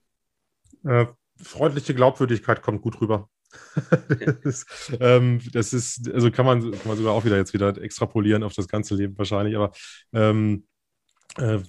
Äh, 0.85 1.07
freundliche 1.41 1.93
Glaubwürdigkeit 1.93 2.61
kommt 2.61 2.81
gut 2.81 3.01
rüber. 3.01 3.29
das, 4.43 4.65
ähm, 4.99 5.41
das, 5.51 5.73
ist, 5.73 6.11
also 6.11 6.31
kann 6.31 6.45
man, 6.45 6.71
kann 6.71 6.87
man 6.87 6.97
sogar 6.97 7.13
auch 7.13 7.25
wieder 7.25 7.37
jetzt 7.37 7.53
wieder 7.53 7.75
extrapolieren 7.81 8.43
auf 8.43 8.53
das 8.53 8.67
ganze 8.67 8.95
Leben 8.95 9.17
wahrscheinlich, 9.17 9.55
aber 9.55 9.71
ähm, 10.13 10.63
äh, 10.63 10.66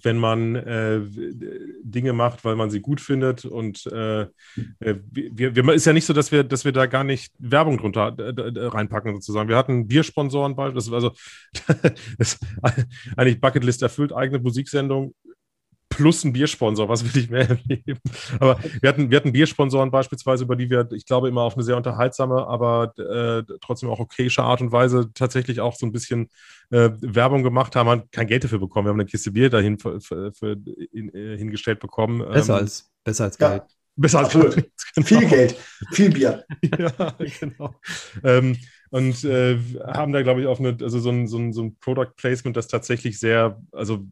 wenn 0.03 0.19
man 0.19 0.57
äh, 0.57 1.01
Dinge 1.83 2.13
macht, 2.13 2.45
weil 2.45 2.57
man 2.57 2.71
sie 2.71 2.81
gut 2.81 3.01
findet. 3.01 3.45
Und 3.45 3.87
äh, 3.87 4.23
äh 4.81 4.95
wir, 5.11 5.55
wir, 5.55 5.73
ist 5.75 5.87
ja 5.87 5.93
nicht 5.93 6.07
so, 6.07 6.13
dass 6.13 6.33
wir, 6.33 6.45
dass 6.45 6.65
wir 6.65 6.73
da 6.73 6.87
gar 6.87 7.05
nicht 7.05 7.33
Werbung 7.39 7.79
drunter 7.79 8.15
reinpacken, 8.17 9.15
sozusagen. 9.15 9.49
Wir 9.49 9.57
hatten 9.57 9.87
Biersponsoren 9.87 10.57
das, 10.75 10.93
also 10.93 11.13
das 12.19 12.39
eigentlich 13.17 13.41
Bucketlist 13.41 13.83
erfüllt, 13.83 14.13
eigene 14.13 14.39
Musiksendung 14.39 15.15
plus 15.89 16.25
ein 16.25 16.33
Biersponsor, 16.33 16.89
was 16.89 17.05
will 17.05 17.23
ich 17.23 17.31
mehr 17.31 17.51
im 17.51 17.59
Leben? 17.65 18.01
Aber 18.39 18.59
wir 18.81 18.89
hatten, 18.89 19.11
wir 19.11 19.17
hatten 19.17 19.33
Biersponsoren 19.33 19.91
beispielsweise, 19.91 20.45
über 20.45 20.57
die 20.57 20.71
wir, 20.71 20.89
ich 20.93 21.07
glaube, 21.07 21.29
immer 21.29 21.43
auf 21.43 21.55
eine 21.55 21.65
sehr 21.65 21.77
unterhaltsame, 21.77 22.47
aber 22.47 22.93
äh, 22.99 23.43
trotzdem 23.61 23.91
auch 23.91 23.99
okayische 23.99 24.43
Art 24.43 24.61
und 24.61 24.73
Weise 24.73 25.11
tatsächlich 25.15 25.61
auch 25.61 25.75
so 25.75 25.87
ein 25.87 25.93
bisschen 25.93 26.29
äh, 26.71 26.91
Werbung 27.01 27.43
gemacht 27.43 27.77
haben, 27.77 27.89
haben 27.89 28.11
kein 28.11 28.27
Geld 28.27 28.45
dafür 28.45 28.59
bekommen. 28.59 28.87
Wir 28.87 28.91
haben 28.91 29.01
eine 29.01 29.09
Kiste 29.09 29.31
Bier 29.31 29.51
dahin 29.51 29.79
für, 29.79 30.01
für, 30.01 30.33
für, 30.33 30.57
in, 30.93 31.13
äh, 31.15 31.37
hingestellt 31.37 31.81
bekommen. 31.81 32.19
Besser 32.19 32.55
ähm, 32.55 32.63
als, 32.63 32.91
besser 33.05 33.25
als 33.25 33.39
Geld. 33.39 33.63
Ja. 33.63 33.67
Besser 33.97 34.19
als 34.21 34.33
Geld. 34.33 34.71
Genau. 34.95 35.07
Viel 35.07 35.29
Geld, 35.29 35.57
viel 35.93 36.11
Bier. 36.11 36.45
ja, 36.79 37.15
genau. 37.41 37.75
Ähm, 38.25 38.57
und 38.91 39.25
äh, 39.25 39.59
haben 39.87 40.13
da, 40.13 40.23
glaube 40.23 40.41
ich, 40.41 40.47
auf 40.47 40.61
eine, 40.61 40.77
also 40.81 40.99
so 40.99 41.11
ein, 41.11 41.27
so, 41.27 41.39
ein, 41.39 41.53
so 41.53 41.63
ein 41.63 41.77
Product 41.77 42.13
Placement, 42.17 42.57
das 42.57 42.69
tatsächlich 42.69 43.19
sehr, 43.19 43.61
also 43.73 44.07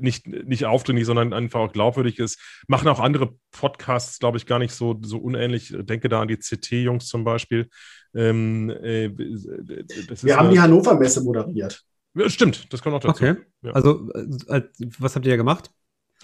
nicht, 0.00 0.26
nicht 0.26 0.64
aufdringlich, 0.66 1.06
sondern 1.06 1.32
einfach 1.32 1.60
auch 1.60 1.72
glaubwürdig 1.72 2.18
ist. 2.18 2.38
Machen 2.68 2.88
auch 2.88 3.00
andere 3.00 3.34
Podcasts, 3.50 4.18
glaube 4.18 4.38
ich, 4.38 4.46
gar 4.46 4.58
nicht 4.58 4.74
so, 4.74 4.98
so 5.02 5.18
unähnlich. 5.18 5.74
Denke 5.76 6.08
da 6.08 6.20
an 6.20 6.28
die 6.28 6.36
CT-Jungs 6.36 7.06
zum 7.06 7.24
Beispiel. 7.24 7.68
Ähm, 8.14 8.70
äh, 8.70 9.10
Wir 9.16 10.36
haben 10.36 10.50
die 10.50 10.60
Hannover 10.60 10.98
Messe 10.98 11.22
moderiert. 11.22 11.82
Stimmt, 12.26 12.72
das 12.72 12.82
kommt 12.82 12.96
auch 12.96 13.00
dazu. 13.00 13.24
Okay. 13.24 13.36
Ja. 13.62 13.72
Also, 13.72 14.10
äh, 14.12 14.62
was 14.98 15.14
habt 15.14 15.26
ihr 15.26 15.30
ja 15.30 15.36
gemacht? 15.36 15.70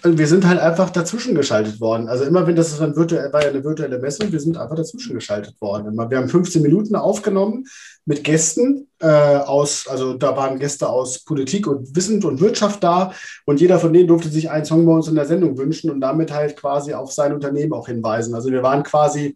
Also 0.03 0.15
wir 0.15 0.27
sind 0.27 0.47
halt 0.47 0.59
einfach 0.59 0.91
dazwischen 0.91 1.33
geschaltet 1.33 1.81
worden. 1.81 2.07
Also 2.07 2.23
immer 2.23 2.45
wenn 2.45 2.55
das 2.55 2.71
ist 2.71 2.81
ein 2.81 2.95
virtuell, 2.95 3.33
war 3.33 3.41
ja 3.41 3.49
eine 3.49 3.63
virtuelle 3.63 3.97
Messe, 3.97 4.31
wir 4.31 4.39
sind 4.39 4.55
einfach 4.55 4.75
dazwischen 4.75 5.15
geschaltet 5.15 5.59
worden. 5.59 5.97
Wir 5.97 6.17
haben 6.17 6.29
15 6.29 6.61
Minuten 6.61 6.95
aufgenommen 6.95 7.65
mit 8.05 8.23
Gästen 8.23 8.87
äh, 8.99 9.07
aus, 9.07 9.87
also 9.87 10.13
da 10.13 10.37
waren 10.37 10.59
Gäste 10.59 10.87
aus 10.87 11.23
Politik 11.23 11.65
und 11.65 11.95
Wissend 11.95 12.25
und 12.25 12.39
Wirtschaft 12.39 12.83
da 12.83 13.11
und 13.45 13.59
jeder 13.59 13.79
von 13.79 13.91
denen 13.91 14.07
durfte 14.07 14.29
sich 14.29 14.51
einen 14.51 14.65
Song 14.65 14.85
bei 14.85 14.91
uns 14.91 15.07
in 15.07 15.15
der 15.15 15.25
Sendung 15.25 15.57
wünschen 15.57 15.89
und 15.89 15.99
damit 15.99 16.31
halt 16.31 16.55
quasi 16.55 16.93
auf 16.93 17.11
sein 17.11 17.33
Unternehmen 17.33 17.73
auch 17.73 17.87
hinweisen. 17.87 18.35
Also 18.35 18.51
wir 18.51 18.61
waren 18.61 18.83
quasi 18.83 19.35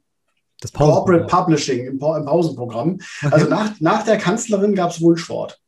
das 0.60 0.72
Corporate 0.74 1.26
Publishing 1.26 1.88
im, 1.88 1.94
im 1.94 2.26
Pausenprogramm. 2.26 3.00
Okay. 3.24 3.34
Also 3.34 3.50
nach, 3.50 3.72
nach 3.80 4.04
der 4.04 4.18
Kanzlerin 4.18 4.76
gab 4.76 4.92
es 4.92 5.02
Wunschwort. 5.02 5.60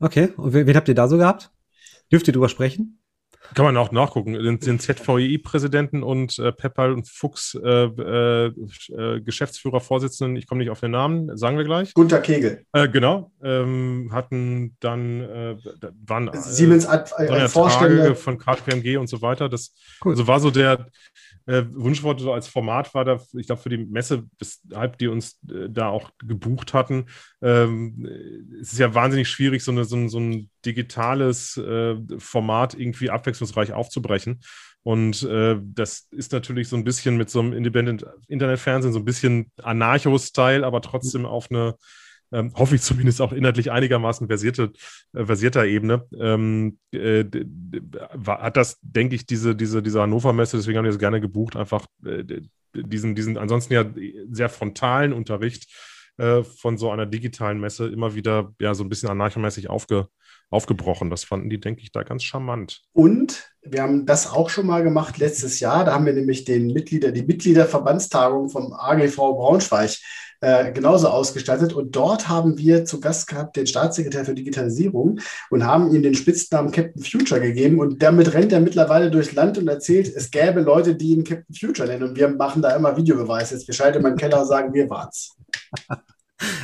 Okay, 0.00 0.32
und 0.38 0.54
wen 0.54 0.74
habt 0.74 0.88
ihr 0.88 0.94
da 0.94 1.06
so 1.06 1.18
gehabt? 1.18 1.50
Dürft 2.10 2.26
ihr 2.28 2.32
drüber 2.32 2.48
sprechen? 2.48 2.98
Kann 3.54 3.64
man 3.64 3.76
auch 3.76 3.92
nachgucken. 3.92 4.34
Den, 4.34 4.58
den 4.58 4.78
ZVI-Präsidenten 4.78 6.02
und 6.02 6.38
äh, 6.38 6.52
Pepperl 6.52 6.92
und 6.92 7.08
Fuchs 7.08 7.54
äh, 7.54 7.68
äh, 7.68 8.46
äh, 8.46 9.20
Geschäftsführer, 9.20 9.80
Vorsitzenden, 9.80 10.36
ich 10.36 10.46
komme 10.46 10.60
nicht 10.60 10.70
auf 10.70 10.80
den 10.80 10.90
Namen, 10.90 11.36
sagen 11.36 11.56
wir 11.56 11.64
gleich. 11.64 11.94
Gunter 11.94 12.20
Kegel. 12.20 12.64
Äh, 12.72 12.88
genau. 12.88 13.32
Ähm, 13.42 14.10
hatten 14.12 14.76
dann, 14.80 15.20
äh, 15.22 15.56
waren 16.06 16.30
Siemens 16.34 16.84
äh, 16.84 17.48
Vorstände 17.48 18.14
von 18.14 18.38
KPMG 18.38 18.96
und 18.98 19.08
so 19.08 19.22
weiter. 19.22 19.48
Das 19.48 19.74
cool. 20.04 20.12
also 20.12 20.26
war 20.26 20.40
so 20.40 20.50
der, 20.50 20.86
äh, 21.48 21.64
Wunschworte 21.72 22.22
so 22.22 22.32
als 22.32 22.46
Format 22.46 22.92
war 22.92 23.06
da, 23.06 23.18
ich 23.32 23.46
glaube, 23.46 23.62
für 23.62 23.70
die 23.70 23.78
Messe, 23.78 24.24
weshalb 24.38 24.98
die 24.98 25.08
uns 25.08 25.40
äh, 25.50 25.70
da 25.70 25.88
auch 25.88 26.10
gebucht 26.18 26.74
hatten. 26.74 27.06
Ähm, 27.40 28.06
es 28.60 28.74
ist 28.74 28.78
ja 28.78 28.94
wahnsinnig 28.94 29.30
schwierig, 29.30 29.64
so, 29.64 29.72
eine, 29.72 29.84
so, 29.84 29.96
ein, 29.96 30.10
so 30.10 30.20
ein 30.20 30.50
digitales 30.66 31.56
äh, 31.56 31.96
Format 32.18 32.74
irgendwie 32.74 33.08
abwechslungsreich 33.08 33.72
aufzubrechen. 33.72 34.40
Und 34.82 35.22
äh, 35.22 35.56
das 35.62 36.08
ist 36.10 36.32
natürlich 36.32 36.68
so 36.68 36.76
ein 36.76 36.84
bisschen 36.84 37.16
mit 37.16 37.30
so 37.30 37.40
einem 37.40 37.54
Independent 37.54 38.04
Internetfernsehen, 38.28 38.92
so 38.92 38.98
ein 38.98 39.06
bisschen 39.06 39.50
Anarcho-Style, 39.62 40.66
aber 40.66 40.82
trotzdem 40.82 41.24
auf 41.24 41.50
eine 41.50 41.76
ähm, 42.32 42.52
hoffe 42.54 42.74
ich 42.74 42.82
zumindest 42.82 43.20
auch 43.20 43.32
inhaltlich 43.32 43.70
einigermaßen 43.70 44.26
versierte, 44.26 44.72
äh, 45.14 45.24
versierter 45.24 45.64
Ebene, 45.66 46.06
ähm, 46.18 46.78
äh, 46.92 47.24
hat 48.26 48.56
das, 48.56 48.78
denke 48.82 49.14
ich, 49.14 49.26
diese, 49.26 49.54
diese, 49.54 49.82
diese 49.82 50.02
Hannover-Messe, 50.02 50.56
deswegen 50.56 50.78
haben 50.78 50.84
wir 50.84 50.92
das 50.92 50.98
gerne 50.98 51.20
gebucht, 51.20 51.56
einfach 51.56 51.86
äh, 52.04 52.24
diesen, 52.74 53.14
diesen 53.14 53.38
ansonsten 53.38 53.72
ja 53.72 53.84
sehr 54.30 54.48
frontalen 54.48 55.12
Unterricht 55.12 55.66
äh, 56.18 56.42
von 56.42 56.76
so 56.76 56.90
einer 56.90 57.06
digitalen 57.06 57.60
Messe 57.60 57.88
immer 57.88 58.14
wieder 58.14 58.52
ja 58.60 58.74
so 58.74 58.84
ein 58.84 58.88
bisschen 58.88 59.08
anarchomäßig 59.08 59.70
aufge, 59.70 60.08
aufgebrochen. 60.50 61.10
Das 61.10 61.24
fanden 61.24 61.48
die, 61.48 61.60
denke 61.60 61.82
ich, 61.82 61.92
da 61.92 62.02
ganz 62.02 62.24
charmant. 62.24 62.82
Und 62.92 63.50
wir 63.62 63.82
haben 63.82 64.06
das 64.06 64.26
auch 64.26 64.50
schon 64.50 64.66
mal 64.66 64.82
gemacht 64.82 65.18
letztes 65.18 65.60
Jahr. 65.60 65.84
Da 65.84 65.94
haben 65.94 66.06
wir 66.06 66.12
nämlich 66.12 66.44
den 66.44 66.72
Mitglieder, 66.72 67.12
die 67.12 67.22
Mitgliederverbandstagung 67.22 68.48
vom 68.48 68.72
AGV 68.72 69.16
Braunschweig 69.16 69.98
äh, 70.40 70.72
genauso 70.72 71.08
ausgestattet. 71.08 71.72
Und 71.72 71.96
dort 71.96 72.28
haben 72.28 72.58
wir 72.58 72.84
zu 72.84 73.00
Gast 73.00 73.28
gehabt 73.28 73.56
den 73.56 73.66
Staatssekretär 73.66 74.24
für 74.24 74.34
Digitalisierung 74.34 75.20
und 75.50 75.64
haben 75.64 75.92
ihm 75.94 76.02
den 76.02 76.14
Spitznamen 76.14 76.70
Captain 76.70 77.02
Future 77.02 77.40
gegeben. 77.40 77.80
Und 77.80 78.02
damit 78.02 78.34
rennt 78.34 78.52
er 78.52 78.60
mittlerweile 78.60 79.10
durchs 79.10 79.32
Land 79.32 79.58
und 79.58 79.68
erzählt, 79.68 80.08
es 80.14 80.30
gäbe 80.30 80.60
Leute, 80.60 80.94
die 80.94 81.10
ihn 81.10 81.24
Captain 81.24 81.54
Future 81.54 81.88
nennen. 81.88 82.04
Und 82.04 82.16
wir 82.16 82.28
machen 82.28 82.62
da 82.62 82.74
immer 82.76 82.96
Videobeweis. 82.96 83.50
Jetzt 83.50 83.66
wir 83.66 83.74
schalten 83.74 84.02
mal 84.02 84.10
in 84.10 84.14
den 84.14 84.20
Keller 84.20 84.40
und 84.40 84.48
sagen, 84.48 84.72
wir 84.72 84.88
waren's. 84.88 85.36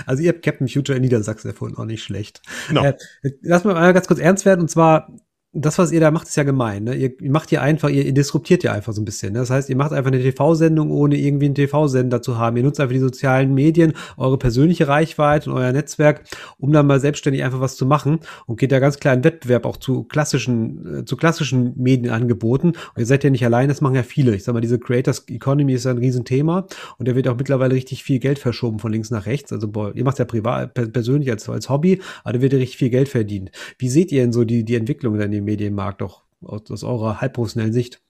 Also 0.07 0.23
ihr 0.23 0.29
habt 0.29 0.45
Captain 0.45 0.69
Future 0.69 0.97
in 0.97 1.03
Niedersachsen 1.03 1.49
erfunden, 1.49 1.77
auch 1.79 1.85
nicht 1.85 2.05
schlecht. 2.05 2.43
No. 2.71 2.85
Äh, 2.85 2.95
lass 3.43 3.65
mal 3.65 3.93
ganz 3.93 4.07
kurz 4.07 4.21
ernst 4.21 4.45
werden. 4.45 4.61
Und 4.61 4.71
zwar 4.71 5.13
das, 5.55 5.79
was 5.79 5.93
ihr 5.93 6.01
da 6.01 6.11
macht, 6.11 6.27
ist 6.27 6.37
ja 6.37 6.43
gemein. 6.43 6.85
Ne? 6.85 6.95
Ihr 6.97 7.13
macht 7.31 7.51
hier 7.51 7.63
einfach, 7.63 7.89
ihr, 7.89 8.05
ihr 8.05 8.13
disruptiert 8.13 8.65
ja 8.65 8.73
einfach 8.73 8.93
so 8.93 9.01
ein 9.01 9.05
bisschen. 9.05 9.33
Ne? 9.33 9.39
Das 9.39 9.51
heißt, 9.51 9.71
ihr 9.71 9.77
macht 9.77 9.93
einfach 9.93 10.11
eine 10.11 10.21
TV-Sendung, 10.21 10.91
ohne 10.91 11.17
irgendwie 11.17 11.47
einen 11.47 11.55
TV-Sender 11.55 12.23
zu 12.23 12.39
haben. 12.39 12.57
Ihr 12.57 12.65
nutzt 12.65 12.81
einfach 12.81 12.93
die 12.93 12.99
sozialen 12.99 13.55
Medien, 13.55 13.93
eure 14.17 14.37
persönliche 14.37 14.89
Reichweite 14.89 15.51
und 15.51 15.57
euer 15.57 15.73
Netzwerk, 15.73 16.25
um 16.59 16.73
dann 16.73 16.87
mal 16.87 16.99
selbstständig 16.99 17.45
einfach 17.45 17.61
was 17.61 17.77
zu 17.77 17.87
machen 17.87 18.19
und 18.47 18.59
geht 18.59 18.73
da 18.73 18.81
ganz 18.81 18.99
klar 18.99 19.15
in 19.15 19.23
Wettbewerb 19.23 19.65
auch 19.65 19.77
zu 19.77 20.03
klassischen, 20.05 21.01
äh, 21.01 21.05
zu 21.05 21.17
klassischen 21.17 21.73
Medienangeboten. 21.77 22.71
Und 22.71 22.99
ihr 22.99 23.07
seid 23.07 23.23
ja 23.23 23.31
nicht 23.31 23.45
allein, 23.45 23.69
das 23.69 23.81
machen 23.81 23.95
ja 23.95 24.03
viele. 24.03 24.35
Ich 24.35 24.43
sag 24.43 24.55
mal, 24.55 24.61
diese 24.61 24.81
Creators 24.81 25.25
Economy 25.29 25.75
ist 25.75 25.85
ja 25.85 25.93
ein 25.93 25.99
Riesenthema 25.99 26.67
und 26.99 27.07
da 27.07 27.15
wird 27.15 27.29
auch 27.29 27.37
mittlerweile 27.37 27.75
richtig 27.75 28.03
viel 28.03 28.19
Geld 28.19 28.41
verschoben 28.41 28.81
von 28.81 28.91
links 28.91 29.11
nach 29.11 29.27
rechts. 29.27 29.53
Also 29.53 29.69
boah, 29.69 29.95
ihr 29.95 30.05
macht 30.05 30.19
ja 30.19 30.25
privat, 30.25 30.75
persönlich 30.75 31.31
als, 31.31 31.49
als 31.49 31.69
Hobby, 31.69 32.01
aber 32.25 32.35
da 32.35 32.41
wird 32.41 32.53
ja 32.53 32.59
richtig 32.59 32.79
viel 32.79 32.91
Geld 32.91 33.09
verdient. 33.09 33.53
Wie 33.79 33.89
seht 33.89 34.11
ihr 34.11 34.23
denn 34.23 34.33
so 34.33 34.45
die, 34.45 34.65
die 34.65 34.75
Entwicklung 34.75 35.15
in 35.15 35.21
dem 35.45 35.59
dem 35.59 35.75
Medienmarkt 35.75 36.03
auch 36.03 36.25
aus, 36.43 36.71
aus 36.71 36.85
eurer 36.85 37.21
halbprofessionellen 37.21 37.73
Sicht? 37.73 38.01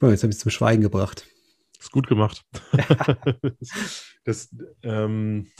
Oh, 0.00 0.08
jetzt 0.08 0.22
habe 0.22 0.30
ich 0.30 0.36
es 0.36 0.42
zum 0.42 0.50
Schweigen 0.50 0.82
gebracht. 0.82 1.26
Ist 1.80 1.90
gut 1.90 2.06
gemacht. 2.06 2.44
das, 4.24 4.54
ähm, 4.82 5.50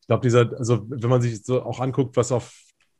ich 0.00 0.06
glaube, 0.06 0.22
dieser, 0.22 0.58
also 0.58 0.84
wenn 0.88 1.10
man 1.10 1.22
sich 1.22 1.44
so 1.44 1.62
auch 1.62 1.80
anguckt, 1.80 2.16
was 2.16 2.32
auf 2.32 2.54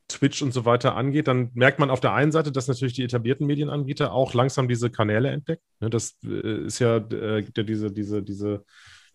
Twitch 0.09 0.41
und 0.43 0.53
so 0.53 0.65
weiter 0.65 0.97
angeht, 0.97 1.29
dann 1.29 1.51
merkt 1.55 1.79
man 1.79 1.91
auf 1.91 2.01
der 2.01 2.15
einen 2.15 2.33
Seite, 2.33 2.51
dass 2.51 2.67
natürlich 2.67 2.95
die 2.95 3.05
etablierten 3.05 3.47
Medienanbieter 3.47 4.13
auch 4.13 4.33
langsam 4.33 4.69
diese 4.69 4.91
Kanäle 4.91 5.31
entdecken. 5.31 5.63
Ne, 5.81 5.91
das 5.91 6.17
äh, 6.25 6.65
ist 6.65 6.79
ja, 6.79 6.97
äh, 6.97 7.43
gibt 7.43 7.59
ja 7.59 7.65
diese, 7.65 7.93
diese, 7.93 8.23
diese 8.23 8.65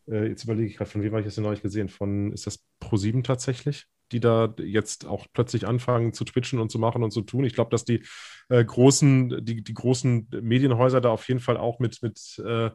äh, 0.07 0.27
jetzt 0.27 0.43
überlege 0.43 0.67
ich 0.67 0.77
gerade, 0.77 0.89
von 0.89 1.01
wem 1.01 1.11
habe 1.11 1.21
ich 1.21 1.25
das 1.27 1.35
denn 1.35 1.43
neulich 1.43 1.61
gesehen? 1.61 1.89
Von, 1.89 2.31
ist 2.31 2.47
das 2.47 2.63
Pro7 2.81 3.23
tatsächlich? 3.23 3.87
die 4.13 4.19
da 4.19 4.53
jetzt 4.59 5.05
auch 5.05 5.25
plötzlich 5.33 5.67
anfangen 5.67 6.13
zu 6.13 6.23
twitchen 6.23 6.59
und 6.59 6.71
zu 6.71 6.79
machen 6.79 7.03
und 7.03 7.11
zu 7.11 7.21
tun. 7.21 7.43
Ich 7.43 7.55
glaube, 7.55 7.71
dass 7.71 7.83
die 7.83 8.05
äh, 8.49 8.63
großen, 8.63 9.43
die, 9.43 9.63
die 9.63 9.73
großen 9.73 10.27
Medienhäuser 10.41 11.01
da 11.01 11.09
auf 11.09 11.27
jeden 11.27 11.39
Fall 11.39 11.57
auch 11.57 11.79
mit, 11.79 12.01
mit, 12.01 12.41
äh, 12.45 12.69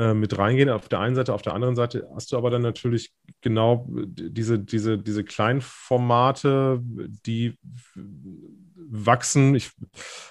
äh 0.00 0.14
mit 0.14 0.36
reingehen. 0.38 0.70
Auf 0.70 0.88
der 0.88 1.00
einen 1.00 1.14
Seite, 1.14 1.34
auf 1.34 1.42
der 1.42 1.54
anderen 1.54 1.76
Seite 1.76 2.08
hast 2.14 2.32
du 2.32 2.36
aber 2.36 2.50
dann 2.50 2.62
natürlich 2.62 3.12
genau 3.40 3.86
diese, 3.88 4.58
diese, 4.58 4.98
diese 4.98 5.24
kleinen 5.24 5.60
die 7.26 7.54
wachsen. 8.90 9.54
Ich 9.54 9.70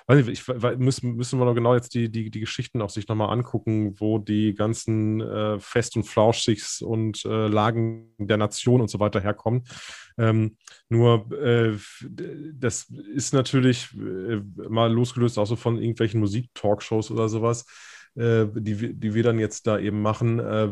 weiß 0.08 0.26
nicht, 0.26 0.30
ich, 0.30 0.78
müssen, 0.78 1.16
müssen 1.16 1.40
wir 1.40 1.46
noch 1.46 1.56
genau 1.56 1.76
jetzt 1.76 1.94
die, 1.94 2.12
die, 2.12 2.30
die 2.30 2.40
Geschichten 2.40 2.82
auch 2.82 2.90
sich 2.90 3.08
nochmal 3.08 3.32
angucken, 3.32 3.96
wo 4.00 4.20
die 4.20 4.54
ganzen 4.54 5.22
äh, 5.22 5.60
Fest- 5.60 5.96
und 5.96 6.04
Flauschigs 6.04 6.82
und 6.82 7.24
äh, 7.26 7.48
Lagen 7.48 8.14
der 8.18 8.38
Nation 8.38 8.82
und 8.82 8.90
so 8.90 9.00
weiter 9.00 9.22
herkommen. 9.22 9.64
Ähm, 10.18 10.58
nur 10.90 11.32
äh, 11.32 11.78
das 12.54 12.90
ist 13.14 13.34
natürlich 13.34 13.94
äh, 13.96 14.42
mal 14.70 14.92
losgelöst 14.92 15.38
auch 15.38 15.48
so 15.48 15.56
von 15.56 15.78
irgendwelchen 15.78 16.20
Musik-Talkshows 16.20 17.12
oder 17.12 17.30
sowas, 17.30 17.66
äh, 18.20 18.48
die, 18.54 18.94
die 18.94 19.14
wir 19.14 19.24
dann 19.24 19.40
jetzt 19.40 19.66
da 19.66 19.80
eben 19.80 20.02
machen 20.02 20.40
äh, 20.40 20.70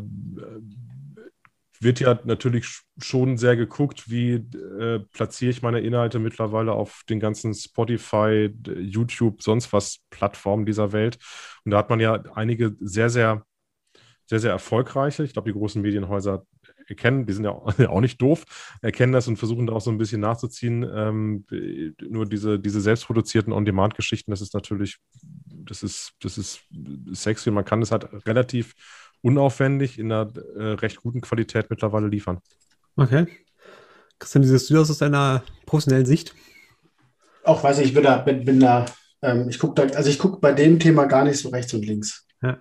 wird 1.79 1.99
ja 1.99 2.19
natürlich 2.23 2.81
schon 2.97 3.37
sehr 3.37 3.55
geguckt, 3.55 4.09
wie 4.09 4.33
äh, 4.33 4.99
platziere 5.13 5.51
ich 5.51 5.61
meine 5.61 5.79
Inhalte 5.79 6.19
mittlerweile 6.19 6.73
auf 6.73 7.03
den 7.09 7.19
ganzen 7.19 7.53
Spotify, 7.53 8.53
YouTube, 8.65 9.41
sonst 9.43 9.71
was 9.73 9.99
Plattformen 10.09 10.65
dieser 10.65 10.91
Welt. 10.91 11.17
Und 11.65 11.71
da 11.71 11.77
hat 11.77 11.89
man 11.89 11.99
ja 11.99 12.13
einige 12.33 12.75
sehr, 12.79 13.09
sehr, 13.09 13.45
sehr, 14.25 14.39
sehr 14.39 14.51
erfolgreiche. 14.51 15.23
Ich 15.23 15.33
glaube, 15.33 15.51
die 15.51 15.57
großen 15.57 15.81
Medienhäuser 15.81 16.45
erkennen, 16.89 17.25
die 17.25 17.33
sind 17.33 17.45
ja 17.45 17.51
auch 17.51 18.01
nicht 18.01 18.21
doof, 18.21 18.43
erkennen 18.81 19.13
das 19.13 19.27
und 19.27 19.37
versuchen 19.37 19.67
da 19.67 19.73
auch 19.73 19.81
so 19.81 19.91
ein 19.91 19.97
bisschen 19.97 20.21
nachzuziehen. 20.21 20.85
Ähm, 20.93 21.45
nur 22.01 22.25
diese, 22.25 22.59
diese 22.59 22.81
selbstproduzierten 22.81 23.53
On-Demand-Geschichten, 23.53 24.31
das 24.31 24.41
ist 24.41 24.53
natürlich, 24.53 24.97
das 25.45 25.83
ist, 25.83 26.13
das 26.21 26.37
ist 26.37 26.61
sexy. 27.11 27.51
Man 27.51 27.65
kann 27.65 27.81
es 27.81 27.91
halt 27.91 28.07
relativ 28.25 28.73
unaufwendig 29.21 29.99
in 29.99 30.11
einer 30.11 30.31
äh, 30.55 30.73
recht 30.73 31.01
guten 31.01 31.21
Qualität 31.21 31.69
mittlerweile 31.69 32.07
liefern. 32.07 32.39
Okay. 32.95 33.27
Christian, 34.19 34.43
wie 34.43 34.47
siehst 34.47 34.69
du 34.69 34.75
das 34.75 34.89
aus 34.89 34.97
deiner 34.97 35.43
professionellen 35.65 36.05
Sicht? 36.05 36.33
Auch 37.43 37.63
weiß 37.63 37.79
ich, 37.79 37.87
ich 37.87 37.93
bin 37.93 38.03
da, 38.03 38.17
bin, 38.17 38.43
bin 38.43 38.59
da, 38.59 38.85
ähm, 39.21 39.47
ich 39.49 39.59
gucke 39.59 39.75
da, 39.75 39.95
also 39.95 40.09
ich 40.09 40.19
gucke 40.19 40.39
bei 40.39 40.53
dem 40.53 40.79
Thema 40.79 41.05
gar 41.05 41.23
nicht 41.23 41.39
so 41.39 41.49
rechts 41.49 41.73
und 41.73 41.85
links. 41.85 42.25
Ja. 42.41 42.57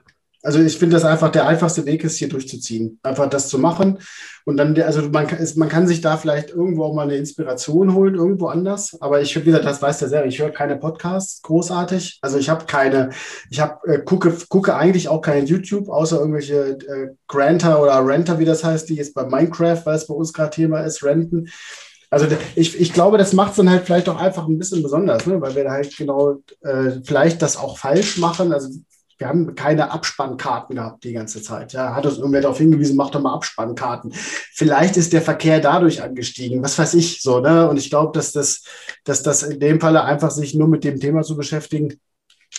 Also 0.46 0.60
ich 0.60 0.78
finde 0.78 0.94
das 0.94 1.04
einfach 1.04 1.32
der 1.32 1.48
einfachste 1.48 1.86
Weg 1.86 2.04
ist, 2.04 2.18
hier 2.18 2.28
durchzuziehen. 2.28 3.00
Einfach 3.02 3.28
das 3.28 3.48
zu 3.48 3.58
machen. 3.58 3.98
Und 4.44 4.58
dann, 4.58 4.80
also 4.80 5.02
man 5.10 5.26
kann, 5.26 5.44
man 5.56 5.68
kann 5.68 5.88
sich 5.88 6.00
da 6.02 6.16
vielleicht 6.16 6.50
irgendwo 6.50 6.84
auch 6.84 6.94
mal 6.94 7.02
eine 7.02 7.16
Inspiration 7.16 7.94
holen, 7.94 8.14
irgendwo 8.14 8.46
anders. 8.46 8.96
Aber 9.00 9.20
ich, 9.20 9.34
wie 9.34 9.42
gesagt, 9.42 9.64
das 9.64 9.82
weiß 9.82 9.98
der 9.98 10.08
selber, 10.08 10.28
ich 10.28 10.38
höre 10.38 10.50
keine 10.50 10.76
Podcasts 10.76 11.42
großartig. 11.42 12.20
Also 12.22 12.38
ich 12.38 12.48
habe 12.48 12.64
keine, 12.66 13.10
ich 13.50 13.58
habe, 13.58 13.92
äh, 13.92 13.98
gucke, 13.98 14.32
gucke 14.48 14.76
eigentlich 14.76 15.08
auch 15.08 15.20
kein 15.20 15.46
YouTube, 15.46 15.88
außer 15.88 16.20
irgendwelche 16.20 16.78
äh, 16.78 17.08
Granter 17.26 17.82
oder 17.82 18.06
Renter, 18.06 18.38
wie 18.38 18.44
das 18.44 18.62
heißt, 18.62 18.88
die 18.88 18.94
jetzt 18.94 19.14
bei 19.14 19.24
Minecraft, 19.24 19.84
weil 19.84 19.96
es 19.96 20.06
bei 20.06 20.14
uns 20.14 20.32
gerade 20.32 20.50
Thema 20.50 20.78
ist, 20.82 21.02
renten. 21.02 21.48
Also 22.08 22.28
ich, 22.54 22.80
ich 22.80 22.92
glaube, 22.92 23.18
das 23.18 23.32
macht 23.32 23.50
es 23.50 23.56
dann 23.56 23.68
halt 23.68 23.84
vielleicht 23.84 24.08
auch 24.08 24.20
einfach 24.20 24.46
ein 24.46 24.58
bisschen 24.58 24.80
besonders, 24.80 25.26
ne? 25.26 25.40
weil 25.40 25.56
wir 25.56 25.64
da 25.64 25.72
halt 25.72 25.96
genau 25.96 26.36
äh, 26.60 27.00
vielleicht 27.02 27.42
das 27.42 27.56
auch 27.56 27.78
falsch 27.78 28.18
machen. 28.18 28.52
Also 28.52 28.68
wir 29.18 29.28
haben 29.28 29.54
keine 29.54 29.90
Abspannkarten 29.90 30.76
gehabt 30.76 31.04
die 31.04 31.12
ganze 31.12 31.42
Zeit. 31.42 31.72
Ja, 31.72 31.94
hat 31.94 32.04
uns 32.04 32.18
irgendwer 32.18 32.42
darauf 32.42 32.58
hingewiesen, 32.58 32.96
mach 32.96 33.10
doch 33.10 33.20
mal 33.20 33.34
Abspannkarten. 33.34 34.12
Vielleicht 34.12 34.96
ist 34.96 35.12
der 35.12 35.22
Verkehr 35.22 35.60
dadurch 35.60 36.02
angestiegen, 36.02 36.62
was 36.62 36.78
weiß 36.78 36.94
ich 36.94 37.22
so, 37.22 37.40
ne? 37.40 37.68
Und 37.68 37.78
ich 37.78 37.88
glaube, 37.88 38.12
dass 38.12 38.32
das, 38.32 38.62
dass 39.04 39.22
das 39.22 39.42
in 39.42 39.58
dem 39.58 39.80
Falle 39.80 40.04
einfach 40.04 40.30
sich 40.30 40.54
nur 40.54 40.68
mit 40.68 40.84
dem 40.84 41.00
Thema 41.00 41.22
zu 41.22 41.36
beschäftigen. 41.36 41.94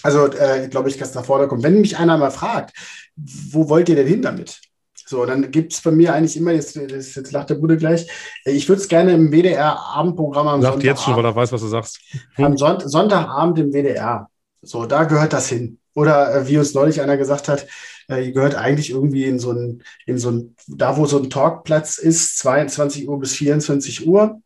Also, 0.03 0.27
äh, 0.27 0.67
glaube 0.67 0.89
ich, 0.89 0.97
dass 0.97 1.11
da 1.11 1.23
vorne 1.23 1.47
kommt. 1.47 1.63
Wenn 1.63 1.81
mich 1.81 1.97
einer 1.97 2.17
mal 2.17 2.31
fragt, 2.31 2.75
wo 3.15 3.69
wollt 3.69 3.89
ihr 3.89 3.95
denn 3.95 4.07
hin 4.07 4.21
damit? 4.21 4.59
So, 5.05 5.25
dann 5.25 5.51
gibt 5.51 5.71
es 5.71 5.81
bei 5.81 5.91
mir 5.91 6.13
eigentlich 6.13 6.35
immer, 6.35 6.51
jetzt, 6.51 6.75
jetzt 6.75 7.31
lacht 7.31 7.49
der 7.49 7.55
Bude 7.55 7.77
gleich, 7.77 8.07
ich 8.43 8.67
würde 8.67 8.81
es 8.81 8.89
gerne 8.89 9.13
im 9.13 9.31
WDR-Abendprogramm 9.31 10.47
am 10.47 10.61
Sagt 10.61 10.83
jetzt 10.83 11.03
schon, 11.03 11.15
weil 11.15 11.23
er 11.23 11.33
weiß, 11.33 11.51
was 11.53 11.61
du 11.61 11.67
sagst. 11.67 12.01
Am 12.35 12.57
Son 12.57 12.81
Sonntagabend 12.81 13.57
im 13.59 13.71
WDR. 13.71 14.29
So, 14.61 14.85
da 14.85 15.05
gehört 15.05 15.31
das 15.31 15.47
hin. 15.47 15.79
Oder 15.97 16.31
äh, 16.35 16.47
wie 16.47 16.59
uns 16.59 16.75
neulich 16.75 17.01
einer 17.01 17.17
gesagt 17.17 17.47
hat, 17.47 17.65
äh, 18.07 18.31
gehört 18.31 18.53
eigentlich 18.53 18.91
irgendwie 18.91 19.25
in 19.25 19.39
so 19.39 19.51
ein, 19.51 19.81
in 20.05 20.19
so 20.19 20.29
ein, 20.29 20.55
da 20.67 20.95
wo 20.95 21.07
so 21.07 21.17
ein 21.17 21.31
Talkplatz 21.31 21.97
ist, 21.97 22.37
22 22.37 23.09
Uhr 23.09 23.19
bis 23.19 23.33
24 23.33 24.05
Uhr. 24.05 24.39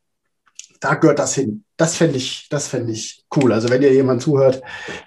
da 0.79 0.93
gehört 0.93 1.19
das 1.19 1.35
hin. 1.35 1.65
Das 1.75 1.97
fände 1.97 2.15
ich, 2.15 2.47
das 2.49 2.69
fände 2.69 2.93
ich 2.93 3.25
cool. 3.35 3.51
Also 3.51 3.67
wenn 3.67 3.81
ihr 3.81 3.93
jemand 3.93 4.21
zuhört, 4.21 4.61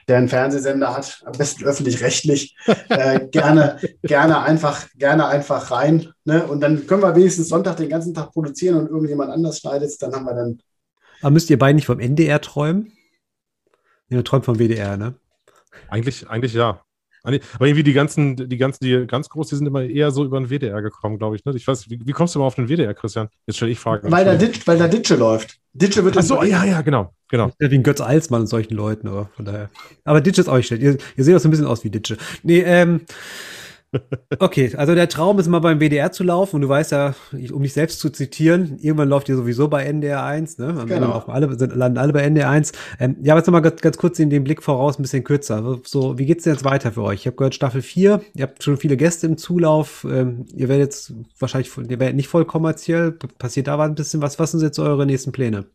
der 0.06 0.18
einen 0.18 0.28
Fernsehsender 0.28 0.94
hat, 0.94 1.22
am 1.24 1.32
besten 1.32 1.64
öffentlich-rechtlich, 1.64 2.54
äh, 2.90 3.20
gerne, 3.32 3.80
gerne 4.02 4.42
einfach, 4.42 4.86
gerne 4.96 5.26
einfach 5.28 5.70
rein. 5.70 6.12
Ne? 6.26 6.46
Und 6.46 6.60
dann 6.60 6.86
können 6.86 7.02
wir 7.02 7.16
wenigstens 7.16 7.48
Sonntag 7.48 7.78
den 7.78 7.88
ganzen 7.88 8.12
Tag 8.12 8.32
produzieren 8.32 8.76
und 8.76 8.88
irgendjemand 8.90 9.30
anders 9.30 9.60
schneidet 9.60 9.88
es, 9.88 9.96
dann 9.96 10.14
haben 10.14 10.26
wir 10.26 10.34
dann. 10.34 10.60
Aber 11.22 11.30
müsst 11.30 11.48
ihr 11.48 11.58
beide 11.58 11.76
nicht 11.76 11.86
vom 11.86 12.00
NDR 12.00 12.42
träumen? 12.42 12.92
Ihr 14.10 14.22
träumt 14.22 14.44
vom 14.44 14.58
WDR, 14.58 14.98
ne? 14.98 15.14
Eigentlich, 15.88 16.28
eigentlich 16.28 16.54
ja. 16.54 16.80
Aber 17.24 17.66
irgendwie 17.66 17.82
die 17.82 17.94
ganzen, 17.94 18.36
die 18.36 18.56
ganzen, 18.58 18.84
die 18.84 19.06
ganz 19.06 19.30
groß, 19.30 19.48
die 19.48 19.56
sind 19.56 19.66
immer 19.66 19.82
eher 19.82 20.10
so 20.10 20.26
über 20.26 20.38
den 20.38 20.50
WDR 20.50 20.82
gekommen, 20.82 21.16
glaube 21.16 21.36
ich. 21.36 21.44
Ne? 21.46 21.54
Ich 21.56 21.66
weiß, 21.66 21.88
wie, 21.88 21.98
wie, 22.04 22.12
kommst 22.12 22.34
du 22.34 22.38
mal 22.38 22.44
auf 22.44 22.54
den 22.54 22.68
WDR, 22.68 22.92
Christian? 22.92 23.28
Jetzt 23.46 23.56
stelle 23.56 23.72
ich 23.72 23.78
Fragen. 23.78 24.12
Weil 24.12 24.26
da, 24.26 24.34
Ditch, 24.34 24.66
weil 24.66 24.76
da 24.76 24.88
Ditsche 24.88 25.16
läuft. 25.16 25.58
Ditsche 25.72 26.04
wird 26.04 26.18
Ach 26.18 26.22
so, 26.22 26.42
ja, 26.42 26.64
ja, 26.64 26.82
genau, 26.82 27.14
genau. 27.28 27.50
Ja, 27.58 27.70
wie 27.70 27.76
ein 27.76 27.82
Götz 27.82 28.02
Alsmann 28.02 28.42
und 28.42 28.46
solchen 28.46 28.74
Leuten, 28.74 29.08
aber 29.08 29.30
von 29.34 29.46
daher. 29.46 29.70
Aber 30.04 30.20
Ditsche 30.20 30.42
ist 30.42 30.48
auch 30.48 30.56
nicht 30.56 30.66
schlecht. 30.66 30.82
Ihr, 30.82 30.98
ihr 31.16 31.24
seht 31.24 31.34
auch 31.34 31.40
so 31.40 31.48
ein 31.48 31.50
bisschen 31.50 31.66
aus 31.66 31.82
wie 31.82 31.90
Ditsche. 31.90 32.18
Nee, 32.42 32.60
ähm, 32.60 33.00
Okay, 34.38 34.74
also 34.76 34.94
der 34.94 35.08
Traum 35.08 35.38
ist 35.38 35.48
mal 35.48 35.60
beim 35.60 35.78
WDR 35.80 36.10
zu 36.12 36.24
laufen 36.24 36.56
und 36.56 36.62
du 36.62 36.68
weißt 36.68 36.92
ja, 36.92 37.14
um 37.52 37.62
dich 37.62 37.72
selbst 37.72 38.00
zu 38.00 38.10
zitieren, 38.10 38.78
irgendwann 38.80 39.08
läuft 39.08 39.28
ihr 39.28 39.36
sowieso 39.36 39.68
bei 39.68 39.84
NDR 39.84 40.24
1, 40.24 40.58
ne? 40.58 40.68
Am 40.68 40.86
genau. 40.86 41.12
Ende 41.12 41.28
alle, 41.28 41.58
sind, 41.58 41.74
landen 41.74 41.98
alle 41.98 42.12
bei 42.12 42.22
NDR 42.22 42.50
1. 42.50 42.72
Ähm, 42.98 43.16
ja, 43.22 43.32
aber 43.32 43.40
jetzt 43.40 43.46
nochmal 43.46 43.62
ganz, 43.62 43.80
ganz 43.80 43.96
kurz 43.96 44.18
in 44.18 44.30
den 44.30 44.44
Blick 44.44 44.62
voraus, 44.62 44.98
ein 44.98 45.02
bisschen 45.02 45.24
kürzer. 45.24 45.80
So, 45.84 46.18
wie 46.18 46.26
geht's 46.26 46.44
denn 46.44 46.54
jetzt 46.54 46.64
weiter 46.64 46.92
für 46.92 47.02
euch? 47.02 47.20
Ich 47.20 47.26
habe 47.26 47.36
gehört, 47.36 47.54
Staffel 47.54 47.82
4, 47.82 48.20
ihr 48.34 48.42
habt 48.42 48.62
schon 48.62 48.76
viele 48.76 48.96
Gäste 48.96 49.26
im 49.26 49.36
Zulauf, 49.36 50.04
ähm, 50.10 50.46
ihr 50.54 50.68
werdet 50.68 50.86
jetzt 50.86 51.14
wahrscheinlich, 51.38 51.70
ihr 51.76 52.00
werdet 52.00 52.16
nicht 52.16 52.28
voll 52.28 52.44
kommerziell, 52.44 53.12
passiert 53.12 53.68
da 53.68 53.78
ein 53.78 53.94
bisschen 53.94 54.22
was. 54.22 54.38
Was 54.38 54.50
sind 54.50 54.62
jetzt 54.62 54.78
eure 54.78 55.06
nächsten 55.06 55.32
Pläne? 55.32 55.66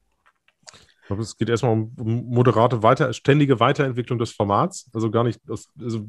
Ich 1.01 1.07
glaube, 1.07 1.23
es 1.23 1.37
geht 1.37 1.49
erstmal 1.49 1.71
um, 1.71 1.91
moderate, 2.29 2.83
weiter, 2.83 3.13
ständige 3.13 3.59
Weiterentwicklung 3.59 4.19
des 4.19 4.31
Formats. 4.31 4.89
Also 4.93 5.09
gar 5.09 5.23
nicht, 5.23 5.39
also 5.49 6.05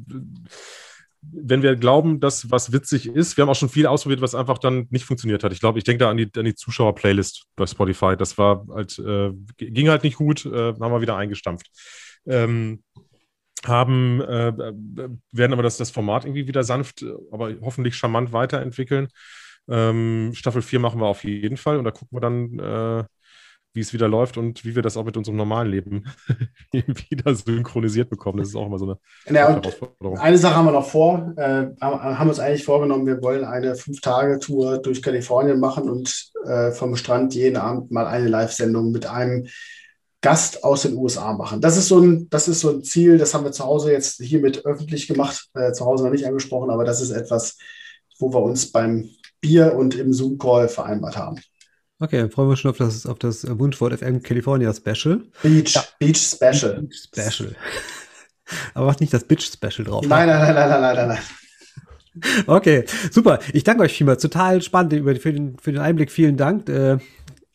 wenn 1.21 1.61
wir 1.61 1.75
glauben, 1.75 2.19
dass 2.19 2.49
was 2.49 2.71
witzig 2.71 3.07
ist, 3.07 3.37
wir 3.37 3.43
haben 3.43 3.49
auch 3.49 3.55
schon 3.55 3.69
viel 3.69 3.85
ausprobiert, 3.85 4.21
was 4.21 4.35
einfach 4.35 4.57
dann 4.57 4.87
nicht 4.89 5.05
funktioniert 5.05 5.43
hat. 5.43 5.53
Ich 5.53 5.59
glaube, 5.59 5.77
ich 5.77 5.83
denke 5.83 5.99
da 5.99 6.09
an 6.09 6.17
die, 6.17 6.29
an 6.35 6.45
die 6.45 6.55
Zuschauer-Playlist 6.55 7.45
bei 7.55 7.67
Spotify. 7.67 8.15
Das 8.17 8.37
war 8.37 8.65
halt, 8.73 8.97
äh, 8.99 9.31
ging 9.57 9.89
halt 9.89 10.03
nicht 10.03 10.17
gut, 10.17 10.45
äh, 10.45 10.73
haben 10.73 10.79
wir 10.79 11.01
wieder 11.01 11.17
eingestampft. 11.17 11.69
Ähm, 12.25 12.83
haben, 13.65 14.21
äh, 14.21 14.53
werden 15.31 15.53
aber 15.53 15.63
das, 15.63 15.77
das 15.77 15.91
Format 15.91 16.25
irgendwie 16.25 16.47
wieder 16.47 16.63
sanft, 16.63 17.05
aber 17.31 17.53
hoffentlich 17.61 17.95
charmant 17.95 18.33
weiterentwickeln. 18.33 19.07
Ähm, 19.69 20.31
Staffel 20.33 20.63
4 20.63 20.79
machen 20.79 20.99
wir 20.99 21.05
auf 21.05 21.23
jeden 21.23 21.57
Fall 21.57 21.77
und 21.77 21.83
da 21.83 21.91
gucken 21.91 22.17
wir 22.17 22.21
dann, 22.21 22.59
äh, 22.59 23.03
wie 23.73 23.79
es 23.79 23.93
wieder 23.93 24.07
läuft 24.07 24.37
und 24.37 24.65
wie 24.65 24.75
wir 24.75 24.81
das 24.81 24.97
auch 24.97 25.05
mit 25.05 25.15
unserem 25.15 25.37
normalen 25.37 25.71
Leben 25.71 26.05
wieder 26.71 27.33
synchronisiert 27.35 28.09
bekommen. 28.09 28.39
Das 28.39 28.49
ist 28.49 28.55
auch 28.55 28.65
immer 28.65 28.79
so 28.79 28.85
eine 28.85 28.97
ja, 29.37 29.49
Herausforderung. 29.49 30.17
Eine 30.17 30.37
Sache 30.37 30.55
haben 30.55 30.65
wir 30.65 30.71
noch 30.71 30.89
vor, 30.89 31.33
äh, 31.37 31.67
haben 31.79 32.29
uns 32.29 32.39
eigentlich 32.39 32.65
vorgenommen, 32.65 33.05
wir 33.05 33.21
wollen 33.21 33.45
eine 33.45 33.75
Fünf-Tage-Tour 33.75 34.79
durch 34.79 35.01
Kalifornien 35.01 35.59
machen 35.59 35.89
und 35.89 36.31
äh, 36.45 36.71
vom 36.71 36.95
Strand 36.95 37.33
jeden 37.33 37.57
Abend 37.57 37.91
mal 37.91 38.07
eine 38.07 38.27
Live-Sendung 38.27 38.91
mit 38.91 39.05
einem 39.05 39.47
Gast 40.21 40.63
aus 40.63 40.83
den 40.83 40.95
USA 40.95 41.33
machen. 41.33 41.61
Das 41.61 41.77
ist 41.77 41.87
so 41.87 41.99
ein, 41.99 42.29
das 42.29 42.47
ist 42.47 42.59
so 42.59 42.69
ein 42.69 42.83
Ziel, 42.83 43.17
das 43.17 43.33
haben 43.33 43.43
wir 43.43 43.51
zu 43.51 43.63
Hause 43.63 43.91
jetzt 43.91 44.21
hiermit 44.21 44.65
öffentlich 44.65 45.07
gemacht, 45.07 45.47
äh, 45.55 45.71
zu 45.71 45.85
Hause 45.85 46.03
noch 46.03 46.11
nicht 46.11 46.25
angesprochen, 46.25 46.69
aber 46.69 46.83
das 46.83 47.01
ist 47.01 47.09
etwas, 47.09 47.57
wo 48.19 48.31
wir 48.31 48.41
uns 48.41 48.71
beim 48.71 49.09
Bier 49.39 49.75
und 49.75 49.95
im 49.95 50.13
Zoom-Call 50.13 50.69
vereinbart 50.69 51.17
haben. 51.17 51.41
Okay, 52.01 52.17
dann 52.17 52.31
freuen 52.31 52.47
wir 52.47 52.51
uns 52.51 52.59
schon 52.59 52.71
auf 52.71 52.77
das, 52.77 53.05
auf 53.05 53.19
das 53.19 53.45
Wunschwort 53.47 53.93
FM 53.93 54.23
California 54.23 54.73
Special. 54.73 55.21
Beach, 55.43 55.75
ja. 55.75 55.83
Beach 55.99 56.17
Special. 56.17 56.81
Beach 56.81 57.07
Special. 57.07 57.55
Aber 58.73 58.87
macht 58.87 59.01
nicht 59.01 59.13
das 59.13 59.23
Bitch 59.23 59.45
Special 59.45 59.85
drauf. 59.85 60.05
Nein, 60.07 60.27
nein, 60.27 60.41
nein, 60.41 60.55
nein, 60.55 60.81
nein, 60.81 60.95
nein, 60.95 61.07
nein. 61.09 61.19
Okay, 62.45 62.83
super. 63.09 63.39
Ich 63.53 63.63
danke 63.63 63.83
euch 63.83 63.93
vielmals. 63.93 64.21
Total 64.21 64.61
spannend 64.61 64.93
für 65.21 65.31
den, 65.31 65.57
für 65.59 65.71
den 65.71 65.81
Einblick. 65.81 66.11
Vielen 66.11 66.35
Dank. 66.35 66.67
Äh, 66.67 66.97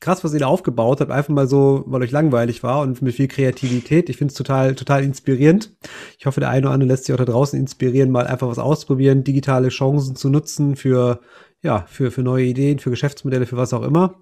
krass, 0.01 0.25
was 0.25 0.33
ihr 0.33 0.41
da 0.41 0.47
aufgebaut 0.47 1.01
habt. 1.01 1.11
Einfach 1.11 1.35
mal 1.35 1.47
so, 1.47 1.85
weil 1.87 2.03
euch 2.03 2.11
langweilig 2.11 2.63
war 2.63 2.81
und 2.81 3.03
mit 3.03 3.15
viel 3.15 3.29
Kreativität. 3.29 4.09
Ich 4.09 4.17
finde 4.17 4.33
es 4.33 4.39
total, 4.39 4.75
total 4.75 5.05
inspirierend. 5.05 5.73
Ich 6.19 6.25
hoffe, 6.25 6.41
der 6.41 6.49
eine 6.49 6.67
oder 6.67 6.75
andere 6.75 6.89
lässt 6.89 7.05
sich 7.05 7.13
auch 7.13 7.19
da 7.19 7.27
draußen 7.27 7.59
inspirieren, 7.59 8.11
mal 8.11 8.27
einfach 8.27 8.49
was 8.49 8.59
ausprobieren, 8.59 9.25
digitale 9.25 9.69
Chancen 9.69 10.17
zu 10.17 10.31
nutzen 10.31 10.77
für 10.77 11.21
ja, 11.67 11.85
für, 11.89 12.11
für 12.11 12.23
neue 12.23 12.45
Ideen, 12.45 12.79
für 12.79 12.91
Geschäftsmodelle, 12.91 13.45
für 13.45 13.57
was 13.57 13.75
auch 13.75 13.83
immer. 13.83 14.14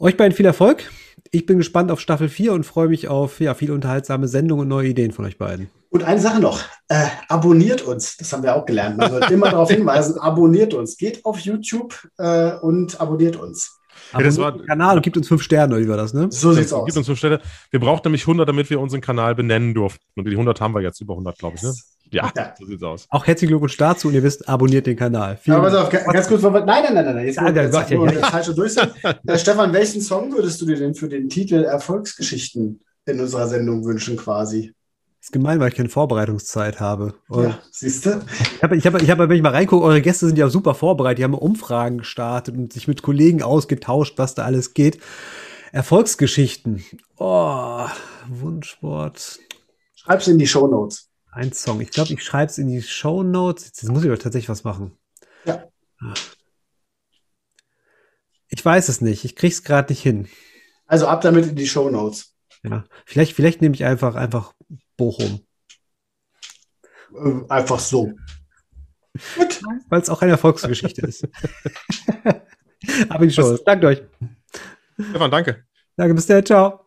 Euch 0.00 0.16
beiden 0.16 0.34
viel 0.34 0.46
Erfolg. 0.46 0.90
Ich 1.30 1.46
bin 1.46 1.58
gespannt 1.58 1.90
auf 1.90 2.00
Staffel 2.00 2.28
4 2.28 2.52
und 2.52 2.64
freue 2.64 2.88
mich 2.88 3.06
auf 3.08 3.40
ja, 3.40 3.54
viele 3.54 3.74
unterhaltsame 3.74 4.28
Sendungen 4.28 4.62
und 4.62 4.68
neue 4.68 4.88
Ideen 4.88 5.12
von 5.12 5.24
euch 5.24 5.38
beiden. 5.38 5.70
Und 5.90 6.02
eine 6.02 6.20
Sache 6.20 6.40
noch, 6.40 6.60
äh, 6.88 7.06
abonniert 7.28 7.82
uns, 7.82 8.16
das 8.16 8.32
haben 8.32 8.42
wir 8.42 8.56
auch 8.56 8.66
gelernt. 8.66 8.96
Man 8.96 9.10
sollte 9.10 9.32
immer 9.32 9.50
darauf 9.50 9.70
hinweisen, 9.70 10.18
abonniert 10.18 10.74
uns. 10.74 10.96
Geht 10.96 11.24
auf 11.24 11.38
YouTube 11.38 11.94
äh, 12.18 12.54
und 12.54 13.00
abonniert 13.00 13.36
uns. 13.36 13.78
Ja, 14.12 14.20
das 14.20 14.38
war 14.38 14.52
den 14.52 14.66
Kanal 14.66 14.96
und 14.96 15.02
gibt 15.02 15.16
uns 15.16 15.28
fünf 15.28 15.42
Sterne, 15.42 15.78
wie 15.78 15.88
war 15.88 15.96
das, 15.96 16.14
ne? 16.14 16.28
So 16.30 16.52
sieht's 16.52 16.72
aus. 16.72 16.86
Gibt 16.86 16.96
uns 16.96 17.06
fünf 17.06 17.18
Sterne. 17.18 17.40
Wir 17.70 17.78
brauchen 17.78 18.00
nämlich 18.04 18.22
100, 18.22 18.48
damit 18.48 18.70
wir 18.70 18.80
unseren 18.80 19.00
Kanal 19.00 19.34
benennen 19.34 19.74
durften. 19.74 20.04
Und 20.16 20.26
die 20.26 20.32
100 20.32 20.60
haben 20.60 20.74
wir 20.74 20.80
jetzt, 20.82 21.00
über 21.00 21.12
100, 21.12 21.38
glaube 21.38 21.56
ich, 21.56 21.62
ne? 21.62 21.74
Ja, 22.14 22.32
ja, 22.36 22.54
so 22.58 22.64
sieht's 22.64 22.82
aus. 22.82 23.06
Auch 23.10 23.26
herzlichen 23.26 23.50
Glückwunsch 23.50 23.76
dazu 23.76 24.08
und 24.08 24.14
ihr 24.14 24.22
wisst, 24.22 24.48
abonniert 24.48 24.86
den 24.86 24.96
Kanal. 24.96 25.36
Vielen 25.42 25.56
Aber 25.56 25.82
auf, 25.82 25.90
ganz 25.90 26.28
kurz, 26.28 26.42
nein, 26.42 26.64
nein, 26.64 26.94
nein, 26.94 27.04
nein, 27.04 27.26
jetzt, 27.26 27.36
ja, 27.36 27.48
jetzt, 27.48 27.74
jetzt, 27.74 27.90
ja, 27.90 28.10
ja. 28.10 28.26
falsche 28.28 28.54
Durchsage. 28.54 28.92
äh, 29.26 29.38
Stefan, 29.38 29.72
welchen 29.72 30.00
Song 30.00 30.32
würdest 30.32 30.60
du 30.60 30.66
dir 30.66 30.76
denn 30.76 30.94
für 30.94 31.08
den 31.08 31.28
Titel 31.28 31.64
Erfolgsgeschichten 31.64 32.80
in 33.06 33.20
unserer 33.20 33.48
Sendung 33.48 33.84
wünschen, 33.84 34.16
quasi? 34.16 34.72
Das 35.18 35.28
ist 35.28 35.32
gemein, 35.32 35.58
weil 35.58 35.70
ich 35.70 35.74
keine 35.74 35.88
Vorbereitungszeit 35.88 36.80
habe. 36.80 37.14
Und 37.28 37.44
ja, 37.44 37.58
siehst 37.70 38.04
du? 38.04 38.20
Ich 38.56 38.62
habe, 38.62 38.76
ich 38.76 38.86
habe, 38.86 39.00
ich 39.02 39.10
habe, 39.10 39.28
wenn 39.28 39.36
ich 39.36 39.42
mal 39.42 39.52
reingucke, 39.52 39.84
eure 39.84 40.02
Gäste 40.02 40.26
sind 40.26 40.36
ja 40.36 40.48
super 40.50 40.74
vorbereitet. 40.74 41.18
Die 41.18 41.24
haben 41.24 41.34
Umfragen 41.34 41.98
gestartet 41.98 42.54
und 42.54 42.72
sich 42.72 42.88
mit 42.88 43.02
Kollegen 43.02 43.42
ausgetauscht, 43.42 44.18
was 44.18 44.34
da 44.34 44.44
alles 44.44 44.74
geht. 44.74 45.00
Erfolgsgeschichten. 45.72 46.84
Oh, 47.16 47.86
Wunschwort. 48.28 49.40
Schreib's 49.94 50.28
in 50.28 50.38
die 50.38 50.46
Show 50.46 50.68
Notes. 50.68 51.08
Ein 51.34 51.52
Song. 51.52 51.80
Ich 51.80 51.90
glaube, 51.90 52.12
ich 52.12 52.22
schreibe 52.22 52.50
es 52.50 52.58
in 52.58 52.68
die 52.68 52.80
Show 52.80 53.24
Notes. 53.24 53.66
Jetzt 53.66 53.82
muss 53.88 54.04
ich 54.04 54.08
aber 54.08 54.18
tatsächlich 54.18 54.48
was 54.48 54.62
machen. 54.62 54.96
Ja. 55.44 55.64
Ich 58.48 58.64
weiß 58.64 58.88
es 58.88 59.00
nicht. 59.00 59.24
Ich 59.24 59.34
krieg's 59.34 59.64
gerade 59.64 59.92
nicht 59.92 60.00
hin. 60.00 60.28
Also 60.86 61.08
ab 61.08 61.22
damit 61.22 61.46
in 61.46 61.56
die 61.56 61.66
Show 61.66 61.90
Notes. 61.90 62.36
Ja. 62.62 62.84
Vielleicht, 63.04 63.34
vielleicht 63.34 63.62
nehme 63.62 63.74
ich 63.74 63.84
einfach, 63.84 64.14
einfach 64.14 64.54
Bochum. 64.96 65.44
Äh, 67.12 67.40
einfach 67.48 67.80
so. 67.80 68.12
Gut. 69.36 69.60
Weil 69.88 70.00
es 70.00 70.10
auch 70.10 70.22
eine 70.22 70.32
Erfolgsgeschichte 70.32 71.04
ist. 71.04 71.26
Aber 73.08 73.26
die 73.26 73.32
Show. 73.32 73.56
Danke 73.58 73.88
euch. 73.88 74.02
Stefan, 75.00 75.30
danke. 75.32 75.64
Danke, 75.96 76.14
bis 76.14 76.26
dann. 76.26 76.46
Ciao. 76.46 76.86